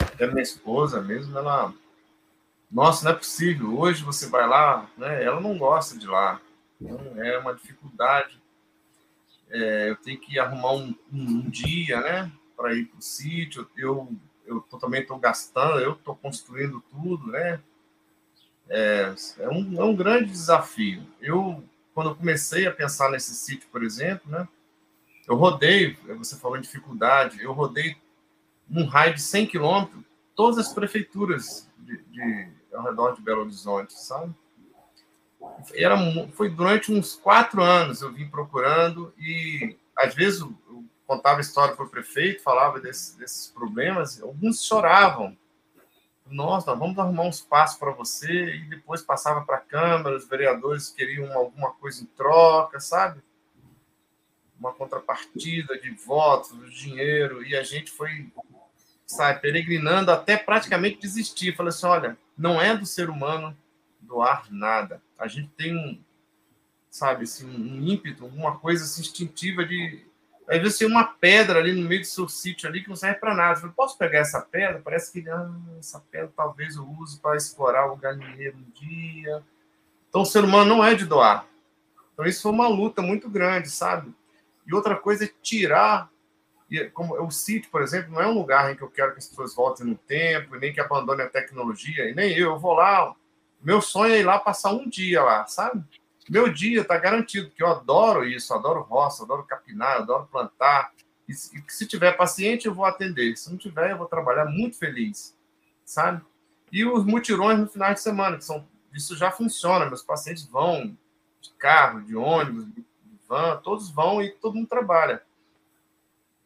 até 0.00 0.26
minha 0.26 0.42
esposa 0.42 1.00
mesmo, 1.00 1.38
ela, 1.38 1.72
nossa, 2.70 3.04
não 3.04 3.12
é 3.12 3.14
possível. 3.14 3.78
Hoje 3.78 4.02
você 4.02 4.28
vai 4.28 4.48
lá, 4.48 4.88
né? 4.96 5.22
Ela 5.22 5.40
não 5.40 5.56
gosta 5.56 5.96
de 5.96 6.06
lá. 6.06 6.40
Então, 6.80 6.98
é 7.22 7.38
uma 7.38 7.54
dificuldade. 7.54 8.42
É, 9.50 9.90
eu 9.90 9.96
tenho 9.96 10.18
que 10.18 10.40
arrumar 10.40 10.72
um, 10.72 10.92
um, 11.12 11.22
um 11.22 11.50
dia, 11.50 12.00
né? 12.00 12.32
Para 12.56 12.74
ir 12.74 12.86
para 12.86 12.98
o 12.98 13.02
sítio, 13.02 13.68
eu, 13.76 14.12
eu 14.46 14.60
também 14.80 15.02
estou 15.02 15.18
gastando, 15.18 15.80
eu 15.80 15.92
estou 15.92 16.14
construindo 16.16 16.82
tudo, 16.90 17.26
né? 17.28 17.60
É, 18.68 19.14
é, 19.38 19.48
um, 19.48 19.80
é 19.80 19.84
um 19.84 19.94
grande 19.94 20.30
desafio. 20.30 21.06
Eu, 21.20 21.62
quando 21.92 22.10
eu 22.10 22.16
comecei 22.16 22.66
a 22.66 22.72
pensar 22.72 23.10
nesse 23.10 23.34
sítio, 23.34 23.68
por 23.70 23.82
exemplo, 23.82 24.30
né? 24.30 24.48
Eu 25.26 25.36
rodei, 25.36 25.96
você 26.18 26.36
falou 26.36 26.56
em 26.56 26.62
dificuldade, 26.62 27.42
eu 27.42 27.52
rodei 27.52 27.96
num 28.68 28.86
raio 28.86 29.14
de 29.14 29.22
100 29.22 29.46
quilômetros 29.46 30.04
todas 30.34 30.58
as 30.58 30.72
prefeituras 30.72 31.68
de, 31.78 32.02
de, 32.04 32.48
ao 32.72 32.84
redor 32.84 33.14
de 33.14 33.22
Belo 33.22 33.42
Horizonte, 33.42 33.94
sabe? 33.94 34.34
Era, 35.74 35.96
foi 36.32 36.48
durante 36.48 36.92
uns 36.92 37.14
quatro 37.14 37.62
anos 37.62 38.00
eu 38.00 38.12
vim 38.12 38.28
procurando 38.28 39.12
e 39.18 39.76
às 39.96 40.14
vezes 40.14 40.42
contava 41.06 41.40
história 41.40 41.74
para 41.74 41.84
o 41.84 41.88
prefeito, 41.88 42.42
falava 42.42 42.80
desse, 42.80 43.18
desses 43.18 43.48
problemas, 43.48 44.22
alguns 44.22 44.64
choravam, 44.64 45.36
Nossa, 46.26 46.74
vamos 46.74 46.98
arrumar 46.98 47.24
um 47.24 47.30
espaço 47.30 47.78
para 47.78 47.90
você, 47.90 48.56
e 48.56 48.64
depois 48.68 49.02
passava 49.02 49.42
para 49.42 49.56
a 49.56 49.60
Câmara, 49.60 50.16
os 50.16 50.26
vereadores 50.26 50.88
queriam 50.88 51.32
alguma 51.36 51.72
coisa 51.72 52.02
em 52.02 52.06
troca, 52.06 52.80
sabe? 52.80 53.20
Uma 54.58 54.72
contrapartida 54.72 55.78
de 55.78 55.90
votos, 55.90 56.58
de 56.58 56.70
dinheiro, 56.70 57.44
e 57.44 57.54
a 57.54 57.62
gente 57.62 57.90
foi, 57.90 58.32
sabe, 59.06 59.40
peregrinando 59.40 60.10
até 60.10 60.36
praticamente 60.36 60.98
desistir. 60.98 61.54
Falei 61.54 61.68
assim: 61.68 61.86
olha, 61.86 62.16
não 62.38 62.60
é 62.60 62.74
do 62.74 62.86
ser 62.86 63.10
humano 63.10 63.54
doar 64.00 64.46
nada. 64.50 65.02
A 65.18 65.26
gente 65.26 65.48
tem 65.50 65.76
um, 65.76 66.00
sabe, 66.88 67.24
assim, 67.24 67.44
um 67.44 67.86
ímpeto, 67.86 68.24
uma 68.24 68.58
coisa 68.58 68.84
assim, 68.84 69.00
instintiva 69.00 69.64
de. 69.64 70.06
Às 70.48 70.60
vezes 70.60 70.78
tem 70.78 70.86
uma 70.86 71.04
pedra 71.04 71.58
ali 71.58 71.72
no 71.72 71.88
meio 71.88 72.02
do 72.02 72.06
seu 72.06 72.28
sítio 72.28 72.68
ali 72.68 72.82
que 72.82 72.88
não 72.88 72.96
serve 72.96 73.18
para 73.18 73.34
nada. 73.34 73.54
Eu 73.54 73.60
falei, 73.60 73.74
posso 73.74 73.96
pegar 73.96 74.18
essa 74.18 74.40
pedra? 74.40 74.80
Parece 74.84 75.10
que 75.10 75.28
ah, 75.28 75.50
essa 75.78 76.00
pedra 76.10 76.30
talvez 76.36 76.76
eu 76.76 76.86
use 76.86 77.18
para 77.18 77.36
explorar 77.36 77.90
o 77.90 77.96
galinheiro 77.96 78.56
um 78.58 78.70
dia. 78.72 79.42
Então 80.08 80.22
o 80.22 80.26
ser 80.26 80.44
humano 80.44 80.76
não 80.76 80.84
é 80.84 80.94
de 80.94 81.06
doar. 81.06 81.46
Então 82.12 82.26
isso 82.26 82.42
foi 82.42 82.52
uma 82.52 82.68
luta 82.68 83.00
muito 83.00 83.28
grande, 83.28 83.70
sabe? 83.70 84.14
E 84.66 84.74
outra 84.74 84.96
coisa 84.96 85.24
é 85.24 85.30
tirar 85.42 86.10
como 86.92 87.14
o 87.22 87.30
sítio, 87.30 87.70
por 87.70 87.82
exemplo, 87.82 88.12
não 88.12 88.20
é 88.20 88.26
um 88.26 88.34
lugar 88.34 88.72
em 88.72 88.76
que 88.76 88.82
eu 88.82 88.90
quero 88.90 89.12
que 89.12 89.18
as 89.18 89.28
pessoas 89.28 89.54
voltem 89.54 89.86
no 89.86 89.96
tempo, 89.96 90.56
nem 90.56 90.72
que 90.72 90.80
abandonem 90.80 91.26
a 91.26 91.30
tecnologia, 91.30 92.08
e 92.08 92.14
nem 92.14 92.32
eu. 92.32 92.52
Eu 92.52 92.58
vou 92.58 92.74
lá, 92.74 93.14
meu 93.62 93.80
sonho 93.80 94.14
é 94.14 94.20
ir 94.20 94.24
lá 94.24 94.38
passar 94.38 94.72
um 94.72 94.88
dia 94.88 95.22
lá, 95.22 95.46
sabe? 95.46 95.84
Meu 96.28 96.52
dia 96.52 96.80
está 96.80 96.96
garantido, 96.96 97.50
que 97.50 97.62
eu 97.62 97.68
adoro 97.68 98.24
isso, 98.24 98.54
adoro 98.54 98.80
roça, 98.82 99.24
adoro 99.24 99.44
capinar, 99.44 99.98
adoro 99.98 100.28
plantar. 100.30 100.92
E 101.28 101.34
se 101.34 101.86
tiver 101.86 102.16
paciente, 102.16 102.66
eu 102.66 102.74
vou 102.74 102.84
atender. 102.84 103.36
Se 103.36 103.50
não 103.50 103.58
tiver, 103.58 103.90
eu 103.90 103.98
vou 103.98 104.06
trabalhar 104.06 104.46
muito 104.46 104.78
feliz, 104.78 105.36
sabe? 105.84 106.22
E 106.72 106.84
os 106.84 107.04
mutirões 107.04 107.58
no 107.58 107.68
final 107.68 107.92
de 107.92 108.00
semana, 108.00 108.36
que 108.36 108.44
são 108.44 108.66
isso 108.94 109.16
já 109.16 109.30
funciona. 109.30 109.86
Meus 109.86 110.02
pacientes 110.02 110.46
vão 110.46 110.96
de 111.40 111.50
carro, 111.58 112.02
de 112.02 112.16
ônibus, 112.16 112.66
de 112.66 112.84
van, 113.28 113.56
todos 113.56 113.90
vão 113.90 114.22
e 114.22 114.30
todo 114.30 114.54
mundo 114.54 114.68
trabalha. 114.68 115.22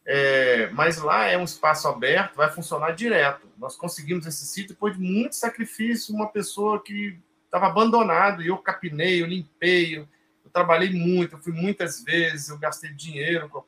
É, 0.04 0.70
mas 0.70 0.96
lá 0.96 1.26
é 1.26 1.36
um 1.36 1.44
espaço 1.44 1.86
aberto, 1.86 2.34
vai 2.34 2.50
funcionar 2.50 2.92
direto. 2.92 3.46
Nós 3.58 3.76
conseguimos 3.76 4.26
esse 4.26 4.46
sítio 4.46 4.70
depois 4.70 4.96
de 4.96 5.02
muito 5.02 5.36
sacrifício, 5.36 6.14
uma 6.14 6.28
pessoa 6.28 6.82
que 6.82 7.18
estava 7.48 7.66
abandonado, 7.66 8.42
e 8.42 8.48
eu 8.48 8.58
capinei, 8.58 9.22
eu 9.22 9.26
limpei, 9.26 9.96
eu, 9.96 10.08
eu, 10.44 10.50
trabalhei 10.52 10.90
muito, 10.90 11.34
eu 11.34 11.40
fui 11.40 11.52
muitas 11.52 12.04
vezes, 12.04 12.50
eu 12.50 12.58
gastei 12.58 12.92
dinheiro 12.92 13.48
com, 13.48 13.64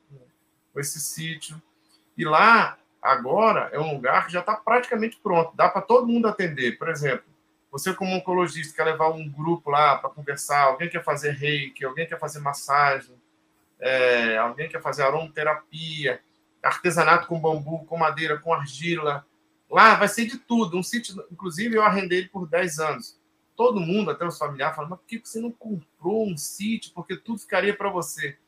com 0.73 0.81
esse 0.81 1.01
sítio. 1.01 1.61
E 2.17 2.25
lá, 2.25 2.79
agora, 3.03 3.71
é 3.73 3.81
um 3.81 3.95
lugar 3.95 4.27
que 4.27 4.33
já 4.33 4.41
está 4.41 4.55
praticamente 4.55 5.19
pronto, 5.23 5.57
dá 5.57 5.69
para 5.69 5.83
todo 5.83 6.07
mundo 6.07 6.29
atender. 6.29 6.79
Por 6.79 6.89
exemplo, 6.89 7.25
você 7.71 7.95
como 7.95 8.15
oncologista 8.15 8.75
quer 8.75 8.85
levar 8.85 9.11
um 9.11 9.29
grupo 9.29 9.71
lá 9.71 9.97
para 9.97 10.11
conversar, 10.11 10.63
alguém 10.63 10.89
quer 10.89 11.05
fazer 11.05 11.31
reiki, 11.31 11.85
alguém 11.85 12.07
quer 12.07 12.19
fazer 12.19 12.41
massagem, 12.41 13.15
é, 13.79 14.37
alguém 14.37 14.69
quer 14.69 14.83
fazer 14.83 15.03
aromaterapia, 15.03 16.21
artesanato 16.63 17.27
com 17.27 17.41
bambu, 17.41 17.85
com 17.87 17.97
madeira, 17.97 18.39
com 18.39 18.53
argila. 18.53 19.25
Lá 19.71 19.95
vai 19.95 20.09
ser 20.09 20.27
de 20.27 20.37
tudo. 20.37 20.77
Um 20.77 20.83
sítio, 20.83 21.25
inclusive, 21.31 21.77
eu 21.77 21.83
arrendei 21.83 22.19
ele 22.19 22.29
por 22.29 22.47
10 22.47 22.79
anos. 22.81 23.20
Todo 23.57 23.81
mundo, 23.81 24.11
até 24.11 24.27
os 24.27 24.39
familiares, 24.39 24.77
falam, 24.77 24.91
mas 24.91 25.01
por 25.01 25.07
que 25.07 25.19
você 25.19 25.41
não 25.41 25.53
comprou 25.53 26.29
um 26.29 26.37
sítio? 26.37 26.93
Porque 26.95 27.17
tudo 27.17 27.41
ficaria 27.41 27.77
para 27.77 27.91
você. 27.91 28.39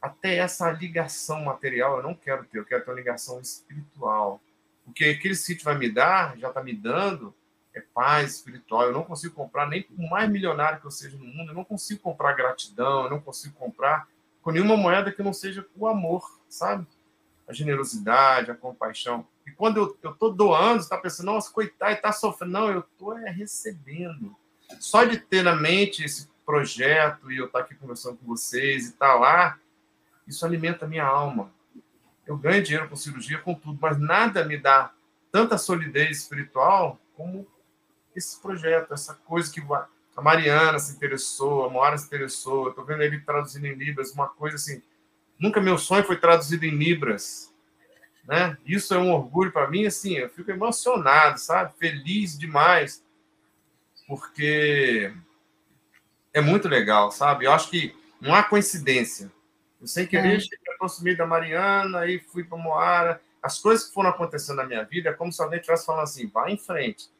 Até 0.00 0.36
essa 0.36 0.70
ligação 0.70 1.44
material 1.44 1.98
eu 1.98 2.02
não 2.02 2.14
quero 2.14 2.44
ter, 2.44 2.58
eu 2.58 2.64
quero 2.64 2.84
ter 2.84 2.90
uma 2.90 2.96
ligação 2.96 3.40
espiritual. 3.40 4.40
O 4.86 4.92
que 4.92 5.04
aquele 5.04 5.34
sítio 5.34 5.64
vai 5.64 5.78
me 5.78 5.90
dar, 5.90 6.36
já 6.38 6.48
está 6.48 6.62
me 6.62 6.74
dando, 6.74 7.34
é 7.74 7.80
paz 7.80 8.36
espiritual. 8.36 8.82
Eu 8.82 8.92
não 8.92 9.04
consigo 9.04 9.34
comprar, 9.34 9.66
nem 9.66 9.82
por 9.82 9.98
mais 10.08 10.30
milionário 10.30 10.80
que 10.80 10.86
eu 10.86 10.90
seja 10.90 11.16
no 11.16 11.24
mundo, 11.24 11.50
eu 11.50 11.54
não 11.54 11.64
consigo 11.64 12.00
comprar 12.00 12.34
gratidão, 12.34 13.04
eu 13.04 13.10
não 13.10 13.20
consigo 13.20 13.54
comprar 13.54 14.08
com 14.42 14.50
nenhuma 14.50 14.76
moeda 14.76 15.10
que 15.10 15.22
não 15.22 15.32
seja 15.32 15.66
o 15.74 15.86
amor, 15.86 16.40
sabe? 16.48 16.86
A 17.46 17.52
generosidade, 17.52 18.50
a 18.50 18.54
compaixão. 18.54 19.26
E 19.46 19.50
quando 19.50 19.96
eu 20.02 20.10
estou 20.10 20.32
doando, 20.32 20.80
você 20.80 20.86
está 20.86 20.96
pensando, 20.96 21.26
nossa, 21.26 21.52
coitado, 21.52 21.92
está 21.92 22.12
sofrendo. 22.12 22.52
Não, 22.52 22.70
eu 22.70 22.80
estou 22.80 23.18
é, 23.18 23.30
recebendo. 23.30 24.34
Só 24.80 25.04
de 25.04 25.18
ter 25.18 25.42
na 25.42 25.54
mente 25.54 26.04
esse 26.04 26.28
projeto 26.44 27.30
e 27.30 27.38
eu 27.38 27.46
estar 27.46 27.60
tá 27.60 27.64
aqui 27.64 27.74
conversando 27.74 28.16
com 28.16 28.26
vocês 28.26 28.86
e 28.86 28.90
estar 28.90 29.12
tá 29.12 29.14
lá, 29.14 29.58
isso 30.26 30.44
alimenta 30.44 30.84
a 30.84 30.88
minha 30.88 31.04
alma. 31.04 31.52
Eu 32.26 32.36
ganho 32.36 32.62
dinheiro 32.62 32.88
com 32.88 32.96
cirurgia, 32.96 33.38
com 33.38 33.54
tudo, 33.54 33.78
mas 33.80 33.98
nada 33.98 34.44
me 34.44 34.56
dá 34.56 34.92
tanta 35.30 35.58
solidez 35.58 36.18
espiritual 36.18 36.98
como 37.14 37.46
esse 38.14 38.40
projeto, 38.40 38.94
essa 38.94 39.14
coisa 39.14 39.52
que 39.52 39.60
a 40.16 40.22
Mariana 40.22 40.78
se 40.78 40.94
interessou, 40.94 41.64
a 41.64 41.70
Moara 41.70 41.98
se 41.98 42.06
interessou, 42.06 42.64
eu 42.64 42.70
estou 42.70 42.84
vendo 42.84 43.02
ele 43.02 43.20
traduzindo 43.20 43.66
em 43.66 43.74
Libras, 43.74 44.12
uma 44.12 44.28
coisa 44.28 44.56
assim, 44.56 44.80
Nunca 45.44 45.60
meu 45.60 45.76
sonho 45.76 46.02
foi 46.04 46.16
traduzido 46.16 46.64
em 46.64 46.70
Libras. 46.70 47.52
Né? 48.26 48.56
Isso 48.64 48.94
é 48.94 48.98
um 48.98 49.12
orgulho 49.12 49.52
para 49.52 49.68
mim, 49.68 49.84
assim, 49.84 50.14
eu 50.14 50.30
fico 50.30 50.50
emocionado, 50.50 51.38
sabe? 51.38 51.74
Feliz 51.78 52.38
demais, 52.38 53.04
porque 54.08 55.12
é 56.32 56.40
muito 56.40 56.66
legal, 56.66 57.12
sabe? 57.12 57.44
Eu 57.44 57.52
acho 57.52 57.68
que 57.68 57.94
não 58.22 58.34
há 58.34 58.42
coincidência. 58.42 59.30
Eu 59.78 59.86
sem 59.86 60.06
querer 60.06 60.36
é. 60.36 60.40
cheguei 60.40 60.72
aproximei 60.74 61.14
da 61.14 61.26
Mariana, 61.26 61.98
aí 61.98 62.20
fui 62.20 62.42
para 62.42 62.56
Moara. 62.56 63.20
As 63.42 63.58
coisas 63.58 63.86
que 63.86 63.92
foram 63.92 64.08
acontecendo 64.08 64.56
na 64.56 64.64
minha 64.64 64.82
vida 64.82 65.10
é 65.10 65.12
como 65.12 65.30
se 65.30 65.42
alguém 65.42 65.58
estivesse 65.58 65.84
falando 65.84 66.04
assim: 66.04 66.26
vai 66.26 66.52
em 66.52 66.58
frente. 66.58 67.10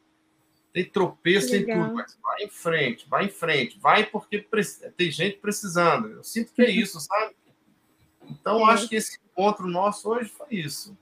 Tem 0.73 0.83
tropeço, 0.83 1.51
tem 1.51 1.63
tudo, 1.63 1.93
mas 1.93 2.17
vai 2.19 2.43
em 2.43 2.49
frente, 2.49 3.07
vai 3.07 3.25
em 3.25 3.29
frente, 3.29 3.79
vai 3.79 4.03
porque 4.03 4.43
tem 4.97 5.11
gente 5.11 5.37
precisando. 5.37 6.07
Eu 6.09 6.23
sinto 6.23 6.51
que 6.51 6.63
é 6.63 6.71
isso, 6.71 6.99
sabe? 6.99 7.35
Então, 8.29 8.65
acho 8.65 8.87
que 8.87 8.95
esse 8.95 9.19
encontro 9.31 9.67
nosso 9.67 10.09
hoje 10.09 10.29
foi 10.29 10.47
isso. 10.51 10.97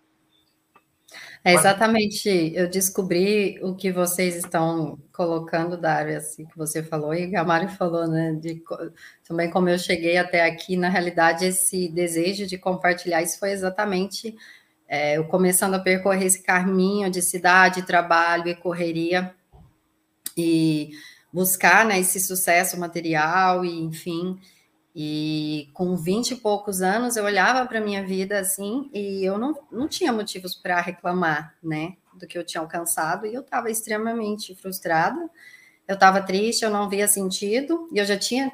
É 1.45 1.53
exatamente, 1.53 2.53
eu 2.55 2.69
descobri 2.69 3.59
o 3.61 3.75
que 3.75 3.91
vocês 3.91 4.35
estão 4.35 4.97
colocando, 5.11 5.77
Dário, 5.77 6.17
assim, 6.17 6.45
que 6.45 6.57
você 6.57 6.81
falou, 6.81 7.13
e 7.13 7.35
a 7.35 7.43
Mari 7.43 7.67
falou, 7.67 8.07
né, 8.07 8.31
de, 8.33 8.63
também 9.27 9.51
como 9.51 9.67
eu 9.67 9.77
cheguei 9.77 10.17
até 10.17 10.45
aqui, 10.45 10.77
na 10.77 10.87
realidade, 10.87 11.45
esse 11.45 11.89
desejo 11.89 12.47
de 12.47 12.57
compartilhar 12.57 13.21
isso 13.21 13.37
foi 13.39 13.51
exatamente 13.51 14.35
é, 14.87 15.17
eu 15.17 15.25
começando 15.25 15.73
a 15.73 15.79
percorrer 15.79 16.27
esse 16.27 16.43
caminho 16.43 17.09
de 17.09 17.21
cidade, 17.21 17.85
trabalho 17.85 18.47
e 18.47 18.55
correria, 18.55 19.33
e 20.37 20.91
buscar, 21.31 21.85
né, 21.85 21.99
esse 21.99 22.19
sucesso 22.19 22.79
material, 22.79 23.65
e 23.65 23.81
enfim, 23.81 24.39
e 24.95 25.69
com 25.73 25.95
20 25.95 26.31
e 26.31 26.35
poucos 26.35 26.81
anos, 26.81 27.15
eu 27.15 27.23
olhava 27.23 27.65
para 27.67 27.79
a 27.79 27.81
minha 27.81 28.05
vida 28.05 28.39
assim 28.39 28.89
e 28.93 29.23
eu 29.25 29.37
não, 29.37 29.55
não 29.71 29.87
tinha 29.87 30.13
motivos 30.13 30.55
para 30.55 30.79
reclamar, 30.79 31.55
né, 31.63 31.93
do 32.13 32.27
que 32.27 32.37
eu 32.37 32.45
tinha 32.45 32.61
alcançado, 32.61 33.25
e 33.25 33.33
eu 33.33 33.41
estava 33.41 33.71
extremamente 33.71 34.53
frustrada, 34.55 35.29
eu 35.87 35.95
estava 35.95 36.21
triste, 36.21 36.63
eu 36.63 36.69
não 36.69 36.87
via 36.87 37.07
sentido, 37.07 37.89
e 37.91 37.97
eu 37.97 38.05
já 38.05 38.17
tinha 38.17 38.51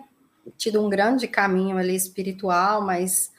tido 0.58 0.84
um 0.84 0.90
grande 0.90 1.28
caminho 1.28 1.78
ali 1.78 1.96
espiritual, 1.96 2.82
mas 2.82 3.32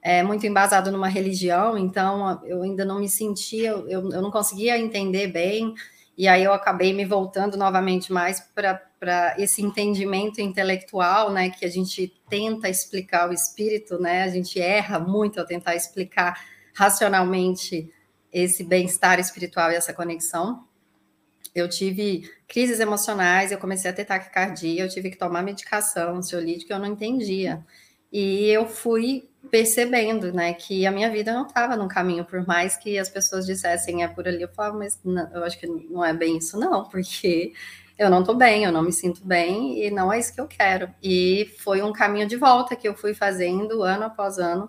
é, 0.00 0.22
muito 0.22 0.46
embasado 0.46 0.92
numa 0.92 1.08
religião, 1.08 1.76
então 1.76 2.40
eu 2.44 2.62
ainda 2.62 2.84
não 2.84 3.00
me 3.00 3.08
sentia, 3.08 3.70
eu, 3.70 4.10
eu 4.10 4.22
não 4.22 4.30
conseguia 4.30 4.78
entender 4.78 5.26
bem, 5.26 5.74
e 6.16 6.28
aí 6.28 6.44
eu 6.44 6.52
acabei 6.52 6.92
me 6.92 7.04
voltando 7.04 7.56
novamente 7.56 8.12
mais 8.12 8.40
para 8.40 9.34
esse 9.38 9.60
entendimento 9.62 10.40
intelectual, 10.40 11.32
né, 11.32 11.50
que 11.50 11.64
a 11.64 11.68
gente 11.68 12.12
tenta 12.28 12.68
explicar 12.68 13.28
o 13.28 13.32
espírito, 13.32 13.98
né, 13.98 14.22
a 14.22 14.28
gente 14.28 14.60
erra 14.60 14.98
muito 14.98 15.40
ao 15.40 15.46
tentar 15.46 15.74
explicar 15.74 16.40
racionalmente 16.74 17.92
esse 18.32 18.64
bem-estar 18.64 19.18
espiritual 19.18 19.70
e 19.70 19.76
essa 19.76 19.92
conexão. 19.92 20.64
Eu 21.54 21.68
tive 21.68 22.28
crises 22.48 22.80
emocionais, 22.80 23.52
eu 23.52 23.58
comecei 23.58 23.90
a 23.90 23.94
ter 23.94 24.04
taquicardia, 24.04 24.82
eu 24.82 24.88
tive 24.88 25.10
que 25.10 25.16
tomar 25.16 25.42
medicação 25.42 26.16
ansiolítica, 26.16 26.74
eu 26.74 26.80
não 26.80 26.86
entendia. 26.86 27.64
E 28.12 28.46
eu 28.46 28.66
fui 28.66 29.28
percebendo, 29.54 30.32
né, 30.32 30.52
que 30.52 30.84
a 30.84 30.90
minha 30.90 31.08
vida 31.08 31.32
não 31.32 31.46
estava 31.46 31.76
num 31.76 31.86
caminho, 31.86 32.24
por 32.24 32.44
mais 32.44 32.76
que 32.76 32.98
as 32.98 33.08
pessoas 33.08 33.46
dissessem 33.46 34.02
é 34.02 34.08
por 34.08 34.26
ali, 34.26 34.42
eu 34.42 34.48
falava, 34.48 34.76
mas 34.76 34.98
não, 35.04 35.32
eu 35.32 35.44
acho 35.44 35.56
que 35.60 35.64
não 35.64 36.04
é 36.04 36.12
bem 36.12 36.38
isso, 36.38 36.58
não, 36.58 36.82
porque 36.90 37.52
eu 37.96 38.10
não 38.10 38.18
estou 38.18 38.34
bem, 38.34 38.64
eu 38.64 38.72
não 38.72 38.82
me 38.82 38.92
sinto 38.92 39.24
bem 39.24 39.80
e 39.86 39.92
não 39.92 40.12
é 40.12 40.18
isso 40.18 40.34
que 40.34 40.40
eu 40.40 40.48
quero. 40.48 40.92
E 41.00 41.54
foi 41.60 41.82
um 41.82 41.92
caminho 41.92 42.26
de 42.26 42.34
volta 42.34 42.74
que 42.74 42.88
eu 42.88 42.96
fui 42.96 43.14
fazendo 43.14 43.84
ano 43.84 44.06
após 44.06 44.38
ano, 44.38 44.68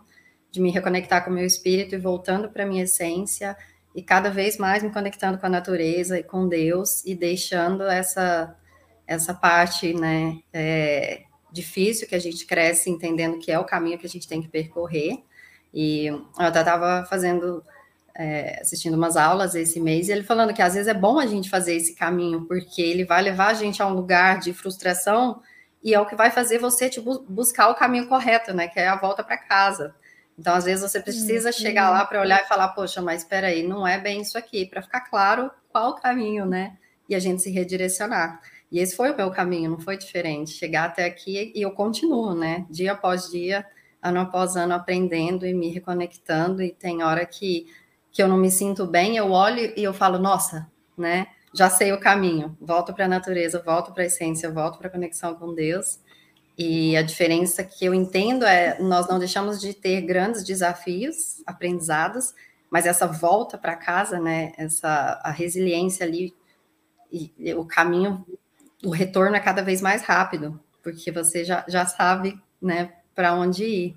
de 0.52 0.62
me 0.62 0.70
reconectar 0.70 1.26
com 1.26 1.32
o 1.32 1.34
meu 1.34 1.48
espírito 1.48 1.96
e 1.96 1.98
voltando 1.98 2.48
para 2.48 2.64
minha 2.64 2.84
essência 2.84 3.58
e 3.96 4.04
cada 4.04 4.30
vez 4.30 4.56
mais 4.60 4.84
me 4.84 4.94
conectando 4.94 5.40
com 5.40 5.48
a 5.48 5.50
natureza 5.50 6.20
e 6.20 6.24
com 6.24 6.48
Deus 6.48 7.04
e 7.04 7.16
deixando 7.16 7.86
essa 7.86 8.56
essa 9.08 9.34
parte, 9.34 9.94
né, 9.94 10.40
é, 10.54 11.24
difícil 11.56 12.08
que 12.08 12.16
a 12.16 12.20
gente 12.20 12.46
cresce 12.46 12.90
entendendo 12.90 13.40
que 13.40 13.52
é 13.52 13.58
o 13.58 13.64
caminho 13.64 13.98
que 13.98 14.06
a 14.06 14.10
gente 14.10 14.28
tem 14.28 14.42
que 14.42 14.48
percorrer. 14.48 15.24
E 15.74 16.06
eu 16.06 16.48
estava 16.48 17.06
fazendo 17.10 17.64
é, 18.14 18.60
assistindo 18.62 18.96
umas 18.96 19.18
aulas 19.18 19.56
esse 19.56 19.80
mês, 19.80 20.08
e 20.08 20.12
ele 20.12 20.24
falando 20.24 20.54
que 20.54 20.62
às 20.62 20.74
vezes 20.74 20.88
é 20.88 20.94
bom 20.94 21.20
a 21.20 21.26
gente 21.26 21.50
fazer 21.50 21.76
esse 21.76 21.96
caminho, 21.96 22.46
porque 22.46 22.82
ele 22.82 23.04
vai 23.04 23.22
levar 23.22 23.48
a 23.48 23.54
gente 23.54 23.82
a 23.82 23.88
um 23.88 23.94
lugar 23.94 24.40
de 24.40 24.54
frustração 24.54 25.42
e 25.84 25.94
é 25.94 26.00
o 26.00 26.06
que 26.06 26.16
vai 26.16 26.32
fazer 26.32 26.58
você 26.58 26.90
tipo, 26.90 27.20
buscar 27.28 27.70
o 27.70 27.76
caminho 27.76 28.08
correto, 28.08 28.54
né? 28.54 28.68
Que 28.68 28.80
é 28.80 28.88
a 28.88 28.96
volta 28.96 29.24
para 29.24 29.38
casa. 29.38 29.94
Então, 30.38 30.54
às 30.56 30.66
vezes, 30.66 30.90
você 30.90 31.00
precisa 31.00 31.52
chegar 31.52 31.90
lá 31.90 32.04
para 32.06 32.20
olhar 32.20 32.42
e 32.42 32.48
falar, 32.48 32.70
poxa, 32.70 33.02
mas 33.02 33.22
espera 33.22 33.48
aí, 33.48 33.64
não 33.64 33.88
é 33.88 34.00
bem 34.00 34.22
isso 34.22 34.38
aqui, 34.38 34.66
para 34.66 34.82
ficar 34.82 35.02
claro 35.02 35.52
qual 35.70 35.92
o 35.92 35.96
caminho, 35.96 36.46
né? 36.46 36.76
E 37.08 37.16
a 37.16 37.20
gente 37.20 37.42
se 37.42 37.52
redirecionar. 37.52 38.42
E 38.72 38.80
esse 38.80 38.96
foi 38.96 39.12
o 39.12 39.18
meu 39.18 39.32
caminho, 39.32 39.72
não 39.72 39.80
foi 39.80 39.98
diferente. 39.98 40.52
Chegar 40.52 40.86
até 40.86 41.06
aqui 41.06 41.52
e 41.56 41.62
eu 41.62 41.72
continuo, 41.72 42.34
né? 42.34 42.66
Dia 42.70 42.94
após 42.94 43.30
dia, 43.30 43.66
ano 44.02 44.20
após 44.20 44.56
ano, 44.56 44.74
aprendendo 44.74 45.46
e 45.46 45.54
me 45.54 45.70
reconectando. 45.70 46.62
E 46.62 46.72
tem 46.72 47.04
hora 47.04 47.26
que, 47.26 47.68
que 48.12 48.22
eu 48.22 48.28
não 48.28 48.38
me 48.38 48.52
sinto 48.52 48.86
bem, 48.86 49.18
eu 49.18 49.32
olho 49.32 49.74
e 49.78 49.84
eu 49.84 49.94
falo, 49.94 50.18
nossa, 50.18 50.70
né? 50.98 51.28
Já 51.54 51.70
sei 51.70 51.94
o 51.94 52.00
caminho. 52.00 52.58
Volto 52.60 52.94
para 52.94 53.06
a 53.06 53.08
natureza, 53.08 53.62
volto 53.66 53.94
para 53.94 54.04
a 54.04 54.08
essência, 54.08 54.52
volto 54.52 54.78
para 54.78 54.88
a 54.88 54.92
conexão 54.92 55.36
com 55.36 55.54
Deus. 55.54 56.00
E 56.58 56.96
a 56.96 57.02
diferença 57.02 57.64
que 57.64 57.86
eu 57.86 57.94
entendo 57.94 58.46
é 58.46 58.80
nós 58.80 59.08
não 59.08 59.20
deixamos 59.20 59.60
de 59.60 59.74
ter 59.74 60.02
grandes 60.02 60.44
desafios, 60.44 61.44
aprendizados, 61.46 62.34
mas 62.70 62.86
essa 62.86 63.08
volta 63.08 63.58
para 63.58 63.76
casa, 63.76 64.20
né? 64.20 64.54
Essa 64.58 65.20
a 65.24 65.32
resiliência 65.32 66.06
ali 66.06 66.34
e, 67.12 67.34
e 67.38 67.54
o 67.54 67.66
caminho, 67.66 68.26
o 68.86 68.90
retorno 68.90 69.36
é 69.36 69.40
cada 69.40 69.64
vez 69.64 69.82
mais 69.82 70.04
rápido, 70.04 70.60
porque 70.84 71.12
você 71.12 71.44
já, 71.44 71.66
já 71.68 71.86
sabe, 71.86 72.40
né, 72.62 72.94
para 73.14 73.34
onde 73.34 73.66
ir. 73.66 73.96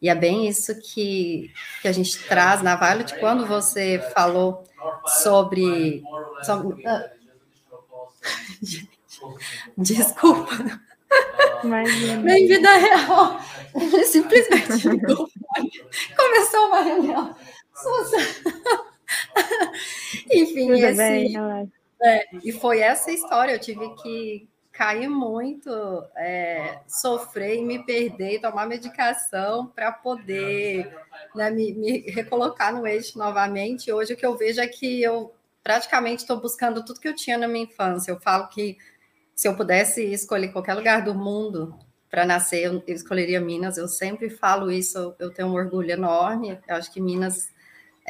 E 0.00 0.08
é 0.08 0.14
bem 0.14 0.48
isso 0.48 0.80
que, 0.80 1.52
que 1.82 1.88
a 1.88 1.92
gente 1.92 2.18
traz 2.26 2.62
na 2.62 2.76
Violet 2.76 3.18
quando 3.18 3.46
você 3.46 3.98
falou 4.14 4.64
sobre. 5.22 6.02
sobre 6.44 6.86
ah, 6.86 7.10
desculpa. 9.76 10.80
Bem 12.22 12.46
vida 12.46 12.76
real. 12.76 13.40
Simplesmente 14.06 14.84
começou 16.16 16.68
uma 16.68 16.82
reunião. 16.82 17.36
Enfim, 20.30 20.70
esse, 20.72 20.96
bem, 20.96 21.34
é, 22.02 22.24
e 22.44 22.52
foi 22.52 22.80
essa 22.80 23.10
história. 23.10 23.52
Eu 23.52 23.58
tive 23.58 23.94
que 23.96 24.48
cair 24.72 25.08
muito, 25.08 25.70
é, 26.16 26.78
sofrer 26.86 27.56
e 27.56 27.64
me 27.64 27.84
perder, 27.84 28.40
tomar 28.40 28.66
medicação 28.66 29.66
para 29.66 29.90
poder 29.90 30.96
né, 31.34 31.50
me, 31.50 31.74
me, 31.74 31.98
recolocar 32.02 32.72
no 32.72 32.86
eixo 32.86 33.18
novamente. 33.18 33.92
Hoje 33.92 34.14
o 34.14 34.16
que 34.16 34.24
eu 34.24 34.36
vejo 34.36 34.60
é 34.60 34.68
que 34.68 35.02
eu 35.02 35.34
praticamente 35.64 36.22
estou 36.22 36.40
buscando 36.40 36.84
tudo 36.84 37.00
que 37.00 37.08
eu 37.08 37.14
tinha 37.14 37.36
na 37.36 37.48
minha 37.48 37.64
infância. 37.64 38.12
Eu 38.12 38.20
falo 38.20 38.48
que 38.48 38.78
se 39.34 39.48
eu 39.48 39.56
pudesse 39.56 40.04
escolher 40.04 40.52
qualquer 40.52 40.74
lugar 40.74 41.02
do 41.02 41.14
mundo 41.14 41.76
para 42.08 42.24
nascer, 42.24 42.62
eu, 42.62 42.82
eu 42.86 42.94
escolheria 42.94 43.40
Minas. 43.40 43.78
Eu 43.78 43.88
sempre 43.88 44.30
falo 44.30 44.70
isso, 44.70 45.14
eu 45.18 45.32
tenho 45.32 45.48
um 45.48 45.54
orgulho 45.54 45.90
enorme. 45.90 46.56
Eu 46.68 46.76
acho 46.76 46.92
que 46.92 47.00
Minas 47.00 47.50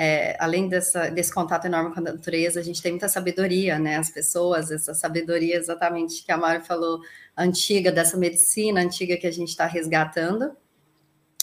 é, 0.00 0.36
além 0.38 0.68
dessa, 0.68 1.10
desse 1.10 1.34
contato 1.34 1.64
enorme 1.64 1.92
com 1.92 1.98
a 1.98 2.02
natureza, 2.12 2.60
a 2.60 2.62
gente 2.62 2.80
tem 2.80 2.92
muita 2.92 3.08
sabedoria, 3.08 3.80
né? 3.80 3.96
As 3.96 4.08
pessoas, 4.08 4.70
essa 4.70 4.94
sabedoria 4.94 5.56
exatamente 5.56 6.24
que 6.24 6.30
a 6.30 6.36
Mari 6.36 6.64
falou, 6.64 7.00
antiga, 7.36 7.90
dessa 7.90 8.16
medicina 8.16 8.80
antiga 8.80 9.16
que 9.16 9.26
a 9.26 9.32
gente 9.32 9.48
está 9.48 9.66
resgatando. 9.66 10.52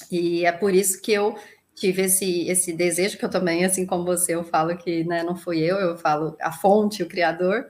E 0.09 0.45
é 0.45 0.53
por 0.53 0.73
isso 0.73 1.01
que 1.01 1.11
eu 1.11 1.35
tive 1.75 2.03
esse, 2.03 2.47
esse 2.47 2.71
desejo, 2.71 3.17
que 3.17 3.25
eu 3.25 3.29
também, 3.29 3.65
assim 3.65 3.85
como 3.85 4.05
você, 4.05 4.35
eu 4.35 4.45
falo 4.45 4.77
que 4.77 5.03
né, 5.03 5.21
não 5.21 5.35
fui 5.35 5.59
eu, 5.59 5.75
eu 5.75 5.97
falo 5.97 6.37
a 6.39 6.49
fonte, 6.49 7.03
o 7.03 7.09
criador, 7.09 7.67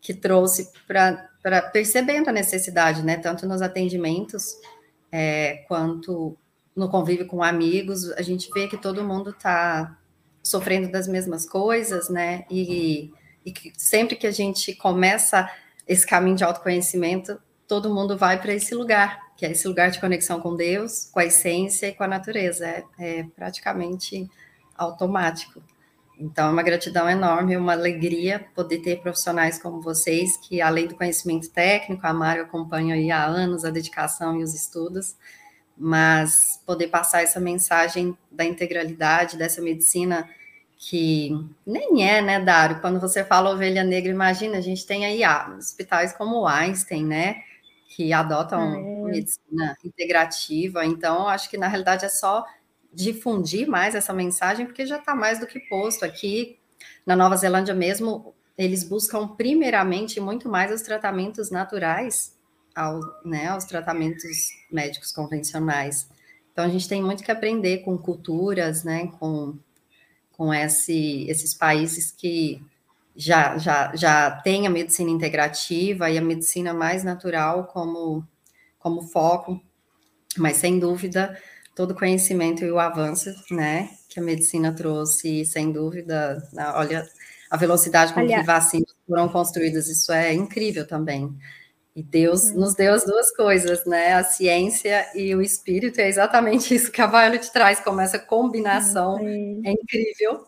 que 0.00 0.14
trouxe 0.14 0.72
para 0.86 1.60
percebendo 1.70 2.30
a 2.30 2.32
necessidade, 2.32 3.04
né? 3.04 3.18
Tanto 3.18 3.46
nos 3.46 3.60
atendimentos, 3.60 4.56
é, 5.12 5.66
quanto 5.68 6.34
no 6.74 6.88
convívio 6.88 7.26
com 7.26 7.42
amigos, 7.42 8.10
a 8.12 8.22
gente 8.22 8.50
vê 8.54 8.66
que 8.66 8.78
todo 8.78 9.04
mundo 9.04 9.28
está 9.28 9.98
sofrendo 10.44 10.92
das 10.92 11.08
mesmas 11.08 11.48
coisas, 11.48 12.10
né? 12.10 12.44
E, 12.50 13.10
e 13.44 13.50
que 13.50 13.72
sempre 13.76 14.14
que 14.14 14.26
a 14.26 14.30
gente 14.30 14.74
começa 14.74 15.50
esse 15.88 16.06
caminho 16.06 16.36
de 16.36 16.44
autoconhecimento, 16.44 17.40
todo 17.66 17.92
mundo 17.92 18.16
vai 18.16 18.40
para 18.40 18.52
esse 18.52 18.74
lugar, 18.74 19.18
que 19.36 19.46
é 19.46 19.50
esse 19.50 19.66
lugar 19.66 19.90
de 19.90 19.98
conexão 19.98 20.40
com 20.40 20.54
Deus, 20.54 21.08
com 21.10 21.18
a 21.18 21.24
essência 21.24 21.88
e 21.88 21.94
com 21.94 22.04
a 22.04 22.08
natureza. 22.08 22.66
É, 22.66 22.84
é 22.98 23.24
praticamente 23.34 24.30
automático. 24.76 25.62
Então, 26.18 26.48
é 26.48 26.52
uma 26.52 26.62
gratidão 26.62 27.08
enorme, 27.08 27.56
uma 27.56 27.72
alegria 27.72 28.46
poder 28.54 28.78
ter 28.78 29.00
profissionais 29.00 29.60
como 29.60 29.80
vocês, 29.80 30.36
que 30.36 30.60
além 30.60 30.86
do 30.86 30.94
conhecimento 30.94 31.50
técnico, 31.50 32.06
a 32.06 32.12
Mário 32.12 32.44
acompanha 32.44 32.94
aí 32.94 33.10
há 33.10 33.24
anos 33.24 33.64
a 33.64 33.70
dedicação 33.70 34.38
e 34.38 34.44
os 34.44 34.54
estudos, 34.54 35.16
mas 35.76 36.62
poder 36.64 36.88
passar 36.88 37.22
essa 37.22 37.40
mensagem 37.40 38.16
da 38.30 38.44
integralidade 38.44 39.36
dessa 39.36 39.60
medicina 39.60 40.28
que 40.76 41.30
nem 41.66 42.08
é, 42.08 42.20
né, 42.20 42.40
Dário? 42.40 42.80
Quando 42.80 43.00
você 43.00 43.24
fala 43.24 43.50
ovelha 43.50 43.82
negra, 43.82 44.10
imagina, 44.10 44.58
a 44.58 44.60
gente 44.60 44.86
tem 44.86 45.06
aí 45.06 45.24
ah, 45.24 45.54
hospitais 45.56 46.12
como 46.12 46.40
o 46.40 46.46
Einstein, 46.46 47.04
né, 47.06 47.42
que 47.88 48.12
adotam 48.12 48.74
é. 48.74 49.10
medicina 49.12 49.76
integrativa. 49.84 50.84
Então, 50.84 51.26
acho 51.28 51.48
que 51.48 51.56
na 51.56 51.68
realidade 51.68 52.04
é 52.04 52.08
só 52.08 52.44
difundir 52.92 53.66
mais 53.68 53.94
essa 53.94 54.12
mensagem, 54.12 54.66
porque 54.66 54.86
já 54.86 54.98
está 54.98 55.14
mais 55.14 55.40
do 55.40 55.46
que 55.46 55.58
posto 55.60 56.04
aqui. 56.04 56.58
Na 57.06 57.16
Nova 57.16 57.36
Zelândia 57.36 57.74
mesmo, 57.74 58.34
eles 58.56 58.84
buscam 58.84 59.26
primeiramente 59.26 60.20
muito 60.20 60.48
mais 60.48 60.70
os 60.70 60.82
tratamentos 60.82 61.50
naturais 61.50 62.33
ao, 62.74 63.00
né, 63.24 63.48
aos 63.48 63.64
tratamentos 63.64 64.48
médicos 64.70 65.12
convencionais. 65.12 66.08
Então, 66.52 66.64
a 66.64 66.68
gente 66.68 66.88
tem 66.88 67.02
muito 67.02 67.22
que 67.22 67.30
aprender 67.30 67.78
com 67.78 67.96
culturas, 67.98 68.84
né, 68.84 69.08
com, 69.18 69.56
com 70.32 70.52
esse, 70.52 71.26
esses 71.28 71.54
países 71.54 72.10
que 72.10 72.62
já, 73.16 73.56
já, 73.58 73.94
já 73.94 74.30
têm 74.42 74.66
a 74.66 74.70
medicina 74.70 75.10
integrativa 75.10 76.10
e 76.10 76.18
a 76.18 76.22
medicina 76.22 76.74
mais 76.74 77.04
natural 77.04 77.64
como, 77.66 78.26
como 78.78 79.02
foco, 79.02 79.60
mas, 80.36 80.56
sem 80.56 80.78
dúvida, 80.78 81.40
todo 81.74 81.92
o 81.92 81.94
conhecimento 81.94 82.64
e 82.64 82.70
o 82.70 82.78
avanço, 82.78 83.30
né, 83.50 83.90
que 84.08 84.18
a 84.20 84.22
medicina 84.22 84.72
trouxe, 84.72 85.44
sem 85.44 85.72
dúvida, 85.72 86.42
olha, 86.74 87.08
a 87.50 87.56
velocidade 87.56 88.12
com 88.12 88.20
Aliás. 88.20 88.42
que 88.42 88.46
vacinas 88.46 88.94
foram 89.08 89.28
construídas, 89.28 89.88
isso 89.88 90.12
é 90.12 90.32
incrível 90.32 90.86
também. 90.86 91.36
E 91.94 92.02
Deus 92.02 92.50
uhum. 92.50 92.60
nos 92.60 92.74
deu 92.74 92.92
as 92.92 93.04
duas 93.04 93.30
coisas, 93.34 93.84
né? 93.86 94.14
A 94.14 94.24
ciência 94.24 95.06
e 95.14 95.34
o 95.34 95.40
espírito, 95.40 96.00
é 96.00 96.08
exatamente 96.08 96.74
isso 96.74 96.90
que 96.90 97.00
a 97.00 97.06
Violet 97.06 97.52
traz, 97.52 97.80
como 97.80 98.00
essa 98.00 98.18
combinação 98.18 99.16
uhum. 99.16 99.62
é 99.64 99.70
incrível. 99.72 100.46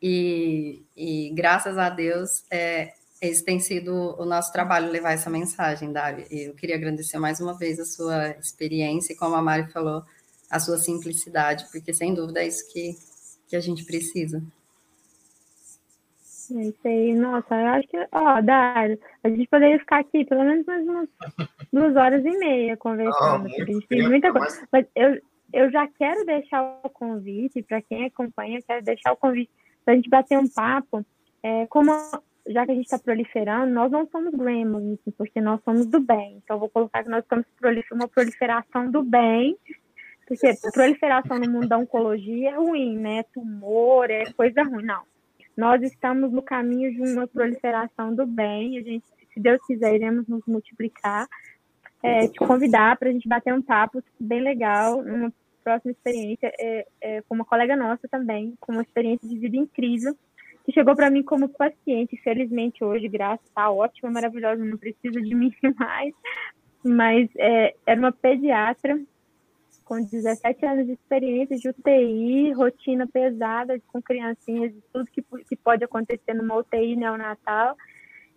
E, 0.00 0.84
e, 0.96 1.30
graças 1.34 1.78
a 1.78 1.88
Deus, 1.88 2.44
é, 2.50 2.92
esse 3.20 3.44
tem 3.44 3.58
sido 3.58 4.14
o 4.18 4.24
nosso 4.24 4.52
trabalho, 4.52 4.90
levar 4.90 5.12
essa 5.12 5.30
mensagem. 5.30 5.92
E 6.30 6.42
eu 6.42 6.54
queria 6.54 6.76
agradecer 6.76 7.18
mais 7.18 7.40
uma 7.40 7.56
vez 7.56 7.80
a 7.80 7.84
sua 7.84 8.28
experiência 8.38 9.14
e, 9.14 9.16
como 9.16 9.34
a 9.34 9.42
Mari 9.42 9.72
falou, 9.72 10.04
a 10.50 10.60
sua 10.60 10.78
simplicidade, 10.78 11.66
porque 11.72 11.92
sem 11.92 12.14
dúvida 12.14 12.42
é 12.42 12.46
isso 12.46 12.70
que, 12.72 12.96
que 13.48 13.56
a 13.56 13.60
gente 13.60 13.84
precisa. 13.84 14.42
É 16.52 16.62
isso 16.62 16.80
aí, 16.84 17.14
nossa, 17.14 17.54
eu 17.54 17.66
acho 17.68 17.88
que, 17.88 17.96
ó, 18.12 18.40
Dário, 18.42 18.98
a 19.22 19.28
gente 19.28 19.46
poderia 19.48 19.78
ficar 19.78 20.00
aqui 20.00 20.24
pelo 20.24 20.44
menos 20.44 20.66
mais 20.66 20.86
umas 20.86 21.08
duas 21.72 21.96
horas 21.96 22.24
e 22.24 22.38
meia 22.38 22.76
conversando, 22.76 23.44
porque 23.44 23.62
a 23.62 23.66
gente 23.66 23.86
tem 23.88 24.08
muita 24.08 24.32
coisa. 24.32 24.68
Mas 24.70 24.86
eu, 24.94 25.20
eu 25.52 25.70
já 25.70 25.86
quero 25.88 26.26
deixar 26.26 26.80
o 26.82 26.90
convite, 26.90 27.62
para 27.62 27.80
quem 27.80 28.06
acompanha, 28.06 28.58
eu 28.58 28.62
quero 28.62 28.84
deixar 28.84 29.12
o 29.12 29.16
convite 29.16 29.50
para 29.84 29.94
a 29.94 29.96
gente 29.96 30.10
bater 30.10 30.38
um 30.38 30.48
papo. 30.48 31.04
É, 31.42 31.66
como 31.66 31.92
já 32.46 32.66
que 32.66 32.72
a 32.72 32.74
gente 32.74 32.84
está 32.84 32.98
proliferando, 32.98 33.72
nós 33.72 33.90
não 33.90 34.06
somos 34.08 34.34
gremlins, 34.34 34.98
porque 35.16 35.40
nós 35.40 35.62
somos 35.64 35.86
do 35.86 36.00
bem. 36.00 36.42
Então, 36.44 36.58
vou 36.58 36.68
colocar 36.68 37.02
que 37.02 37.08
nós 37.08 37.22
estamos 37.22 37.46
uma 37.90 38.08
proliferação 38.08 38.90
do 38.90 39.02
bem, 39.02 39.56
porque 40.26 40.52
proliferação 40.72 41.38
no 41.38 41.50
mundo 41.50 41.68
da 41.68 41.78
oncologia 41.78 42.50
é 42.50 42.56
ruim, 42.56 42.98
né? 42.98 43.22
Tumor, 43.32 44.10
é 44.10 44.30
coisa 44.32 44.62
ruim. 44.62 44.84
Não 44.84 45.13
nós 45.56 45.82
estamos 45.82 46.32
no 46.32 46.42
caminho 46.42 46.92
de 46.92 47.00
uma 47.00 47.26
proliferação 47.26 48.14
do 48.14 48.26
bem. 48.26 48.78
A 48.78 48.82
gente, 48.82 49.04
se 49.32 49.40
Deus 49.40 49.60
quiser, 49.66 49.94
iremos 49.94 50.26
nos 50.26 50.42
multiplicar. 50.46 51.26
É, 52.02 52.28
te 52.28 52.38
convidar 52.38 52.98
para 52.98 53.08
a 53.08 53.12
gente 53.12 53.26
bater 53.26 53.54
um 53.54 53.62
papo 53.62 54.02
bem 54.20 54.42
legal, 54.42 55.00
uma 55.00 55.32
próxima 55.62 55.90
experiência 55.90 56.52
é, 56.58 56.86
é, 57.00 57.22
com 57.22 57.34
uma 57.34 57.44
colega 57.46 57.74
nossa 57.74 58.06
também, 58.08 58.54
com 58.60 58.72
uma 58.72 58.82
experiência 58.82 59.26
de 59.26 59.38
vida 59.38 59.56
incrível, 59.56 60.14
que 60.66 60.72
chegou 60.72 60.94
para 60.94 61.10
mim 61.10 61.22
como 61.22 61.48
paciente. 61.48 62.16
Felizmente, 62.18 62.84
hoje, 62.84 63.08
graças, 63.08 63.46
está 63.46 63.70
ótima, 63.70 64.10
maravilhosa, 64.10 64.62
não 64.62 64.76
precisa 64.76 65.20
de 65.20 65.34
mim 65.34 65.50
mais. 65.78 66.14
Mas 66.84 67.30
é, 67.38 67.74
era 67.86 67.98
uma 67.98 68.12
pediatra 68.12 69.00
com 69.84 70.02
17 70.02 70.64
anos 70.64 70.86
de 70.86 70.92
experiência 70.92 71.56
de 71.56 71.68
UTI, 71.68 72.52
rotina 72.52 73.06
pesada 73.06 73.80
com 73.88 74.00
criancinhas, 74.00 74.72
tudo 74.92 75.10
que, 75.10 75.22
que 75.48 75.56
pode 75.56 75.84
acontecer 75.84 76.34
numa 76.34 76.56
UTI 76.56 76.96
neonatal, 76.96 77.76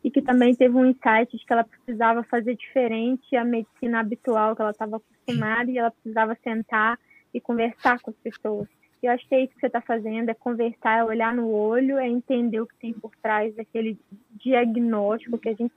e 0.04 0.12
que 0.12 0.22
também 0.22 0.56
teve 0.56 0.76
um 0.76 0.86
insight 0.86 1.36
de 1.36 1.46
que 1.46 1.52
ela 1.52 1.64
precisava 1.64 2.24
fazer 2.24 2.56
diferente 2.56 3.36
a 3.36 3.44
medicina 3.44 4.00
habitual 4.00 4.56
que 4.56 4.62
ela 4.62 4.72
estava 4.72 4.98
acostumada 4.98 5.70
e 5.70 5.78
ela 5.78 5.92
precisava 5.92 6.38
sentar 6.44 7.00
e 7.34 7.42
conversar 7.42 8.00
com 8.02 8.12
as 8.12 8.18
pessoas. 8.18 8.68
Eu 9.02 9.12
acho 9.12 9.28
que 9.28 9.36
é 9.36 9.44
isso 9.44 9.54
que 9.54 9.60
você 9.60 9.68
está 9.68 9.82
fazendo, 9.82 10.30
é 10.30 10.34
conversar, 10.34 11.00
é 11.00 11.04
olhar 11.04 11.34
no 11.34 11.50
olho, 11.50 11.98
é 11.98 12.08
entender 12.08 12.60
o 12.60 12.68
que 12.68 12.76
tem 12.78 12.94
por 12.94 13.12
trás 13.22 13.56
daquele 13.56 13.98
diagnóstico 14.32 15.38
que 15.38 15.50
a 15.50 15.54
gente 15.54 15.74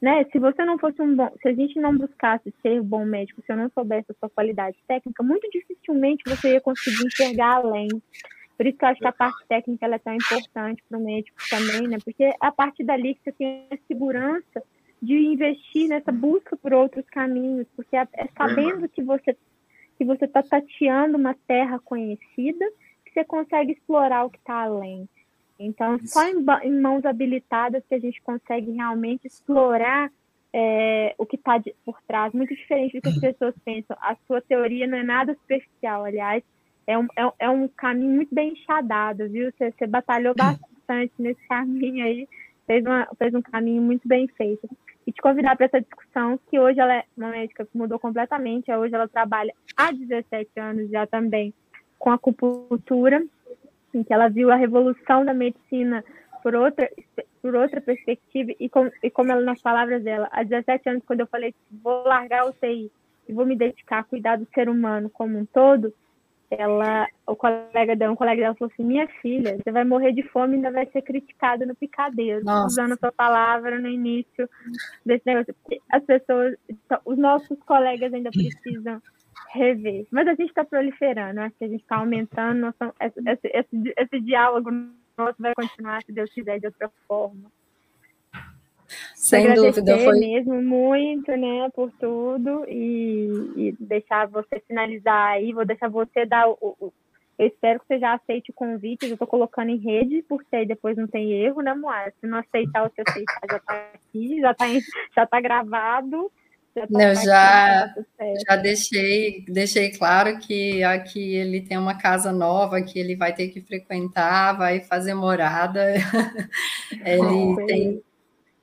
né? 0.00 0.24
Se 0.30 0.38
você 0.38 0.64
não 0.64 0.78
fosse 0.78 1.00
um 1.00 1.14
bom, 1.16 1.32
se 1.40 1.48
a 1.48 1.54
gente 1.54 1.78
não 1.80 1.96
buscasse 1.96 2.52
ser 2.62 2.82
bom 2.82 3.04
médico, 3.04 3.42
se 3.42 3.52
eu 3.52 3.56
não 3.56 3.70
soubesse 3.70 4.06
a 4.10 4.14
sua 4.14 4.30
qualidade 4.30 4.76
técnica, 4.86 5.22
muito 5.22 5.48
dificilmente 5.50 6.22
você 6.26 6.52
ia 6.52 6.60
conseguir 6.60 7.06
enxergar 7.06 7.56
além. 7.56 7.88
Por 8.56 8.66
isso 8.66 8.78
que 8.78 8.84
eu 8.84 8.88
acho 8.88 9.00
que 9.00 9.06
a 9.06 9.12
parte 9.12 9.46
técnica 9.48 9.86
é 9.86 9.98
tão 9.98 10.14
importante 10.14 10.82
para 10.88 10.98
o 10.98 11.04
médico 11.04 11.36
também, 11.50 11.88
né? 11.88 11.98
Porque 12.04 12.24
é 12.24 12.34
a 12.40 12.50
partir 12.50 12.84
dali 12.84 13.14
que 13.14 13.20
você 13.24 13.32
tem 13.32 13.66
a 13.70 13.76
segurança 13.86 14.62
de 15.00 15.14
investir 15.14 15.88
nessa 15.88 16.10
busca 16.10 16.56
por 16.56 16.72
outros 16.72 17.04
caminhos, 17.10 17.66
porque 17.76 17.96
é, 17.96 18.08
é 18.14 18.26
sabendo 18.36 18.88
que 18.88 19.02
você 19.02 19.36
que 19.98 20.04
você 20.04 20.26
está 20.26 20.42
tateando 20.42 21.16
uma 21.16 21.34
terra 21.46 21.78
conhecida 21.78 22.66
que 23.04 23.12
você 23.12 23.24
consegue 23.24 23.72
explorar 23.72 24.24
o 24.24 24.30
que 24.30 24.36
está 24.36 24.62
além. 24.62 25.08
Então, 25.58 25.96
Isso. 25.96 26.08
só 26.08 26.26
em, 26.28 26.44
em, 26.64 26.80
mãos 26.80 27.04
habilitadas 27.04 27.82
que 27.88 27.94
a 27.94 27.98
gente 27.98 28.20
consegue 28.22 28.72
realmente 28.72 29.26
explorar 29.26 30.10
é, 30.52 31.14
o 31.18 31.26
que 31.26 31.36
está 31.36 31.60
por 31.84 31.98
trás, 32.06 32.32
muito 32.32 32.54
diferente 32.54 32.96
do 32.96 33.02
que 33.02 33.08
as 33.08 33.18
pessoas 33.18 33.54
pensam. 33.64 33.96
A 34.00 34.16
sua 34.26 34.40
teoria 34.40 34.86
não 34.86 34.98
é 34.98 35.02
nada 35.02 35.34
superficial, 35.34 36.04
aliás, 36.04 36.42
é 36.86 36.96
um, 36.96 37.06
é, 37.16 37.32
é 37.40 37.50
um 37.50 37.68
caminho 37.68 38.12
muito 38.12 38.34
bem 38.34 38.52
enxadado, 38.52 39.28
viu? 39.28 39.50
Você, 39.52 39.72
você 39.72 39.86
batalhou 39.86 40.34
bastante 40.34 41.12
nesse 41.18 41.40
caminho 41.48 42.04
aí, 42.04 42.28
fez, 42.66 42.84
uma, 42.84 43.08
fez 43.18 43.34
um 43.34 43.42
caminho 43.42 43.82
muito 43.82 44.06
bem 44.06 44.28
feito. 44.28 44.68
E 45.06 45.12
te 45.12 45.20
convidar 45.20 45.56
para 45.56 45.66
essa 45.66 45.80
discussão, 45.80 46.38
que 46.50 46.58
hoje 46.58 46.80
ela 46.80 46.94
é 46.94 47.04
uma 47.16 47.30
médica 47.30 47.64
que 47.64 47.78
mudou 47.78 47.98
completamente, 47.98 48.72
hoje 48.72 48.94
ela 48.94 49.08
trabalha 49.08 49.52
há 49.76 49.92
17 49.92 50.48
anos 50.58 50.90
já 50.90 51.06
também 51.06 51.54
com 51.98 52.10
acupuntura, 52.10 53.24
em 53.96 54.02
que 54.02 54.12
ela 54.12 54.28
viu 54.28 54.50
a 54.50 54.56
revolução 54.56 55.24
da 55.24 55.32
medicina 55.32 56.04
por 56.42 56.54
outra, 56.54 56.88
por 57.42 57.54
outra 57.54 57.80
perspectiva, 57.80 58.52
e, 58.60 58.68
com, 58.68 58.90
e 59.02 59.10
como 59.10 59.32
ela, 59.32 59.40
nas 59.40 59.60
palavras 59.60 60.02
dela, 60.02 60.28
há 60.30 60.42
17 60.42 60.88
anos, 60.88 61.02
quando 61.04 61.20
eu 61.20 61.26
falei 61.26 61.54
vou 61.82 62.04
largar 62.04 62.46
o 62.46 62.52
TI 62.52 62.90
e 63.28 63.32
vou 63.32 63.44
me 63.44 63.56
dedicar 63.56 64.00
a 64.00 64.04
cuidar 64.04 64.36
do 64.36 64.46
ser 64.54 64.68
humano 64.68 65.10
como 65.10 65.36
um 65.38 65.44
todo, 65.44 65.92
ela, 66.48 67.08
o 67.26 67.34
colega 67.34 67.96
dela, 67.96 68.12
um 68.12 68.16
colega 68.16 68.42
dela 68.42 68.54
falou 68.54 68.70
assim, 68.72 68.84
minha 68.84 69.08
filha, 69.20 69.56
você 69.56 69.72
vai 69.72 69.84
morrer 69.84 70.12
de 70.12 70.22
fome 70.22 70.52
e 70.52 70.56
ainda 70.56 70.70
vai 70.70 70.86
ser 70.86 71.02
criticada 71.02 71.66
no 71.66 71.74
picadeiro, 71.74 72.44
Nossa. 72.44 72.66
usando 72.66 72.92
a 72.92 72.96
sua 72.96 73.10
palavra 73.10 73.80
no 73.80 73.88
início 73.88 74.48
desse 75.04 75.26
negócio. 75.26 75.54
As 75.90 76.04
pessoas, 76.04 76.54
os 77.04 77.18
nossos 77.18 77.58
colegas 77.64 78.14
ainda 78.14 78.30
precisam 78.62 79.02
rever. 79.56 80.06
Mas 80.10 80.28
a 80.28 80.34
gente 80.34 80.48
está 80.48 80.64
proliferando, 80.64 81.40
acho 81.40 81.56
que 81.56 81.64
a 81.64 81.68
gente 81.68 81.82
está 81.82 81.96
aumentando, 81.96 82.60
nossa, 82.60 82.94
esse, 83.00 83.48
esse, 83.48 83.94
esse, 83.96 84.20
diálogo 84.20 84.70
nosso 85.16 85.36
vai 85.38 85.54
continuar, 85.54 86.02
se 86.02 86.12
Deus 86.12 86.32
quiser, 86.32 86.60
de 86.60 86.66
outra 86.66 86.90
forma. 87.08 87.50
Sem 89.14 89.52
dúvida, 89.54 89.98
foi 89.98 90.20
mesmo 90.20 90.62
muito, 90.62 91.32
né, 91.32 91.68
por 91.74 91.90
tudo 91.92 92.64
e, 92.68 93.28
e, 93.56 93.76
deixar 93.80 94.28
você 94.28 94.60
finalizar 94.60 95.32
aí, 95.32 95.52
vou 95.52 95.64
deixar 95.64 95.88
você 95.88 96.24
dar 96.24 96.48
o, 96.48 96.56
o 96.60 96.92
eu 97.38 97.48
espero 97.48 97.80
que 97.80 97.86
você 97.86 97.98
já 97.98 98.14
aceite 98.14 98.50
o 98.50 98.54
convite, 98.54 99.04
eu 99.04 99.12
estou 99.12 99.26
colocando 99.26 99.68
em 99.68 99.76
rede, 99.76 100.24
porque 100.26 100.56
aí 100.56 100.64
depois 100.64 100.96
não 100.96 101.06
tem 101.06 101.32
erro, 101.32 101.60
né, 101.60 101.74
Moara? 101.74 102.12
Se 102.18 102.26
não 102.26 102.38
aceitar, 102.38 102.88
você 102.88 103.02
aceitar, 103.06 103.40
já 103.50 103.56
está 103.58 103.90
aqui, 103.92 104.40
já 104.40 104.50
está 104.52 104.66
já 105.14 105.26
tá 105.26 105.40
gravado, 105.40 106.32
tá 106.84 107.14
já, 107.14 107.94
já 108.46 108.56
deixei, 108.56 109.44
deixei 109.48 109.90
claro 109.92 110.38
que 110.38 110.82
aqui 110.84 111.34
ele 111.34 111.60
tem 111.62 111.78
uma 111.78 111.96
casa 111.96 112.32
nova 112.32 112.82
que 112.82 112.98
ele 112.98 113.16
vai 113.16 113.34
ter 113.34 113.48
que 113.48 113.60
frequentar, 113.60 114.56
vai 114.58 114.80
fazer 114.80 115.14
morada. 115.14 115.94
ele 117.04 117.66
tem 117.66 118.02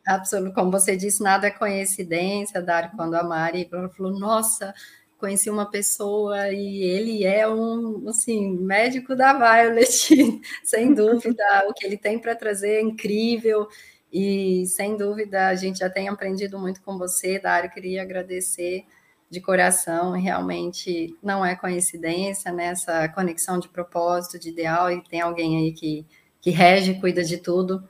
absoluto, 0.05 0.53
como 0.53 0.71
você 0.71 0.95
disse, 0.95 1.23
nada 1.23 1.47
é 1.47 1.51
coincidência, 1.51 2.61
Dário, 2.61 2.91
quando 2.95 3.15
a 3.15 3.23
Mari 3.23 3.69
falou, 3.95 4.17
nossa, 4.19 4.73
conheci 5.17 5.49
uma 5.49 5.69
pessoa 5.69 6.49
e 6.51 6.83
ele 6.83 7.23
é 7.23 7.47
um, 7.47 8.09
assim, 8.09 8.57
médico 8.57 9.15
da 9.15 9.33
Violet, 9.33 10.41
sem 10.63 10.93
dúvida, 10.93 11.65
o 11.69 11.73
que 11.73 11.85
ele 11.85 11.97
tem 11.97 12.19
para 12.19 12.35
trazer 12.35 12.75
é 12.75 12.81
incrível, 12.81 13.67
e 14.13 14.67
sem 14.67 14.95
dúvida 14.95 15.47
a 15.47 15.55
gente 15.55 15.79
já 15.79 15.89
tem 15.89 16.07
aprendido 16.07 16.59
muito 16.59 16.83
com 16.83 16.99
você, 16.99 17.39
Dário. 17.39 17.71
Queria 17.71 18.03
agradecer 18.03 18.85
de 19.27 19.41
coração. 19.41 20.11
Realmente 20.11 21.17
não 21.23 21.43
é 21.43 21.55
coincidência 21.55 22.51
nessa 22.51 23.01
né, 23.01 23.07
conexão 23.07 23.57
de 23.57 23.67
propósito, 23.67 24.37
de 24.37 24.49
ideal, 24.49 24.91
e 24.91 25.01
tem 25.01 25.19
alguém 25.19 25.57
aí 25.57 25.71
que, 25.71 26.05
que 26.39 26.51
rege, 26.51 26.93
cuida 26.99 27.23
de 27.23 27.37
tudo. 27.37 27.89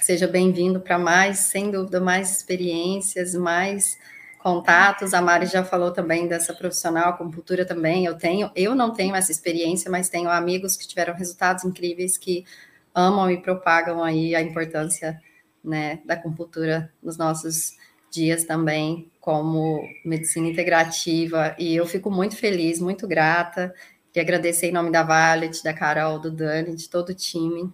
Seja 0.00 0.26
bem-vindo 0.26 0.80
para 0.80 0.98
mais, 0.98 1.38
sem 1.38 1.70
dúvida, 1.70 2.00
mais 2.00 2.36
experiências, 2.36 3.32
mais 3.36 3.96
contatos. 4.40 5.14
A 5.14 5.22
Mari 5.22 5.46
já 5.46 5.62
falou 5.62 5.92
também 5.92 6.26
dessa 6.26 6.52
profissional, 6.52 7.16
com 7.16 7.30
cultura 7.30 7.64
também. 7.64 8.06
Eu 8.06 8.18
tenho, 8.18 8.50
eu 8.56 8.74
não 8.74 8.92
tenho 8.92 9.14
essa 9.14 9.30
experiência, 9.30 9.88
mas 9.88 10.08
tenho 10.08 10.28
amigos 10.28 10.76
que 10.76 10.88
tiveram 10.88 11.14
resultados 11.14 11.64
incríveis 11.64 12.18
que 12.18 12.44
amam 12.92 13.30
e 13.30 13.40
propagam 13.40 14.02
aí 14.02 14.34
a 14.34 14.42
importância 14.42 15.16
né, 15.64 16.00
da 16.04 16.14
acupuntura 16.14 16.92
nos 17.02 17.16
nossos 17.16 17.76
dias 18.10 18.44
também, 18.44 19.10
como 19.20 19.82
medicina 20.04 20.46
integrativa, 20.46 21.56
e 21.58 21.74
eu 21.74 21.86
fico 21.86 22.10
muito 22.10 22.36
feliz, 22.36 22.78
muito 22.78 23.08
grata, 23.08 23.74
e 24.14 24.20
agradecer 24.20 24.68
em 24.68 24.72
nome 24.72 24.92
da 24.92 25.02
Violet, 25.02 25.64
da 25.64 25.74
Carol, 25.74 26.20
do 26.20 26.30
Dani, 26.30 26.76
de 26.76 26.88
todo 26.88 27.08
o 27.08 27.14
time, 27.14 27.72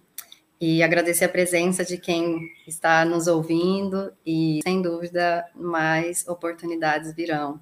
e 0.59 0.81
agradecer 0.81 1.25
a 1.25 1.29
presença 1.29 1.85
de 1.85 1.97
quem 1.97 2.51
está 2.65 3.05
nos 3.05 3.27
ouvindo, 3.27 4.11
e 4.25 4.59
sem 4.63 4.81
dúvida, 4.81 5.45
mais 5.53 6.27
oportunidades 6.27 7.13
virão. 7.13 7.59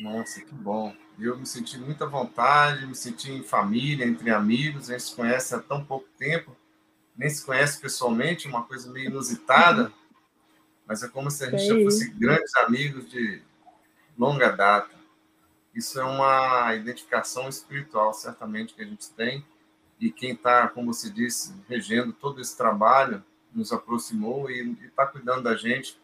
Nossa, 0.00 0.40
que 0.40 0.54
bom. 0.54 0.94
Eu 1.18 1.38
me 1.38 1.46
senti 1.46 1.78
muita 1.78 2.06
vontade, 2.06 2.86
me 2.86 2.94
senti 2.94 3.30
em 3.30 3.42
família, 3.42 4.04
entre 4.04 4.30
amigos, 4.30 4.90
a 4.90 4.92
gente 4.92 5.04
se 5.04 5.14
conhece 5.14 5.54
há 5.54 5.60
tão 5.60 5.84
pouco 5.84 6.06
tempo, 6.18 6.56
nem 7.16 7.30
se 7.30 7.44
conhece 7.44 7.80
pessoalmente, 7.80 8.48
uma 8.48 8.64
coisa 8.64 8.90
meio 8.90 9.06
inusitada, 9.06 9.92
mas 10.86 11.02
é 11.02 11.08
como 11.08 11.30
se 11.30 11.44
a 11.44 11.50
gente 11.50 11.66
já 11.66 11.82
fosse 11.82 12.10
grandes 12.10 12.54
amigos 12.56 13.08
de 13.08 13.40
longa 14.18 14.50
data. 14.50 14.94
Isso 15.74 15.98
é 15.98 16.04
uma 16.04 16.74
identificação 16.74 17.48
espiritual, 17.48 18.12
certamente, 18.12 18.74
que 18.74 18.82
a 18.82 18.86
gente 18.86 19.10
tem. 19.10 19.44
E 19.98 20.10
quem 20.10 20.32
está, 20.32 20.68
como 20.68 20.92
você 20.92 21.10
disse, 21.10 21.54
regendo 21.68 22.12
todo 22.12 22.40
esse 22.40 22.56
trabalho, 22.56 23.24
nos 23.52 23.72
aproximou 23.72 24.50
e 24.50 24.76
está 24.84 25.06
cuidando 25.06 25.44
da 25.44 25.56
gente, 25.56 25.98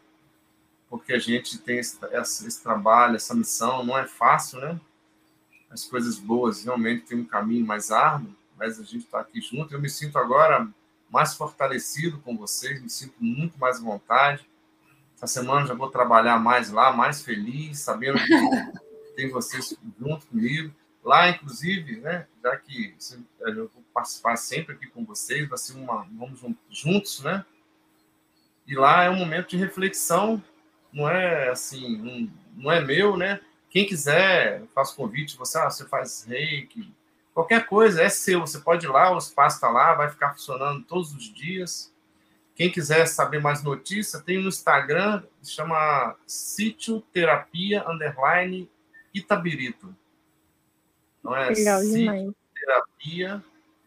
porque 0.89 1.13
a 1.13 1.19
gente 1.19 1.57
tem 1.59 1.77
esse, 1.77 1.97
esse, 2.11 2.47
esse, 2.47 2.63
trabalho, 2.63 3.15
essa 3.15 3.35
missão. 3.35 3.83
Não 3.85 3.97
é 3.97 4.07
fácil, 4.07 4.59
né? 4.59 4.79
As 5.69 5.85
coisas 5.85 6.17
boas 6.17 6.63
realmente 6.63 7.05
têm 7.05 7.19
um 7.19 7.25
caminho 7.25 7.65
mais 7.65 7.91
árduo, 7.91 8.35
mas 8.57 8.79
a 8.79 8.83
gente 8.83 9.05
está 9.05 9.19
aqui 9.19 9.39
junto. 9.39 9.73
Eu 9.73 9.79
me 9.79 9.89
sinto 9.89 10.17
agora 10.17 10.67
mais 11.11 11.33
fortalecido 11.33 12.19
com 12.19 12.37
vocês, 12.37 12.81
me 12.81 12.89
sinto 12.89 13.15
muito 13.19 13.59
mais 13.59 13.77
à 13.77 13.83
vontade. 13.83 14.47
Essa 15.15 15.27
semana 15.27 15.67
já 15.67 15.73
vou 15.73 15.89
trabalhar 15.89 16.39
mais 16.39 16.71
lá, 16.71 16.91
mais 16.91 17.21
feliz, 17.21 17.79
sabendo 17.79 18.17
que 18.17 18.33
tem 19.15 19.29
vocês 19.29 19.77
junto 19.99 20.25
comigo. 20.27 20.73
Lá, 21.03 21.29
inclusive, 21.29 21.97
né, 21.97 22.27
já 22.43 22.55
que 22.57 22.95
eu 23.39 23.69
vou 23.73 23.83
participar 23.93 24.37
sempre 24.37 24.75
aqui 24.75 24.87
com 24.87 25.03
vocês, 25.03 25.49
vai 25.49 25.57
ser 25.57 25.73
uma. 25.73 26.07
Vamos 26.11 26.39
juntos, 26.69 27.21
né? 27.21 27.43
E 28.67 28.75
lá 28.75 29.03
é 29.03 29.09
um 29.09 29.15
momento 29.15 29.49
de 29.49 29.57
reflexão, 29.57 30.41
não 30.93 31.09
é 31.09 31.49
assim, 31.49 32.01
um, 32.01 32.31
não 32.55 32.71
é 32.71 32.79
meu, 32.79 33.17
né? 33.17 33.41
Quem 33.69 33.85
quiser, 33.85 34.63
faço 34.75 34.95
convite, 34.95 35.37
você, 35.37 35.57
ah, 35.57 35.69
você 35.69 35.85
faz 35.85 36.23
reiki, 36.23 36.93
Qualquer 37.33 37.65
coisa 37.65 38.01
é 38.01 38.09
seu, 38.09 38.41
você 38.41 38.59
pode 38.59 38.85
ir 38.85 38.89
lá, 38.89 39.13
o 39.13 39.17
espaço 39.17 39.55
está 39.55 39.69
lá, 39.69 39.93
vai 39.93 40.09
ficar 40.09 40.33
funcionando 40.33 40.83
todos 40.83 41.13
os 41.13 41.33
dias. 41.33 41.93
Quem 42.55 42.69
quiser 42.69 43.05
saber 43.07 43.39
mais 43.39 43.63
notícia, 43.63 44.19
tem 44.19 44.41
no 44.41 44.49
Instagram, 44.49 45.23
chama 45.41 46.15
Sítio 46.27 47.01
Terapia 47.13 47.89
Underline 47.89 48.69
Itabirito. 49.13 49.95
Não 51.23 51.35
é 51.35 51.49
Legal, 51.49 51.81
Sítio 51.81 52.35
Terapia 52.53 53.43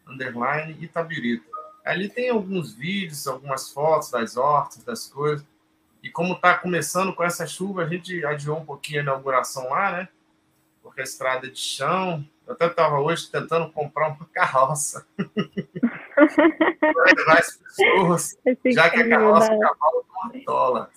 Underline 0.07 0.75
Itabirito. 0.83 1.45
Ali 1.85 2.09
tem 2.09 2.29
alguns 2.29 2.73
vídeos, 2.73 3.27
algumas 3.27 3.69
fotos 3.69 4.09
das 4.09 4.35
hortas, 4.37 4.83
das 4.83 5.07
coisas. 5.07 5.45
E 6.01 6.09
como 6.09 6.33
está 6.33 6.57
começando 6.57 7.13
com 7.13 7.23
essa 7.23 7.45
chuva, 7.45 7.83
a 7.83 7.87
gente 7.87 8.25
adiou 8.25 8.59
um 8.59 8.65
pouquinho 8.65 8.99
a 8.99 9.03
inauguração 9.03 9.69
lá, 9.69 9.91
né? 9.91 10.09
Porque 10.85 11.01
a 11.01 11.03
estrada 11.03 11.47
é 11.47 11.49
de 11.49 11.57
chão. 11.57 12.23
Eu 12.45 12.53
até 12.53 12.67
estava 12.67 12.99
hoje 12.99 13.27
tentando 13.27 13.71
comprar 13.71 14.09
uma 14.09 14.25
carroça. 14.31 15.03
Para 15.15 17.03
levar 17.17 17.39
as 17.39 17.57
pessoas, 17.57 18.37
já 18.67 18.91
que 18.91 19.01
a 19.01 19.09
carroça 19.09 19.51
é 19.51 19.59
cavalo 19.59 20.05
uma 20.07 20.43
dólar. 20.45 20.91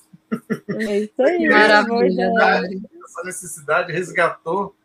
É 0.78 0.98
isso 0.98 1.22
aí. 1.22 1.48
Maravilha, 1.48 2.30
Essa 3.02 3.22
necessidade 3.24 3.90
resgatou. 3.90 4.76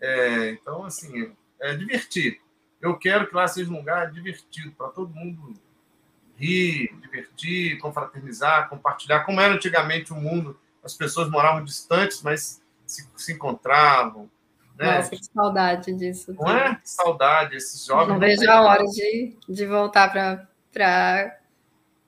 É, 0.00 0.50
então, 0.50 0.84
assim, 0.84 1.32
é 1.60 1.74
divertido. 1.74 2.36
Eu 2.80 2.96
quero 2.96 3.26
que 3.26 3.34
lá 3.34 3.48
seja 3.48 3.68
um 3.68 3.78
lugar 3.78 4.12
divertido 4.12 4.70
para 4.78 4.90
todo 4.90 5.12
mundo 5.12 5.54
rir, 6.36 6.96
divertir, 7.02 7.78
confraternizar, 7.78 8.68
compartilhar. 8.68 9.24
Como 9.24 9.40
era 9.40 9.54
antigamente 9.54 10.12
o 10.12 10.16
mundo, 10.16 10.56
as 10.84 10.94
pessoas 10.94 11.28
moravam 11.28 11.64
distantes, 11.64 12.22
mas 12.22 12.62
se, 12.86 13.08
se 13.16 13.32
encontravam. 13.32 14.28
Né? 14.78 14.96
Nossa, 14.96 15.10
que 15.10 15.24
saudade 15.24 15.92
disso. 15.94 16.34
Não 16.34 16.50
é? 16.50 16.74
Que 16.74 16.90
saudade, 16.90 17.56
esses 17.56 17.84
jovens. 17.84 18.08
Não 18.08 18.18
vejo 18.18 18.50
a 18.50 18.62
hora 18.62 18.84
de, 18.84 19.36
de 19.48 19.66
voltar 19.66 20.12
para 20.72 21.38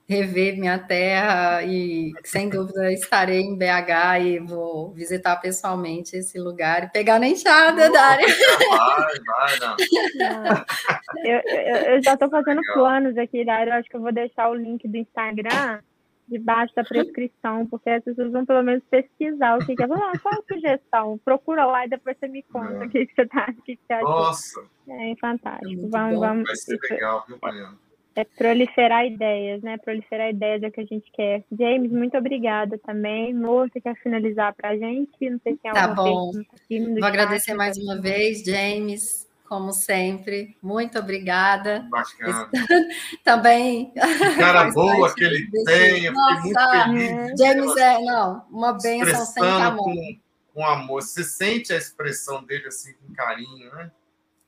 rever 0.09 0.57
minha 0.57 0.79
terra 0.79 1.63
e, 1.65 2.13
sem 2.25 2.49
dúvida, 2.49 2.93
estarei 2.93 3.41
em 3.41 3.57
BH 3.57 4.21
e 4.23 4.39
vou 4.39 4.93
visitar 4.93 5.37
pessoalmente 5.37 6.17
esse 6.17 6.39
lugar 6.39 6.85
e 6.85 6.89
pegar 6.89 7.19
na 7.19 7.29
enxada, 7.29 7.91
Dário. 7.91 8.27
Vai, 8.69 9.19
vai, 9.27 9.59
não. 9.61 9.77
Eu, 11.25 11.41
eu, 11.45 11.77
eu 11.95 12.03
já 12.03 12.15
estou 12.15 12.29
fazendo 12.29 12.61
Legal. 12.61 12.75
planos 12.75 13.19
aqui, 13.19 13.45
Dário. 13.45 13.73
Acho 13.73 13.89
que 13.89 13.97
eu 13.97 14.01
vou 14.01 14.13
deixar 14.13 14.49
o 14.49 14.55
link 14.55 14.87
do 14.87 14.97
Instagram 14.97 15.81
debaixo 16.29 16.75
da 16.75 16.85
prescrição, 16.85 17.67
porque 17.67 17.91
as 17.91 18.03
pessoas 18.03 18.33
vão 18.33 18.45
pelo 18.45 18.63
menos 18.63 18.83
pesquisar 18.91 19.57
o 19.57 19.65
que, 19.65 19.75
que 19.77 19.83
é. 19.83 19.87
Ah, 19.87 20.13
qual 20.23 20.35
a 20.35 20.55
sugestão? 20.55 21.19
Procura 21.25 21.65
lá 21.67 21.87
e 21.87 21.91
depois 21.91 22.17
você 22.19 22.29
me 22.29 22.43
conta 22.43 22.85
o 22.85 22.89
que, 22.89 23.07
que 23.07 23.15
você 23.15 23.27
tá, 23.27 23.47
o 23.57 23.63
que, 23.63 23.77
que 23.77 23.83
você 23.87 23.93
acha. 23.93 24.05
Nossa! 24.05 24.65
É 24.89 25.15
fantástico. 25.21 25.87
É 25.87 25.89
vamos, 25.89 26.21
vamos. 26.21 26.45
Vai 26.47 26.57
ser 26.57 26.79
legal, 26.91 27.25
viu, 27.27 27.39
Mariana? 27.41 27.79
É 28.17 28.25
proliferar 28.25 29.05
ideias, 29.05 29.63
né? 29.63 29.77
Proliferar 29.77 30.31
ideias 30.31 30.63
é 30.63 30.69
o 30.69 30.73
que 30.73 30.81
a 30.81 30.87
gente 30.87 31.11
quer. 31.13 31.45
James, 31.53 31.93
muito 31.93 32.17
obrigada 32.17 32.79
também. 32.79 33.35
Mo, 33.35 33.69
você 33.69 33.79
quer 33.79 33.95
finalizar 33.97 34.55
para 34.55 34.71
a 34.71 34.77
gente? 34.77 35.29
Não 35.29 35.39
sei 35.41 35.53
se 35.53 35.59
tem 35.59 35.73
tá 35.73 35.85
alguma 35.85 36.03
bom. 36.03 36.33
Vou 36.99 37.05
agradecer 37.05 37.53
mais 37.53 37.77
uma 37.77 38.01
vez, 38.01 38.43
James, 38.43 39.26
como 39.49 39.73
sempre. 39.73 40.57
Muito 40.63 40.99
obrigada. 40.99 41.87
Bacana. 41.91 42.51
Também. 43.25 43.93
Cara 44.39 44.71
boa 44.73 45.15
que 45.15 45.25
ele 45.25 45.47
desse- 45.51 45.65
tem. 45.65 46.05
Eu 46.05 46.13
fiquei 46.15 46.41
muito 46.41 46.53
Nossa, 46.55 46.85
feliz. 46.85 47.33
James 47.39 47.77
é, 47.77 47.99
não, 48.03 48.45
uma 48.51 48.73
bênção 48.73 49.25
sem 49.25 49.43
tamanho. 49.43 49.77
com, 49.77 50.21
com 50.55 50.67
amor. 50.67 51.03
Você 51.03 51.25
sente 51.25 51.73
a 51.73 51.77
expressão 51.77 52.45
dele 52.45 52.67
assim 52.69 52.93
com 52.95 53.15
carinho, 53.15 53.73
né? 53.75 53.91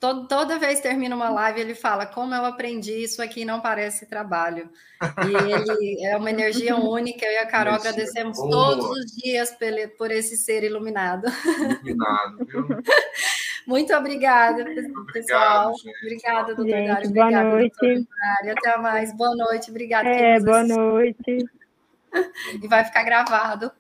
Todo- 0.01 0.29
toda 0.29 0.61
vez 0.61 0.77
que 0.79 0.87
termina 0.87 1.17
uma 1.17 1.29
live, 1.29 1.61
ele 1.61 1.75
fala: 1.75 2.07
Como 2.07 2.33
eu 2.33 2.45
aprendi, 2.45 3.03
isso 3.03 3.21
aqui 3.21 3.45
não 3.45 3.61
parece 3.61 4.07
trabalho. 4.07 4.71
E 5.03 5.53
ele 5.53 6.05
é 6.07 6.17
uma 6.17 6.31
energia 6.31 6.77
única. 6.77 7.27
Eu 7.27 7.33
e 7.33 7.37
a 7.39 7.47
Carol 7.49 7.73
Energia 7.75 7.91
agradecemos 7.91 8.39
boa. 8.39 8.49
todos 8.49 8.91
os 8.91 9.07
dias 9.17 9.51
pele- 9.57 9.89
por 9.89 10.13
esse 10.13 10.37
ser 10.37 10.63
iluminado. 10.63 11.27
Iluminado, 11.83 12.47
viu? 12.47 12.69
Muito 13.69 13.95
obrigada, 13.95 14.64
pessoal. 15.12 15.75
Obrigado. 15.75 15.93
Obrigada, 16.03 16.55
doutor 16.55 16.66
Gente, 16.71 16.87
Dário. 16.89 17.11
boa 17.11 17.27
Obrigada, 17.27 17.51
noite. 17.51 18.09
Até 18.51 18.77
mais. 18.79 19.12
Boa 19.14 19.37
noite. 19.37 19.71
Obrigada. 19.71 20.09
É, 20.09 20.41
boa 20.41 20.61
assistiu. 20.61 20.85
noite. 20.85 21.51
E 22.62 22.66
vai 22.66 22.83
ficar 22.87 23.03
gravado 23.05 23.71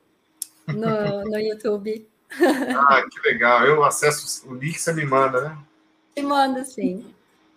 no, 0.66 1.24
no 1.24 1.38
YouTube. 1.40 2.06
Ah, 2.76 3.02
que 3.10 3.26
legal. 3.26 3.64
Eu 3.64 3.82
acesso 3.82 4.46
o 4.46 4.54
link, 4.54 4.78
você 4.78 4.92
me 4.92 5.06
manda, 5.06 5.40
né? 5.40 5.58
Te 6.14 6.20
manda 6.22 6.62
sim. 6.66 7.06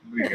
Obrigado. 0.08 0.30